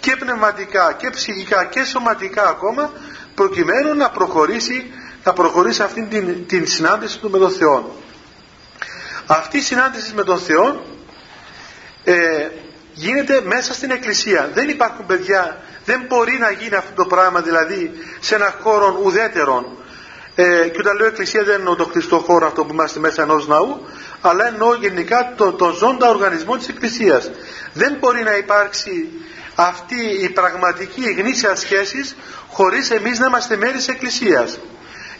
και 0.00 0.16
πνευματικά 0.16 0.92
και 0.92 1.10
ψυχικά 1.10 1.64
και 1.64 1.84
σωματικά 1.84 2.48
ακόμα 2.48 2.92
προκειμένου 3.34 3.94
να 3.94 4.10
προχωρήσει, 4.10 4.92
να 5.24 5.32
προχωρήσει 5.32 5.82
αυτήν 5.82 6.08
την, 6.08 6.46
την 6.46 6.66
συνάντηση 6.66 7.18
του 7.18 7.30
με 7.30 7.38
τον 7.38 7.50
Θεό. 7.50 7.96
Αυτή 9.26 9.56
η 9.56 9.60
συνάντηση 9.60 10.14
με 10.14 10.24
τον 10.24 10.38
Θεό 10.38 10.84
ε, 12.08 12.50
γίνεται 12.92 13.40
μέσα 13.44 13.74
στην 13.74 13.90
εκκλησία. 13.90 14.50
Δεν 14.54 14.68
υπάρχουν 14.68 15.06
παιδιά, 15.06 15.60
δεν 15.84 16.04
μπορεί 16.08 16.38
να 16.38 16.50
γίνει 16.50 16.74
αυτό 16.74 17.02
το 17.02 17.04
πράγμα 17.04 17.40
δηλαδή 17.40 17.90
σε 18.20 18.34
ένα 18.34 18.54
χώρο 18.62 19.00
ουδέτερο. 19.02 19.76
Ε, 20.34 20.68
και 20.68 20.78
όταν 20.78 20.96
λέω 20.96 21.06
εκκλησία 21.06 21.44
δεν 21.44 21.54
εννοώ 21.54 21.74
το 21.74 21.86
κλειστό 21.86 22.18
χώρο 22.18 22.46
αυτό 22.46 22.64
που 22.64 22.72
είμαστε 22.72 23.00
μέσα 23.00 23.22
ενός 23.22 23.48
ναού, 23.48 23.86
αλλά 24.20 24.46
εννοώ 24.46 24.74
γενικά 24.74 25.32
τον 25.36 25.56
το 25.56 25.70
ζώντα 25.70 26.08
οργανισμό 26.08 26.56
της 26.56 26.68
εκκλησίας. 26.68 27.30
Δεν 27.72 27.96
μπορεί 28.00 28.22
να 28.22 28.36
υπάρξει 28.36 29.08
αυτή 29.54 30.00
η 30.22 30.28
πραγματική 30.28 31.12
γνήσια 31.18 31.54
σχέσης 31.54 32.16
χωρίς 32.48 32.90
εμείς 32.90 33.18
να 33.18 33.26
είμαστε 33.26 33.56
μέρη 33.56 33.76
της 33.76 33.88
εκκλησίας. 33.88 34.58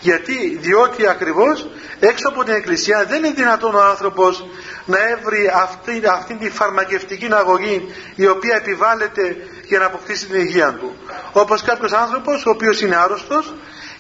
Γιατί, 0.01 0.59
διότι 0.61 1.07
ακριβώς 1.09 1.69
έξω 2.01 2.29
από 2.29 2.45
την 2.45 2.55
εκκλησία 2.55 3.05
δεν 3.09 3.25
είναι 3.25 3.35
δυνατόν 3.35 3.75
ο 3.75 3.83
άνθρωπος 3.83 4.47
να 4.89 4.99
έβρει 5.09 5.51
αυτή, 5.55 6.03
αυτή 6.11 6.35
τη 6.35 6.51
φαρμακευτική 6.51 7.29
αγωγή 7.33 7.95
η 8.15 8.27
οποία 8.27 8.55
επιβάλλεται 8.55 9.37
για 9.65 9.79
να 9.79 9.85
αποκτήσει 9.85 10.27
την 10.27 10.41
υγεία 10.41 10.73
του. 10.73 10.97
Όπως 11.33 11.63
κάποιος 11.63 11.93
άνθρωπος 11.93 12.47
ο 12.47 12.51
οποίος 12.51 12.81
είναι 12.81 12.97
άρρωστος 12.97 13.55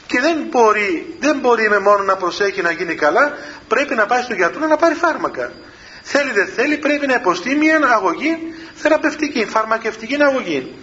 και 0.06 0.20
δεν 0.20 0.36
μπορεί, 0.50 1.16
δεν 1.18 1.38
μπορεί 1.38 1.68
με 1.68 1.78
μόνο 1.78 2.02
να 2.02 2.16
προσέχει 2.16 2.62
να 2.62 2.70
γίνει 2.70 2.94
καλά, 2.94 3.32
πρέπει 3.68 3.94
να 3.94 4.06
πάει 4.06 4.22
στον 4.22 4.36
γιατρό 4.36 4.66
να 4.66 4.76
πάρει 4.76 4.94
φάρμακα. 4.94 5.52
Θέλει 6.02 6.32
δεν 6.32 6.46
θέλει 6.46 6.76
πρέπει 6.76 7.06
να 7.06 7.14
υποστεί 7.14 7.54
μια 7.54 7.80
αγωγή 7.94 8.54
θεραπευτική, 8.74 9.46
φαρμακευτική 9.46 10.22
αγωγή. 10.22 10.74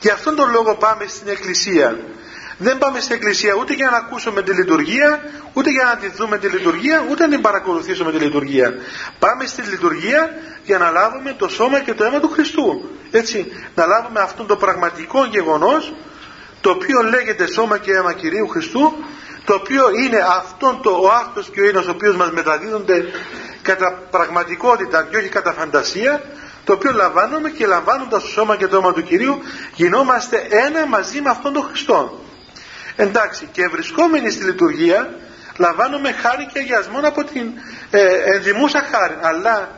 Γι' 0.00 0.10
αυτόν 0.10 0.36
τον 0.36 0.50
λόγο 0.50 0.74
πάμε 0.74 1.04
στην 1.06 1.28
εκκλησία 1.28 1.98
δεν 2.62 2.78
πάμε 2.78 3.00
στην 3.00 3.14
εκκλησία 3.14 3.54
ούτε 3.54 3.72
για 3.74 3.90
να 3.90 3.96
ακούσουμε 3.96 4.42
τη 4.42 4.52
λειτουργία, 4.52 5.20
ούτε 5.52 5.70
για 5.70 5.84
να 5.84 5.96
τη 5.96 6.08
δούμε 6.16 6.38
τη 6.38 6.48
λειτουργία, 6.48 7.06
ούτε 7.10 7.22
να 7.22 7.30
την 7.30 7.40
παρακολουθήσουμε 7.40 8.12
τη 8.12 8.18
λειτουργία. 8.18 8.74
Πάμε 9.18 9.46
στη 9.46 9.62
λειτουργία 9.62 10.30
για 10.64 10.78
να 10.78 10.90
λάβουμε 10.90 11.34
το 11.38 11.48
σώμα 11.48 11.80
και 11.80 11.94
το 11.94 12.04
αίμα 12.04 12.20
του 12.20 12.28
Χριστού. 12.28 12.90
Έτσι, 13.10 13.52
να 13.74 13.86
λάβουμε 13.86 14.20
αυτό 14.20 14.44
το 14.44 14.56
πραγματικό 14.56 15.24
γεγονός, 15.24 15.94
το 16.60 16.70
οποίο 16.70 17.02
λέγεται 17.02 17.46
σώμα 17.46 17.78
και 17.78 17.92
αίμα 17.92 18.12
Κυρίου 18.12 18.48
Χριστού, 18.48 19.04
το 19.44 19.54
οποίο 19.54 19.84
είναι 20.04 20.18
αυτόν 20.38 20.82
το, 20.82 20.90
ο 20.90 21.08
άκτος 21.20 21.50
και 21.50 21.60
ο 21.60 21.64
ίνος 21.64 21.86
ο 21.86 21.90
οποίος 21.90 22.16
μας 22.16 22.30
μεταδίδονται 22.30 23.04
κατά 23.62 24.02
πραγματικότητα 24.10 25.06
και 25.10 25.16
όχι 25.16 25.28
κατά 25.28 25.52
φαντασία, 25.52 26.22
το 26.64 26.72
οποίο 26.72 26.92
λαμβάνουμε 26.92 27.50
και 27.50 27.66
λαμβάνοντας 27.66 28.22
το 28.22 28.28
σώμα 28.28 28.56
και 28.56 28.66
το 28.66 28.76
αίμα 28.76 28.92
του 28.92 29.02
Κυρίου 29.02 29.38
γινόμαστε 29.74 30.46
ένα 30.50 30.86
μαζί 30.86 31.20
με 31.20 31.30
αυτόν 31.30 31.52
τον 31.52 31.62
Χριστό 31.62 32.28
εντάξει 33.02 33.48
και 33.52 33.68
βρισκόμενοι 33.68 34.30
στη 34.30 34.44
λειτουργία 34.44 35.14
λαμβάνουμε 35.56 36.12
χάρη 36.12 36.46
και 36.52 36.58
αγιασμό 36.58 36.98
από 37.02 37.24
την 37.24 37.52
ε, 37.90 38.06
ενδημούσα 38.34 38.82
χάρη. 38.92 39.16
Αλλά 39.22 39.70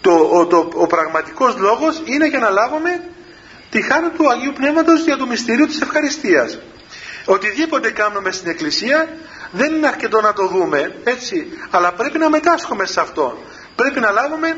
το, 0.00 0.28
ο, 0.32 0.46
το, 0.46 0.70
ο 0.74 0.86
πραγματικός 0.86 1.56
λόγος 1.56 2.02
είναι 2.04 2.26
για 2.26 2.38
να 2.38 2.50
λάβουμε 2.50 3.02
τη 3.70 3.82
χάρη 3.82 4.08
του 4.16 4.30
Αγίου 4.30 4.52
Πνεύματος 4.52 5.04
για 5.04 5.16
το 5.16 5.26
μυστήριο 5.26 5.66
της 5.66 5.80
ευχαριστίας. 5.80 6.58
Οτιδήποτε 7.24 7.90
κάνουμε 7.90 8.30
στην 8.30 8.50
Εκκλησία 8.50 9.08
δεν 9.50 9.74
είναι 9.74 9.86
αρκετό 9.86 10.20
να 10.20 10.32
το 10.32 10.46
δούμε 10.46 10.94
έτσι 11.04 11.46
αλλά 11.70 11.92
πρέπει 11.92 12.18
να 12.18 12.28
μετάσχουμε 12.30 12.86
σε 12.86 13.00
αυτό. 13.00 13.38
Πρέπει 13.76 14.00
να 14.00 14.10
λάβουμε 14.10 14.48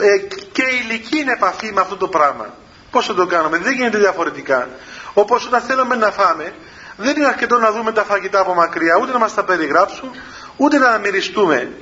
ε, 0.00 0.18
και 0.52 0.62
ηλική 0.82 1.24
επαφή 1.32 1.72
με 1.72 1.80
αυτό 1.80 1.96
το 1.96 2.08
πράγμα. 2.08 2.54
Πώς 2.90 3.06
θα 3.06 3.14
το 3.14 3.26
κάνουμε 3.26 3.58
δεν 3.58 3.72
γίνεται 3.72 3.98
διαφορετικά. 3.98 4.68
Όπως 5.14 5.46
όταν 5.46 5.60
θέλουμε 5.60 5.96
να 5.96 6.10
φάμε 6.10 6.52
δεν 6.96 7.16
είναι 7.16 7.26
αρκετό 7.26 7.58
να 7.58 7.72
δούμε 7.72 7.92
τα 7.92 8.04
φαγητά 8.04 8.40
από 8.40 8.54
μακριά, 8.54 8.98
ούτε 9.00 9.12
να 9.12 9.18
μας 9.18 9.34
τα 9.34 9.44
περιγράψουν, 9.44 10.10
ούτε 10.56 10.78
να 10.78 10.98
μυριστούμε. 10.98 11.72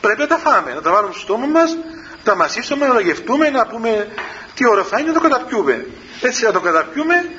Πρέπει 0.00 0.20
να 0.20 0.26
τα 0.26 0.38
φάμε, 0.38 0.74
να 0.74 0.80
τα 0.80 0.90
βάλουμε 0.90 1.12
στο 1.12 1.20
στόμα 1.20 1.46
μας, 1.46 1.74
να 1.74 2.22
τα 2.24 2.34
μασίσουμε, 2.34 2.86
να 2.86 2.94
τα 2.94 3.00
γευτούμε, 3.00 3.50
να 3.50 3.66
πούμε 3.66 4.08
τι 4.54 4.68
ωραία 4.68 4.84
θα 4.84 4.98
είναι, 4.98 5.08
να 5.08 5.14
το 5.14 5.20
καταπιούμε. 5.20 5.86
Έτσι 6.20 6.44
να 6.44 6.52
το 6.52 6.60
καταπιούμε 6.60 7.30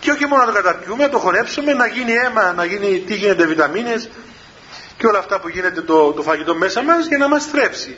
και 0.00 0.10
όχι 0.10 0.26
μόνο 0.26 0.44
να 0.44 0.52
το 0.52 0.54
καταπιούμε, 0.54 1.02
να 1.02 1.08
το 1.10 1.18
χωνέψουμε, 1.18 1.72
να 1.72 1.86
γίνει 1.86 2.12
αίμα, 2.12 2.52
να 2.52 2.64
γίνει 2.64 2.98
τι 3.06 3.14
γίνεται 3.14 3.46
βιταμίνες 3.46 4.08
και 4.96 5.06
όλα 5.06 5.18
αυτά 5.18 5.40
που 5.40 5.48
γίνεται 5.48 5.80
το, 5.80 6.12
το 6.12 6.22
φαγητό 6.22 6.54
μέσα 6.54 6.82
μας 6.82 7.06
για 7.06 7.18
να 7.18 7.28
μας 7.28 7.44
θρέψει. 7.44 7.96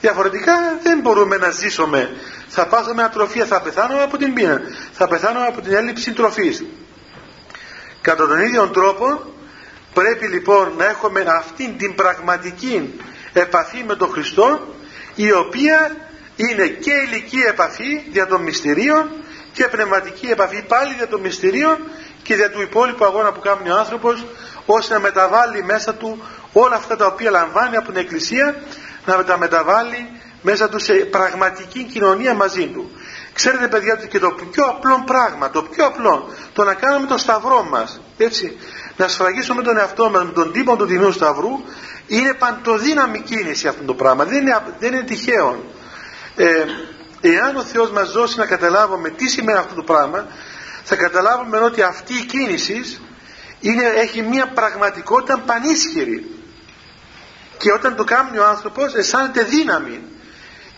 Διαφορετικά 0.00 0.52
δεν 0.82 1.00
μπορούμε 1.00 1.36
να 1.36 1.50
ζήσουμε. 1.50 2.16
Θα 2.48 2.66
πάθουμε 2.66 3.02
ατροφία, 3.02 3.44
θα 3.44 3.60
πεθάνουμε 3.60 4.02
από 4.02 4.16
την 4.16 4.34
πείνα, 4.34 4.60
θα 4.92 5.08
πεθάνουμε 5.08 5.46
από 5.46 5.60
την 5.60 5.74
έλλειψη 5.74 6.12
τροφής. 6.12 6.64
Κατά 8.02 8.26
τον 8.26 8.40
ίδιο 8.40 8.68
τρόπο 8.68 9.22
πρέπει 9.94 10.26
λοιπόν 10.26 10.72
να 10.76 10.84
έχουμε 10.84 11.24
αυτήν 11.28 11.76
την 11.78 11.94
πραγματική 11.94 13.00
επαφή 13.32 13.84
με 13.86 13.96
τον 13.96 14.08
Χριστό 14.08 14.74
η 15.14 15.32
οποία 15.32 15.96
είναι 16.36 16.66
και 16.66 16.92
ηλική 16.92 17.38
επαφή 17.48 18.04
για 18.10 18.26
τον 18.26 18.42
μυστηρίων 18.42 19.10
και 19.52 19.68
πνευματική 19.68 20.26
επαφή 20.26 20.62
πάλι 20.62 20.94
για 20.94 21.08
τον 21.08 21.20
μυστηρίων 21.20 21.78
και 22.22 22.34
για 22.34 22.50
του 22.50 22.60
υπόλοιπου 22.60 23.04
αγώνα 23.04 23.32
που 23.32 23.40
κάνει 23.40 23.70
ο 23.70 23.76
άνθρωπος 23.76 24.26
ώστε 24.66 24.94
να 24.94 25.00
μεταβάλει 25.00 25.64
μέσα 25.64 25.94
του 25.94 26.22
όλα 26.52 26.76
αυτά 26.76 26.96
τα 26.96 27.06
οποία 27.06 27.30
λαμβάνει 27.30 27.76
από 27.76 27.86
την 27.92 28.00
Εκκλησία 28.00 28.54
να 29.06 29.24
τα 29.24 29.38
μεταβάλει 29.38 30.10
μέσα 30.42 30.68
του 30.68 30.78
σε 30.78 30.92
πραγματική 30.94 31.84
κοινωνία 31.84 32.34
μαζί 32.34 32.66
του. 32.66 32.90
Ξέρετε 33.32 33.68
παιδιά 33.68 33.94
και 34.08 34.18
το 34.18 34.34
πιο 34.50 34.64
απλό 34.64 35.02
πράγμα, 35.06 35.50
το 35.50 35.62
πιο 35.62 35.86
απλό, 35.86 36.28
το 36.52 36.64
να 36.64 36.74
κάνουμε 36.74 37.06
το 37.06 37.18
σταυρό 37.18 37.66
μας, 37.70 38.00
έτσι, 38.16 38.58
να 38.96 39.08
σφραγίσουμε 39.08 39.62
τον 39.62 39.78
εαυτό 39.78 40.10
μας 40.10 40.24
με 40.24 40.32
τον 40.32 40.52
τύπο 40.52 40.76
του 40.76 40.86
Τιμίου 40.86 41.12
Σταυρού, 41.12 41.50
είναι 42.06 42.34
παντοδύναμη 42.34 43.20
κίνηση 43.20 43.68
αυτό 43.68 43.82
το 43.84 43.94
πράγμα, 43.94 44.24
δεν 44.24 44.40
είναι, 44.40 44.62
δεν 44.78 44.92
είναι 44.92 45.02
τυχαίο. 45.02 45.64
Ε, 46.36 46.64
εάν 47.20 47.56
ο 47.56 47.62
Θεός 47.62 47.90
μας 47.90 48.12
δώσει 48.12 48.38
να 48.38 48.46
καταλάβουμε 48.46 49.10
τι 49.10 49.28
σημαίνει 49.28 49.58
αυτό 49.58 49.74
το 49.74 49.82
πράγμα, 49.82 50.26
θα 50.84 50.96
καταλάβουμε 50.96 51.58
ότι 51.58 51.82
αυτή 51.82 52.14
η 52.14 52.24
κίνηση 52.24 52.98
είναι, 53.60 53.84
έχει 53.84 54.22
μια 54.22 54.46
πραγματικότητα 54.46 55.38
πανίσχυρη. 55.38 56.34
Και 57.56 57.72
όταν 57.72 57.96
το 57.96 58.04
κάνει 58.04 58.38
ο 58.38 58.46
άνθρωπος 58.46 58.94
αισθάνεται 58.94 59.42
δύναμη 59.42 60.00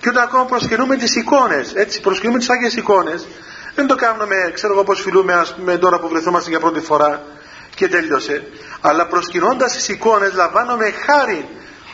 και 0.03 0.09
όταν 0.09 0.23
ακόμα 0.23 0.45
προσκυνούμε 0.45 0.97
τις 0.97 1.17
εικόνες, 1.17 1.73
έτσι 1.75 2.01
προσκυνούμε 2.01 2.39
τις 2.39 2.51
Άγιες 2.51 2.75
εικόνες, 2.75 3.27
δεν 3.75 3.87
το 3.87 3.95
κάνουμε, 3.95 4.37
ξέρω 4.55 4.73
εγώ 4.73 4.85
πώς 4.85 5.01
φιλούμε 5.01 5.33
ας 5.33 5.55
πούμε 5.55 5.79
τώρα 5.79 5.99
που 5.99 6.09
βρεθόμαστε 6.09 6.51
για 6.51 6.61
πρώτη 6.61 6.81
φορά 6.81 7.25
και 7.75 7.89
τέλειωσε. 7.89 8.49
Αλλά 8.81 9.07
προσκυνώντας 9.07 9.73
τις 9.73 9.89
εικόνες 9.89 10.33
λαμβάνουμε 10.35 10.91
χάρη 10.91 11.49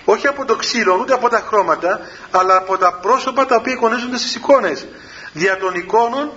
όχι 0.04 0.26
από 0.26 0.44
το 0.44 0.56
ξύλο 0.56 0.98
ούτε 1.00 1.12
από 1.12 1.28
τα 1.28 1.44
χρώματα 1.46 2.00
αλλά 2.30 2.56
από 2.56 2.78
τα 2.78 2.92
πρόσωπα 2.92 3.46
τα 3.46 3.56
οποία 3.56 3.72
εικονίζονται 3.72 4.18
στις 4.18 4.34
εικόνες. 4.34 4.86
Δια 5.32 5.56
των 5.56 5.74
εικόνων 5.74 6.32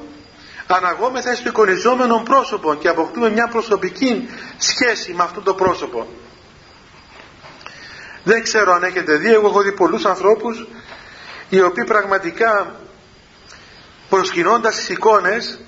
αναγόμεθα 0.67 1.35
στο 1.35 1.49
εικονιζόμενο 1.49 2.21
πρόσωπο 2.25 2.73
και 2.75 2.87
αποκτούμε 2.87 3.29
μια 3.29 3.47
προσωπική 3.47 4.29
σχέση 4.57 5.13
με 5.13 5.23
αυτό 5.23 5.41
το 5.41 5.53
πρόσωπο. 5.53 6.07
Δεν 8.23 8.43
ξέρω 8.43 8.73
αν 8.73 8.83
έχετε 8.83 9.15
δει, 9.15 9.33
εγώ 9.33 9.47
έχω 9.47 9.61
δει 9.61 9.71
πολλούς 9.71 10.05
ανθρώπους 10.05 10.67
οι 11.51 11.61
οποίοι 11.61 11.83
πραγματικά 11.83 12.75
προσκυνώντας 14.09 14.75
τις 14.75 14.89
εικόνες 14.89 15.59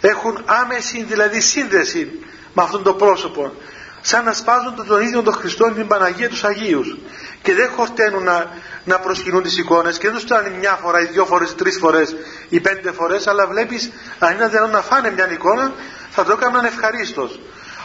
έχουν 0.00 0.42
άμεση 0.44 1.02
δηλαδή 1.02 1.40
σύνδεση 1.40 2.24
με 2.52 2.62
αυτόν 2.62 2.82
τον 2.82 2.96
πρόσωπο. 2.96 3.52
Σαν 4.00 4.24
να 4.24 4.32
σπάζουν 4.32 4.86
τον 4.86 5.02
ίδιο 5.02 5.22
τον 5.22 5.32
Χριστό 5.32 5.72
την 5.72 5.86
Παναγία 5.86 6.28
τους 6.28 6.44
Αγίους. 6.44 6.96
Και 7.42 7.54
δεν 7.54 7.70
χορταίνουν 7.70 8.22
να, 8.22 8.50
να 8.84 8.98
προσκυνούν 8.98 9.42
τις 9.42 9.58
εικόνες. 9.58 9.98
Και 9.98 10.06
δεν 10.06 10.14
τους 10.14 10.22
φτάνει 10.24 10.50
μια 10.58 10.78
φορά 10.82 11.00
ή 11.00 11.04
δυο 11.04 11.24
φορές 11.24 11.50
ή 11.50 11.54
τρεις 11.54 11.78
φορές 11.78 12.16
ή 12.48 12.60
πέντε 12.60 12.92
φορές 12.92 13.26
αλλά 13.26 13.46
βλέπεις 13.46 13.90
αν 14.18 14.34
είναι 14.34 14.48
δυνατόν 14.48 14.70
να 14.70 14.82
φάνε 14.82 15.10
μια 15.10 15.32
εικόνα 15.32 15.72
θα 16.10 16.24
το 16.24 16.32
έκαναν 16.32 16.64
ευχαρίστως. 16.64 17.40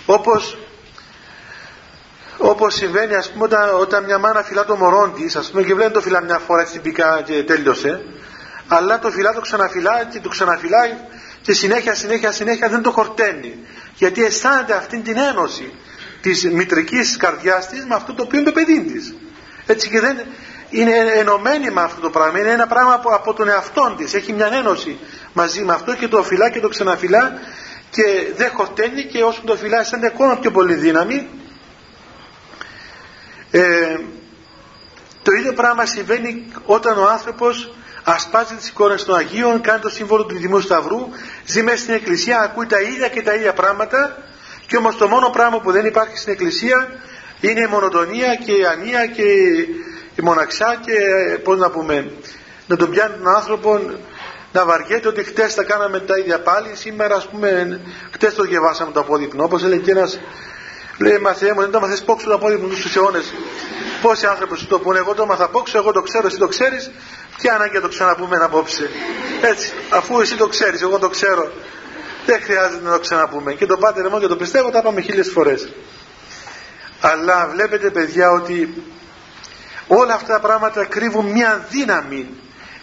Όπως 0.06 0.58
όπως 2.40 2.74
συμβαίνει 2.74 3.16
ας 3.16 3.32
πούμε 3.32 3.44
όταν, 3.44 3.80
όταν 3.80 4.04
μια 4.04 4.18
μάνα 4.18 4.44
φυλά 4.44 4.66
το 4.66 4.76
μωρό 4.76 5.14
της 5.16 5.36
ας 5.36 5.50
πούμε 5.52 5.64
και 5.64 5.74
βλέπει 5.74 5.92
το 5.92 6.02
φυλά 6.02 6.22
μια 6.22 6.38
φορά 6.38 6.62
έτσι 6.62 6.80
πικά 6.80 7.22
και 7.26 7.44
τέλειωσε 7.44 8.02
αλλά 8.68 9.00
το 9.00 9.12
φυλά 9.12 9.34
το 9.34 9.42
ξαναφυλά 9.42 10.04
και 10.04 10.20
το 10.20 10.30
ξαναφυλάει 10.30 10.98
και 11.42 11.54
συνέχεια 11.54 11.96
συνέχεια 11.96 12.32
συνέχεια 12.32 12.70
δεν 12.70 12.82
το 12.82 12.92
χορταίνει. 12.92 13.56
Γιατί 13.96 14.24
αισθάνεται 14.24 14.74
αυτή 14.74 14.98
την 15.00 15.18
ένωση 15.18 15.72
της 16.22 16.52
μητρικής 16.52 17.18
καρδιάς 17.18 17.68
της 17.68 17.86
με 17.86 17.96
αυτό 17.96 18.14
το 18.14 18.24
οποίο 18.24 18.40
είναι 18.40 18.50
το 18.50 18.54
παιδί 18.54 18.82
της. 18.82 19.14
Έτσι 19.66 19.90
και 19.90 20.00
δεν 20.00 20.18
είναι 20.70 20.96
ενωμένη 20.96 21.72
με 21.72 21.82
αυτό 21.82 22.02
το 22.02 22.10
πράγμα. 22.10 22.40
Είναι 22.40 22.50
ένα 22.50 22.68
πράγμα 22.68 22.94
από, 22.94 23.16
από 23.16 23.34
τον 23.34 23.50
εαυτό 23.50 23.96
της. 23.98 24.14
Έχει 24.14 24.34
μια 24.34 24.50
ένωση 24.54 25.00
μαζί 25.34 25.64
με 25.64 25.74
αυτό 25.74 25.96
και 25.96 26.08
το 26.08 26.24
φυλά 26.24 26.50
και 26.50 26.60
το 26.60 26.68
ξαναφυλά 26.68 27.40
και 27.90 28.04
δεν 28.36 28.50
χορταίνει 28.54 29.04
και 29.04 29.24
όσο 29.24 29.42
το 29.46 29.56
φυλά 29.56 29.80
αισθάνεται 29.80 30.08
ακόμα 30.08 30.38
πιο 30.38 30.52
πολύ 30.52 30.74
δύναμη 30.74 31.28
ε, 33.52 33.98
το 35.24 35.32
ίδιο 35.32 35.54
πράγμα 35.54 35.86
συμβαίνει 35.86 36.52
όταν 36.66 36.98
ο 36.98 37.08
άνθρωπος 37.10 37.74
ασπάζει 38.04 38.56
τις 38.56 38.70
εικόνες 38.70 39.04
των 39.04 39.16
Αγίων, 39.16 39.62
κάνει 39.62 39.80
το 39.80 39.90
σύμβολο 39.90 40.26
του 40.26 40.38
Δημού 40.38 40.60
Σταυρού, 40.60 41.10
ζει 41.46 41.64
μέσα 41.64 41.78
στην 41.78 41.94
Εκκλησία, 41.94 42.40
ακούει 42.40 42.66
τα 42.66 42.82
ίδια 42.82 43.08
και 43.08 43.22
τα 43.22 43.34
ίδια 43.34 43.54
πράγματα 43.54 44.18
και 44.68 44.78
όμως 44.78 44.98
το 44.98 45.08
μόνο 45.08 45.30
πράγμα 45.30 45.60
που 45.60 45.72
δεν 45.72 45.86
υπάρχει 45.86 46.18
στην 46.18 46.32
εκκλησία 46.32 46.88
είναι 47.42 47.62
η 47.62 47.68
μονοτονία 47.68 48.36
και 48.36 48.52
η 48.52 48.66
ανία 48.66 49.06
και 49.06 49.24
η 50.16 50.22
μοναξιά 50.22 50.80
και 50.86 50.94
πώς 51.44 51.58
να 51.58 51.70
πούμε 51.70 52.12
να 52.68 52.76
τον 52.76 52.90
πιάνει 52.90 53.14
τον 53.14 53.36
άνθρωπο 53.36 53.82
να 54.52 54.66
βαριέται 54.66 55.08
ότι 55.08 55.24
χτες 55.24 55.54
τα 55.54 55.64
κάναμε 55.64 56.00
τα 56.00 56.18
ίδια 56.18 56.40
πάλι. 56.40 56.70
Σήμερα 56.74 57.16
ας 57.16 57.28
πούμε 57.28 57.80
χτες 58.12 58.34
το 58.34 58.44
διαβάσαμε 58.44 58.92
το 58.92 59.00
απόδειπνο. 59.00 59.44
Όπως 59.44 59.64
έλεγε 59.64 59.82
και 59.82 59.92
ένας 59.92 60.20
λέει 61.00 61.18
μα 61.18 61.34
Θεέ 61.34 61.54
μου 61.54 61.62
δεν 61.62 61.72
το 61.72 61.80
μαθες 61.80 62.04
πόξω 62.04 62.28
το 62.28 62.34
απόδειπνο 62.34 62.76
στους 62.76 62.96
αιώνες. 62.96 63.34
Πόσοι 64.02 64.26
άνθρωποι 64.26 64.58
σου 64.58 64.68
το 64.68 64.80
πούνε 64.80 64.98
εγώ 64.98 65.14
το 65.14 65.26
μαθα 65.26 65.50
πόξω 65.50 65.78
εγώ 65.78 65.92
το 65.92 66.02
ξέρω 66.02 66.28
εσύ 66.28 66.38
το 66.38 66.48
ξέρεις. 66.48 66.92
Και 67.38 67.50
ανάγκη 67.50 67.76
να 67.76 67.82
το 67.82 67.88
ξαναπούμε 67.88 68.38
απόψε 68.38 68.90
έτσι 69.42 69.74
αφού 69.90 70.20
εσύ 70.20 70.36
το 70.36 70.48
ξέρεις 70.48 70.82
εγώ 70.82 71.00
το 71.00 71.10
ξέρω 71.10 71.52
δεν 72.26 72.42
χρειάζεται 72.42 72.84
να 72.84 72.92
το 72.92 73.00
ξαναπούμε. 73.00 73.54
Και 73.54 73.66
το 73.66 73.78
πάτε 73.78 74.02
μόνο 74.02 74.20
και 74.20 74.28
το 74.28 74.36
πιστεύω 74.36 74.70
τα 74.70 74.82
πάμε 74.82 75.02
χίλιες 75.02 75.30
φορές. 75.30 75.70
Αλλά 77.02 77.48
βλέπετε 77.48 77.90
παιδιά 77.90 78.30
ότι 78.30 78.84
όλα 79.88 80.14
αυτά 80.14 80.34
τα 80.34 80.40
πράγματα 80.40 80.86
κρύβουν 80.86 81.26
μια 81.26 81.66
δύναμη. 81.70 82.30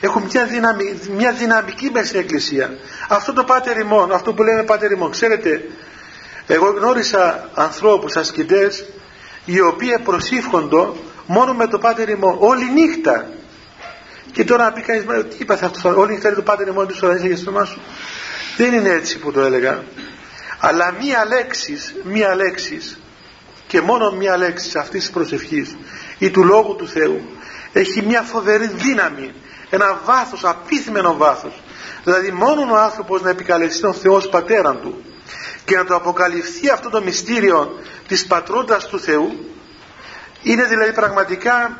Έχουν 0.00 0.22
μια, 0.32 0.44
δύναμη, 0.44 1.00
μια 1.16 1.32
δυναμική 1.32 1.90
μέσα 1.92 2.06
στην 2.06 2.20
εκκλησία. 2.20 2.78
Αυτό 3.08 3.32
το 3.32 3.44
πάτερ 3.44 3.78
ημών 3.78 4.12
αυτό 4.12 4.32
που 4.32 4.42
λέμε 4.42 4.62
πάτερ 4.62 4.90
ημών 4.90 5.10
ξέρετε 5.10 5.64
εγώ 6.46 6.70
γνώρισα 6.70 7.50
ανθρώπους 7.54 8.16
ασκητές 8.16 8.84
οι 9.44 9.60
οποίοι 9.60 9.98
προσήφχονται 10.04 10.88
μόνο 11.26 11.54
με 11.54 11.66
το 11.66 11.78
πάτερ 11.78 12.08
ημών 12.08 12.36
όλη 12.38 12.70
νύχτα. 12.70 13.28
Και 14.32 14.44
τώρα 14.44 14.64
να 14.64 14.72
πει 14.72 14.80
κανείς 14.80 15.04
τι 15.04 15.36
είπα 15.38 15.58
αυτό 15.62 16.00
όλη 16.00 16.12
νύχτα 16.12 16.28
είναι 16.28 16.36
το 16.36 16.42
πάτερ 16.42 16.68
ημών 16.68 16.86
της 16.86 17.02
ώρας 17.02 17.20
για 17.20 17.36
στο 17.36 17.64
σου 17.64 17.80
δεν 18.56 18.72
είναι 18.72 18.90
έτσι 18.90 19.18
που 19.18 19.32
το 19.32 19.40
έλεγα. 19.40 19.82
Αλλά 20.58 20.94
μία 21.00 21.26
λέξης 21.26 21.94
μία 22.04 22.34
λέξης 22.34 22.98
και 23.66 23.80
μόνο 23.80 24.10
μία 24.10 24.36
λέξης 24.36 24.76
αυτής 24.76 25.00
της 25.00 25.10
προσευχής 25.10 25.76
ή 26.18 26.30
του 26.30 26.44
Λόγου 26.44 26.76
του 26.76 26.88
Θεού 26.88 27.20
έχει 27.72 28.02
μια 28.06 28.22
φοβερή 28.22 28.66
δύναμη 28.66 29.34
ένα 29.70 30.00
βάθος, 30.04 30.44
απίθυμενο 30.44 31.16
βάθος. 31.16 31.62
Δηλαδή 32.04 32.32
μόνο 32.32 32.72
ο 32.72 32.76
άνθρωπος 32.76 33.22
να 33.22 33.30
επικαλεστεί 33.30 33.80
τον 33.80 33.94
Θεό 33.94 34.14
ως 34.14 34.28
πατέραν 34.28 34.80
του 34.80 35.04
και 35.66 35.76
να 35.76 35.84
το 35.84 35.94
αποκαλυφθεί 35.94 36.70
αυτό 36.70 36.90
το 36.90 37.02
μυστήριο 37.02 37.78
της 38.08 38.26
πατρότητας 38.26 38.86
του 38.86 39.00
Θεού 39.00 39.50
είναι 40.42 40.64
δηλαδή 40.64 40.92
πραγματικά 40.92 41.78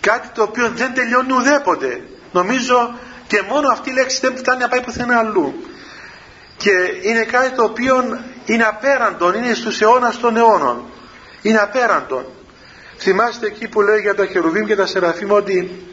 κάτι 0.00 0.28
το 0.28 0.42
οποίο 0.42 0.70
δεν 0.74 0.94
τελειώνει 0.94 1.32
ουδέποτε. 1.32 2.02
Νομίζω 2.32 2.94
και 3.26 3.42
μόνο 3.48 3.68
αυτή 3.72 3.90
η 3.90 3.92
λέξη 3.92 4.20
δεν 4.20 4.36
φτάνει 4.36 4.60
να 4.60 4.68
πάει 4.68 4.80
πουθενά 4.80 5.18
αλλού. 5.18 5.64
Και 6.56 6.70
είναι 7.02 7.24
κάτι 7.24 7.56
το 7.56 7.64
οποίο 7.64 8.20
είναι 8.44 8.64
απέραντον 8.64 9.34
είναι 9.34 9.54
στους 9.54 9.80
αιώνας 9.80 10.18
των 10.18 10.36
αιώνων. 10.36 10.84
Είναι 11.42 11.58
απέραντον. 11.58 12.24
Θυμάστε 12.98 13.46
εκεί 13.46 13.68
που 13.68 13.80
λέει 13.80 14.00
για 14.00 14.14
τα 14.14 14.26
χερουβίμ 14.26 14.66
και 14.66 14.76
τα 14.76 14.86
σεραφείμ 14.86 15.30
ότι 15.30 15.86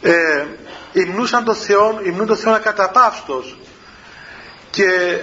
ε, 0.00 0.46
υμνούσαν 0.92 1.44
τον 1.44 1.54
Θεό 1.54 2.00
υμνούν 2.04 2.26
τον 2.26 2.36
Θεό 2.36 2.52
ακαταπαύστος 2.52 3.58
και 4.74 5.18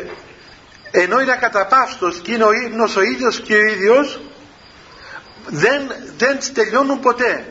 ενώ 0.92 1.22
είναι 1.22 1.32
ακαταπαύστος 1.32 2.20
και 2.24 2.32
είναι 2.34 2.44
ο 2.44 2.52
ύμνος 2.52 2.96
ο 2.96 3.02
ίδιος 3.02 3.40
και 3.40 3.54
ο 3.54 3.66
ίδιος 3.66 4.20
δεν, 5.48 5.82
δεν 6.18 6.40
τελειώνουν 6.54 7.00
ποτέ. 7.00 7.46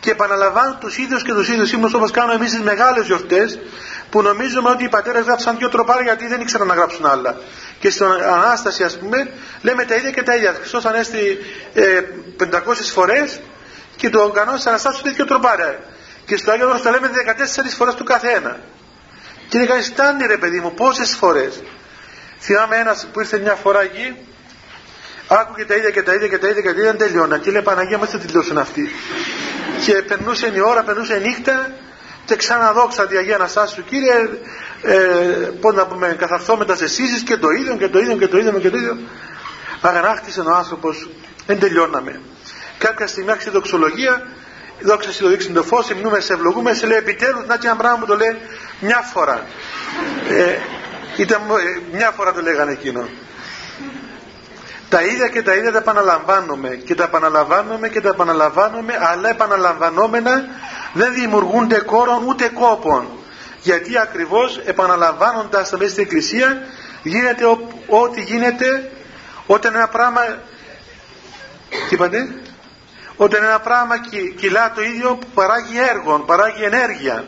Και 0.00 0.10
επαναλαμβάνουν 0.10 0.78
τους 0.78 0.98
ίδιους 0.98 1.22
και 1.22 1.32
τους 1.32 1.48
ίδιους. 1.48 1.72
Ύμνους 1.72 1.94
όπως 1.94 2.10
κάνουμε 2.10 2.34
εμείς 2.34 2.50
τις 2.50 2.60
μεγάλες 2.60 3.06
γιορτές 3.06 3.58
που 4.10 4.22
νομίζουμε 4.22 4.70
ότι 4.70 4.84
οι 4.84 4.88
πατέρες 4.88 5.24
γράψαν 5.24 5.56
δύο 5.58 5.68
τροπάρια 5.68 6.02
γιατί 6.02 6.26
δεν 6.26 6.40
ήξεραν 6.40 6.66
να 6.66 6.74
γράψουν 6.74 7.06
άλλα. 7.06 7.36
Και 7.78 7.90
στην 7.90 8.06
Ανάσταση 8.06 8.84
ας 8.84 8.98
πούμε 8.98 9.32
λέμε 9.62 9.84
τα 9.84 9.94
ίδια 9.94 10.10
και 10.10 10.22
τα 10.22 10.34
ίδια. 10.34 10.52
Χριστός 10.52 10.84
Ανέστη 10.84 11.38
ε, 11.74 12.00
500 12.38 12.58
φορές 12.92 13.40
και 13.96 14.10
το 14.10 14.28
κανόνα 14.28 14.56
της 14.56 14.66
Αναστάσεως 14.66 15.02
είναι 15.02 15.12
δύο 15.12 15.24
τροπάρια. 15.24 15.80
Και 16.26 16.36
στο 16.36 16.50
Άγιο 16.50 16.68
Όρος 16.68 16.82
τα 16.82 16.90
λέμε 16.90 17.10
14 17.66 17.68
φορές 17.76 17.94
του 17.94 18.04
καθένα 18.04 18.56
και 19.48 19.58
είναι 19.58 19.66
κανείς 19.66 19.86
φτάνει 19.86 20.26
ρε 20.26 20.36
παιδί 20.36 20.60
μου 20.60 20.74
πόσες 20.74 21.14
φορές. 21.14 21.62
Θυμάμαι 22.40 22.76
ένας 22.76 23.08
που 23.12 23.20
ήρθε 23.20 23.38
μια 23.38 23.54
φορά 23.54 23.82
εκεί 23.82 24.16
άκουγε 25.28 25.64
τα 25.64 25.74
ίδια 25.74 25.90
και 25.90 26.02
τα 26.02 26.14
ίδια 26.14 26.28
και 26.28 26.38
τα 26.38 26.48
ίδια 26.48 26.62
και 26.62 26.68
τα 26.68 26.78
ίδια 26.78 26.90
δεν 26.90 26.96
τελειώνα 26.98 27.38
και 27.38 27.50
λέει 27.50 27.62
Παναγία 27.62 27.98
μας 27.98 28.10
δεν 28.10 28.20
τελειώσουν 28.20 28.58
αυτοί 28.58 28.88
και 29.84 29.92
περνούσε 29.92 30.52
η 30.54 30.60
ώρα, 30.60 30.82
περνούσε 30.82 31.14
η 31.14 31.20
νύχτα 31.20 31.72
και 32.24 32.36
ξαναδόξα 32.36 33.06
τη 33.06 33.16
Αγία 33.16 33.34
Αναστάσου 33.34 33.84
Κύριε 33.84 34.14
ε, 34.82 34.96
πώς 35.60 35.74
να 35.74 35.86
πούμε 35.86 36.16
καθαρθώ 36.18 36.58
σε 36.72 36.84
εσείς 36.84 37.22
και 37.22 37.36
το 37.36 37.48
ίδιο 37.50 37.76
και 37.76 37.88
το 37.88 37.98
ίδιο 37.98 38.16
και 38.16 38.28
το 38.28 38.38
ίδιο 38.38 38.52
και 38.52 38.70
το 38.70 38.76
ίδιο 38.76 38.98
αγανάκτησε 39.80 40.40
ο 40.40 40.54
άνθρωπος 40.54 41.08
δεν 41.46 41.58
τελειώναμε. 41.58 42.20
Κάποια 42.78 43.06
στιγμή 43.06 43.30
άρχισε 43.30 43.48
η 43.48 43.52
δοξολογία 43.52 44.26
δόξα 44.80 45.10
το 45.20 45.28
δείξει 45.28 45.50
το 45.50 45.62
φως 45.62 45.90
εμεινούμε 45.90 46.20
σε 46.20 46.32
ευλογούμε. 46.32 46.74
Σε 46.74 46.86
λέει 46.86 46.98
επιτέλους 46.98 47.46
να 47.46 47.56
και 47.56 47.66
ένα 47.66 47.76
πράγμα 47.76 47.98
που 47.98 48.06
το 48.06 48.16
λέει 48.16 48.36
μια 48.80 49.00
φορά. 49.12 49.46
Ε, 50.28 50.58
ήταν, 51.16 51.40
ε, 51.40 51.96
μια 51.96 52.12
φορά 52.16 52.32
το 52.32 52.42
λέγανε 52.42 52.72
εκείνο. 52.72 53.08
Τα 54.88 55.02
ίδια 55.02 55.28
και 55.28 55.42
τα 55.42 55.54
ίδια 55.54 55.72
τα 55.72 55.78
επαναλαμβάνουμε 55.78 56.68
και 56.68 56.94
τα 56.94 57.04
επαναλαμβάνουμε 57.04 57.88
και 57.88 58.00
τα 58.00 58.08
επαναλαμβάνουμε 58.08 58.98
αλλά 59.00 59.28
επαναλαμβανόμενα 59.28 60.44
δεν 60.92 61.14
δημιουργούνται 61.14 61.78
κόρων 61.78 62.24
ούτε 62.26 62.48
κόπων 62.48 63.08
γιατί 63.62 63.98
ακριβώς 63.98 64.60
επαναλαμβάνοντας 64.64 65.70
τα 65.70 65.76
μέσα 65.76 65.90
στην 65.90 66.02
εκκλησία 66.02 66.62
γίνεται 67.02 67.44
ό,τι 67.86 68.20
γίνεται 68.20 68.90
όταν 69.46 69.74
ένα 69.74 69.88
πράγμα 69.88 70.20
τι 71.70 71.94
είπατε; 71.94 72.28
Όταν 73.20 73.44
ένα 73.44 73.60
πράγμα 73.60 73.94
κυλά 74.36 74.72
το 74.74 74.82
ίδιο 74.82 75.18
παράγει 75.34 75.78
έργο, 75.90 76.18
παράγει 76.18 76.62
ενέργεια 76.62 77.24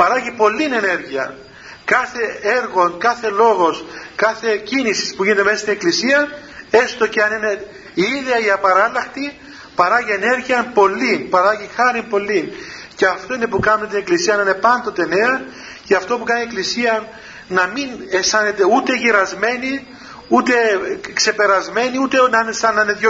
παράγει 0.00 0.30
πολλή 0.30 0.64
ενέργεια. 0.64 1.34
Κάθε 1.84 2.38
έργο, 2.42 2.90
κάθε 2.98 3.28
λόγος 3.28 3.84
κάθε 4.16 4.56
κίνησης 4.56 5.14
που 5.14 5.24
γίνεται 5.24 5.44
μέσα 5.44 5.56
στην 5.56 5.72
εκκλησία 5.72 6.28
έστω 6.70 7.06
και 7.06 7.22
αν 7.22 7.32
είναι 7.32 7.66
η 7.94 8.02
ίδια 8.02 8.38
η 8.46 8.50
απαράλλαχτη 8.50 9.38
παράγει 9.74 10.10
ενέργεια 10.10 10.70
πολύ, 10.74 11.26
παράγει 11.30 11.68
χάρη 11.76 12.02
πολύ 12.02 12.52
και 12.96 13.06
αυτό 13.06 13.34
είναι 13.34 13.46
που 13.46 13.60
κάνουμε 13.60 13.86
την 13.86 13.98
εκκλησία 13.98 14.36
να 14.36 14.42
είναι 14.42 14.54
πάντοτε 14.54 15.06
νέα 15.06 15.42
και 15.84 15.94
αυτό 15.96 16.18
που 16.18 16.24
κάνει 16.24 16.40
η 16.40 16.44
εκκλησία 16.44 17.08
να 17.48 17.66
μην 17.66 17.88
αισθάνεται 18.10 18.64
ούτε 18.64 18.94
γυρασμένη 18.94 19.86
ούτε 20.30 20.54
ξεπερασμένη 21.12 21.98
ούτε 22.02 22.16
να 22.30 22.40
είναι 22.40 22.52
σαν 22.52 22.74
να 22.74 22.82
είναι 22.82 22.98
2.000 23.00 23.06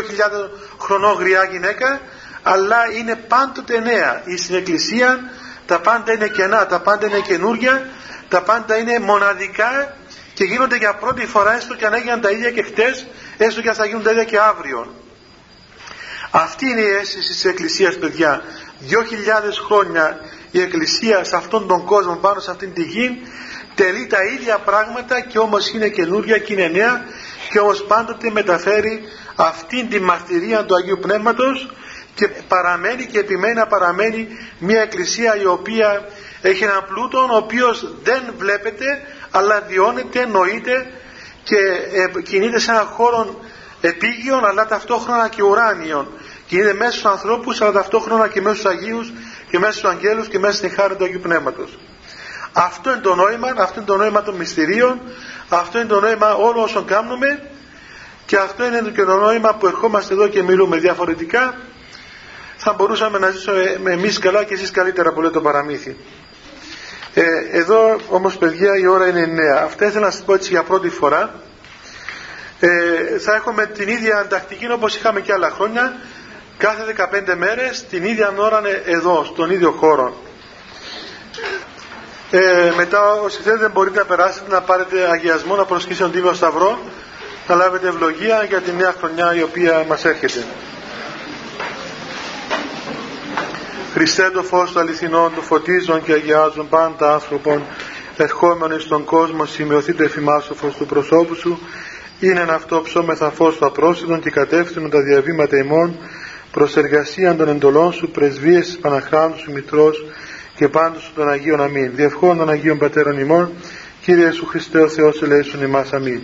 χρονών 0.81 1.17
γριά 1.19 1.49
γυναίκα 1.51 2.01
αλλά 2.43 2.77
είναι 2.99 3.15
πάντοτε 3.17 3.81
νέα. 3.81 4.23
Στην 4.37 4.55
εκκλησία 4.55 5.31
τα 5.67 5.81
πάντα 5.81 6.13
είναι 6.13 6.29
κενά, 6.29 6.67
τα 6.67 6.81
πάντα 6.81 7.07
είναι 7.07 7.21
καινούρια 7.21 7.87
τα 8.31 8.43
πάντα 8.43 8.77
είναι 8.77 8.99
μοναδικά 8.99 9.97
και 10.35 10.45
γίνονται 10.45 10.77
για 10.77 10.95
πρώτη 10.95 11.27
φορά 11.27 11.57
έστω 11.57 11.75
και 11.75 11.87
αν 11.87 11.95
έγιναν 11.95 12.21
τα 12.21 12.31
ίδια 12.31 12.51
και 12.51 12.63
χτες 12.63 13.07
έστω 13.37 13.61
και 13.61 13.69
αν 13.69 13.75
θα 13.75 13.87
γίνουν 13.87 14.03
τα 14.03 14.11
ίδια 14.11 14.25
και 14.25 14.39
αύριο. 14.39 14.95
Αυτή 16.31 16.67
είναι 16.67 16.81
η 16.81 16.91
αίσθηση 17.01 17.29
της 17.29 17.45
Εκκλησίας 17.45 17.99
παιδιά. 17.99 18.43
Δυο 18.79 19.03
χιλιάδες 19.03 19.59
χρόνια 19.59 20.19
η 20.51 20.61
Εκκλησία 20.61 21.25
σε 21.25 21.37
αυτόν 21.37 21.67
τον 21.69 21.85
κόσμο 21.85 22.17
πάνω 22.17 22.41
σε 22.41 22.51
αυτήν 22.51 22.73
τη 22.73 22.83
γη 22.83 23.23
τελεί 23.75 24.07
τα 24.07 24.25
ίδια 24.25 24.59
πράγματα 24.59 25.21
και 25.21 25.39
όμως 25.39 25.73
είναι 25.73 25.89
καινούρια 25.89 26.39
και 26.39 26.53
είναι 26.53 26.69
νέα 26.69 27.05
και 27.51 27.59
όμως 27.59 27.85
πάντοτε 27.85 28.31
μεταφέρει 28.31 29.03
αυτήν 29.37 29.89
τη 29.89 30.01
μαρτυρία 30.01 30.65
του 30.65 30.75
Αγίου 30.75 30.99
Πνεύματος 31.01 31.71
και 32.15 32.29
παραμένει 32.49 33.07
και 33.07 33.19
επιμένει 33.19 33.55
να 33.55 33.67
παραμένει 33.67 34.29
μια 34.59 34.81
εκκλησία 34.81 35.37
η 35.37 35.47
οποία 35.47 36.09
έχει 36.43 36.65
έναν 36.65 36.85
πλούτο 36.89 37.19
ο 37.19 37.37
οποίος 37.37 37.95
δεν 38.03 38.23
βλέπετε 38.39 38.85
αλλά 39.31 39.63
βιώνεται, 39.69 40.27
νοείται 40.27 40.87
και 41.43 41.57
ε, 41.93 42.23
κινείται 42.23 42.59
σε 42.59 42.71
έναν 42.71 42.87
χώρο 42.87 43.41
επίγειων 43.81 44.45
αλλά 44.45 44.67
ταυτόχρονα 44.67 45.29
και 45.29 45.43
ουράνιων 45.43 46.09
και 46.47 46.57
είναι 46.57 46.75
μέσα 46.75 46.91
στους 46.91 47.05
ανθρώπους 47.05 47.61
αλλά 47.61 47.73
ταυτόχρονα 47.73 48.29
και 48.29 48.41
μέσα 48.41 48.57
στους 48.57 48.71
Αγίους 48.71 49.13
και 49.51 49.59
μέσα 49.59 49.73
στους 49.73 49.91
Αγγέλους 49.91 50.29
και 50.29 50.39
μέσα 50.39 50.57
στην 50.57 50.71
χάρη 50.71 50.97
του 50.97 51.05
Αγίου 51.05 51.21
Πνεύματος. 51.21 51.79
Αυτό 52.53 52.91
είναι 52.91 53.01
το 53.01 53.15
νόημα, 53.15 53.49
αυτό 53.59 53.75
είναι 53.77 53.87
το 53.89 53.97
νόημα 53.97 54.23
των 54.23 54.35
μυστηρίων, 54.35 55.01
αυτό 55.49 55.79
είναι 55.79 55.89
το 55.89 56.01
νόημα 56.01 56.35
όλων 56.35 56.63
όσων 56.65 56.85
κάνουμε 56.85 57.43
και 58.27 58.37
αυτό 58.37 58.65
είναι 58.65 58.91
και 58.95 59.05
το 59.05 59.17
νόημα 59.17 59.55
που 59.55 59.67
ερχόμαστε 59.67 60.15
εδώ 60.15 60.29
και 60.29 60.43
μιλούμε 60.43 60.77
διαφορετικά 60.77 61.55
θα 62.57 62.73
μπορούσαμε 62.73 63.19
να 63.19 63.31
ζήσουμε 63.31 63.79
εμείς 63.85 64.19
καλά 64.19 64.45
και 64.45 64.55
εσείς 64.55 64.71
καλύτερα 64.71 65.13
που 65.13 65.21
λέει 65.21 65.31
το 65.31 65.41
παραμύθι. 65.41 65.97
Ε, 67.15 67.25
εδώ 67.51 68.01
όμως 68.09 68.37
παιδιά 68.37 68.77
η 68.79 68.87
ώρα 68.87 69.09
είναι 69.09 69.27
νέα. 69.27 69.63
Αυτά 69.63 69.87
ήθελα 69.87 70.05
να 70.05 70.11
σας 70.11 70.23
πω 70.23 70.35
έτσι 70.35 70.51
για 70.51 70.63
πρώτη 70.63 70.89
φορά. 70.89 71.35
Ε, 72.61 72.69
θα 73.19 73.35
έχουμε 73.35 73.67
την 73.67 73.89
ίδια 73.89 74.17
αντακτική 74.17 74.71
όπως 74.71 74.97
είχαμε 74.97 75.21
και 75.21 75.33
άλλα 75.33 75.51
χρόνια 75.51 75.97
κάθε 76.59 76.95
15 77.33 77.35
μέρες 77.37 77.85
την 77.91 78.05
ίδια 78.05 78.35
ώρα 78.37 78.61
εδώ 78.85 79.25
στον 79.25 79.51
ίδιο 79.51 79.71
χώρο. 79.71 80.23
Ε, 82.33 82.73
μετά 82.77 83.13
όσοι 83.13 83.43
θέλετε 83.43 83.69
μπορείτε 83.69 83.99
να 83.99 84.05
περάσετε 84.05 84.51
να 84.51 84.61
πάρετε 84.61 85.11
αγιασμό, 85.11 85.57
να 85.57 85.65
προσχίσετε 85.65 86.03
τον 86.03 86.13
Τίμιο 86.13 86.33
Σταυρό, 86.33 86.79
να 87.49 87.55
λάβετε 87.55 87.89
ευλογία 87.89 88.45
για 88.49 88.61
τη 88.61 88.73
νέα 88.73 88.95
χρονιά 88.99 89.35
η 89.35 89.43
οποία 89.43 89.85
μας 89.89 90.05
έρχεται. 90.05 90.45
Χριστέ 93.93 94.31
το 94.31 94.43
φως 94.43 94.73
του 94.73 94.79
αληθινών 94.79 95.35
του 95.35 95.43
φωτίζουν 95.43 96.03
και 96.03 96.13
αγιάζουν 96.13 96.69
πάντα 96.69 97.13
άνθρωπον 97.13 97.63
ερχόμενοι 98.17 98.81
στον 98.81 99.05
κόσμο 99.05 99.45
σημειωθεί 99.45 99.95
το 99.95 100.03
εφημάσιο 100.03 100.55
φως 100.55 100.75
του 100.75 100.87
προσώπου 100.87 101.35
σου 101.35 101.59
είναι 102.21 102.47
αυτό 102.49 102.81
ψώμεθα 102.83 103.31
φως 103.31 103.57
του 103.57 103.67
απρόσιτων 103.67 104.21
και 104.21 104.31
κατεύθυνον 104.31 104.91
τα 104.91 105.03
διαβήματα 105.03 105.57
ημών 105.57 105.97
προς 106.53 106.77
εργασία 106.77 107.35
των 107.37 107.49
εντολών 107.49 107.93
σου 107.93 108.11
πρεσβείες 108.11 108.67
της 108.67 108.79
Παναχράντου 108.79 109.39
σου 109.39 109.53
Μητρός 109.53 110.05
και 110.61 110.69
πάντως 110.69 111.03
σου 111.03 111.13
των 111.15 111.29
Αγίων 111.29 111.61
Αμήν. 111.61 111.91
Διευχών 111.95 112.37
των 112.37 112.49
Αγίων 112.49 112.79
Πατέρων 112.79 113.19
ημών 113.19 113.53
Κύριε 114.03 114.31
Σου 114.31 114.47
Χριστέ 114.47 114.81
ο 114.81 114.89
Θεός 114.89 115.23
ελέησον 115.23 115.63
ημάς 115.63 115.93
Αμήν. 115.93 116.21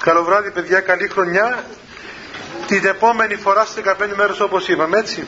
Καλό 0.00 0.24
βράδυ 0.24 0.50
παιδιά, 0.50 0.80
καλή 0.80 1.08
χρονιά. 1.08 1.64
Την 2.66 2.86
επόμενη 2.86 3.34
φορά 3.34 3.64
στις 3.64 3.82
15 3.84 4.14
μέρες 4.16 4.40
όπως 4.40 4.68
είπαμε 4.68 4.98
έτσι. 4.98 5.26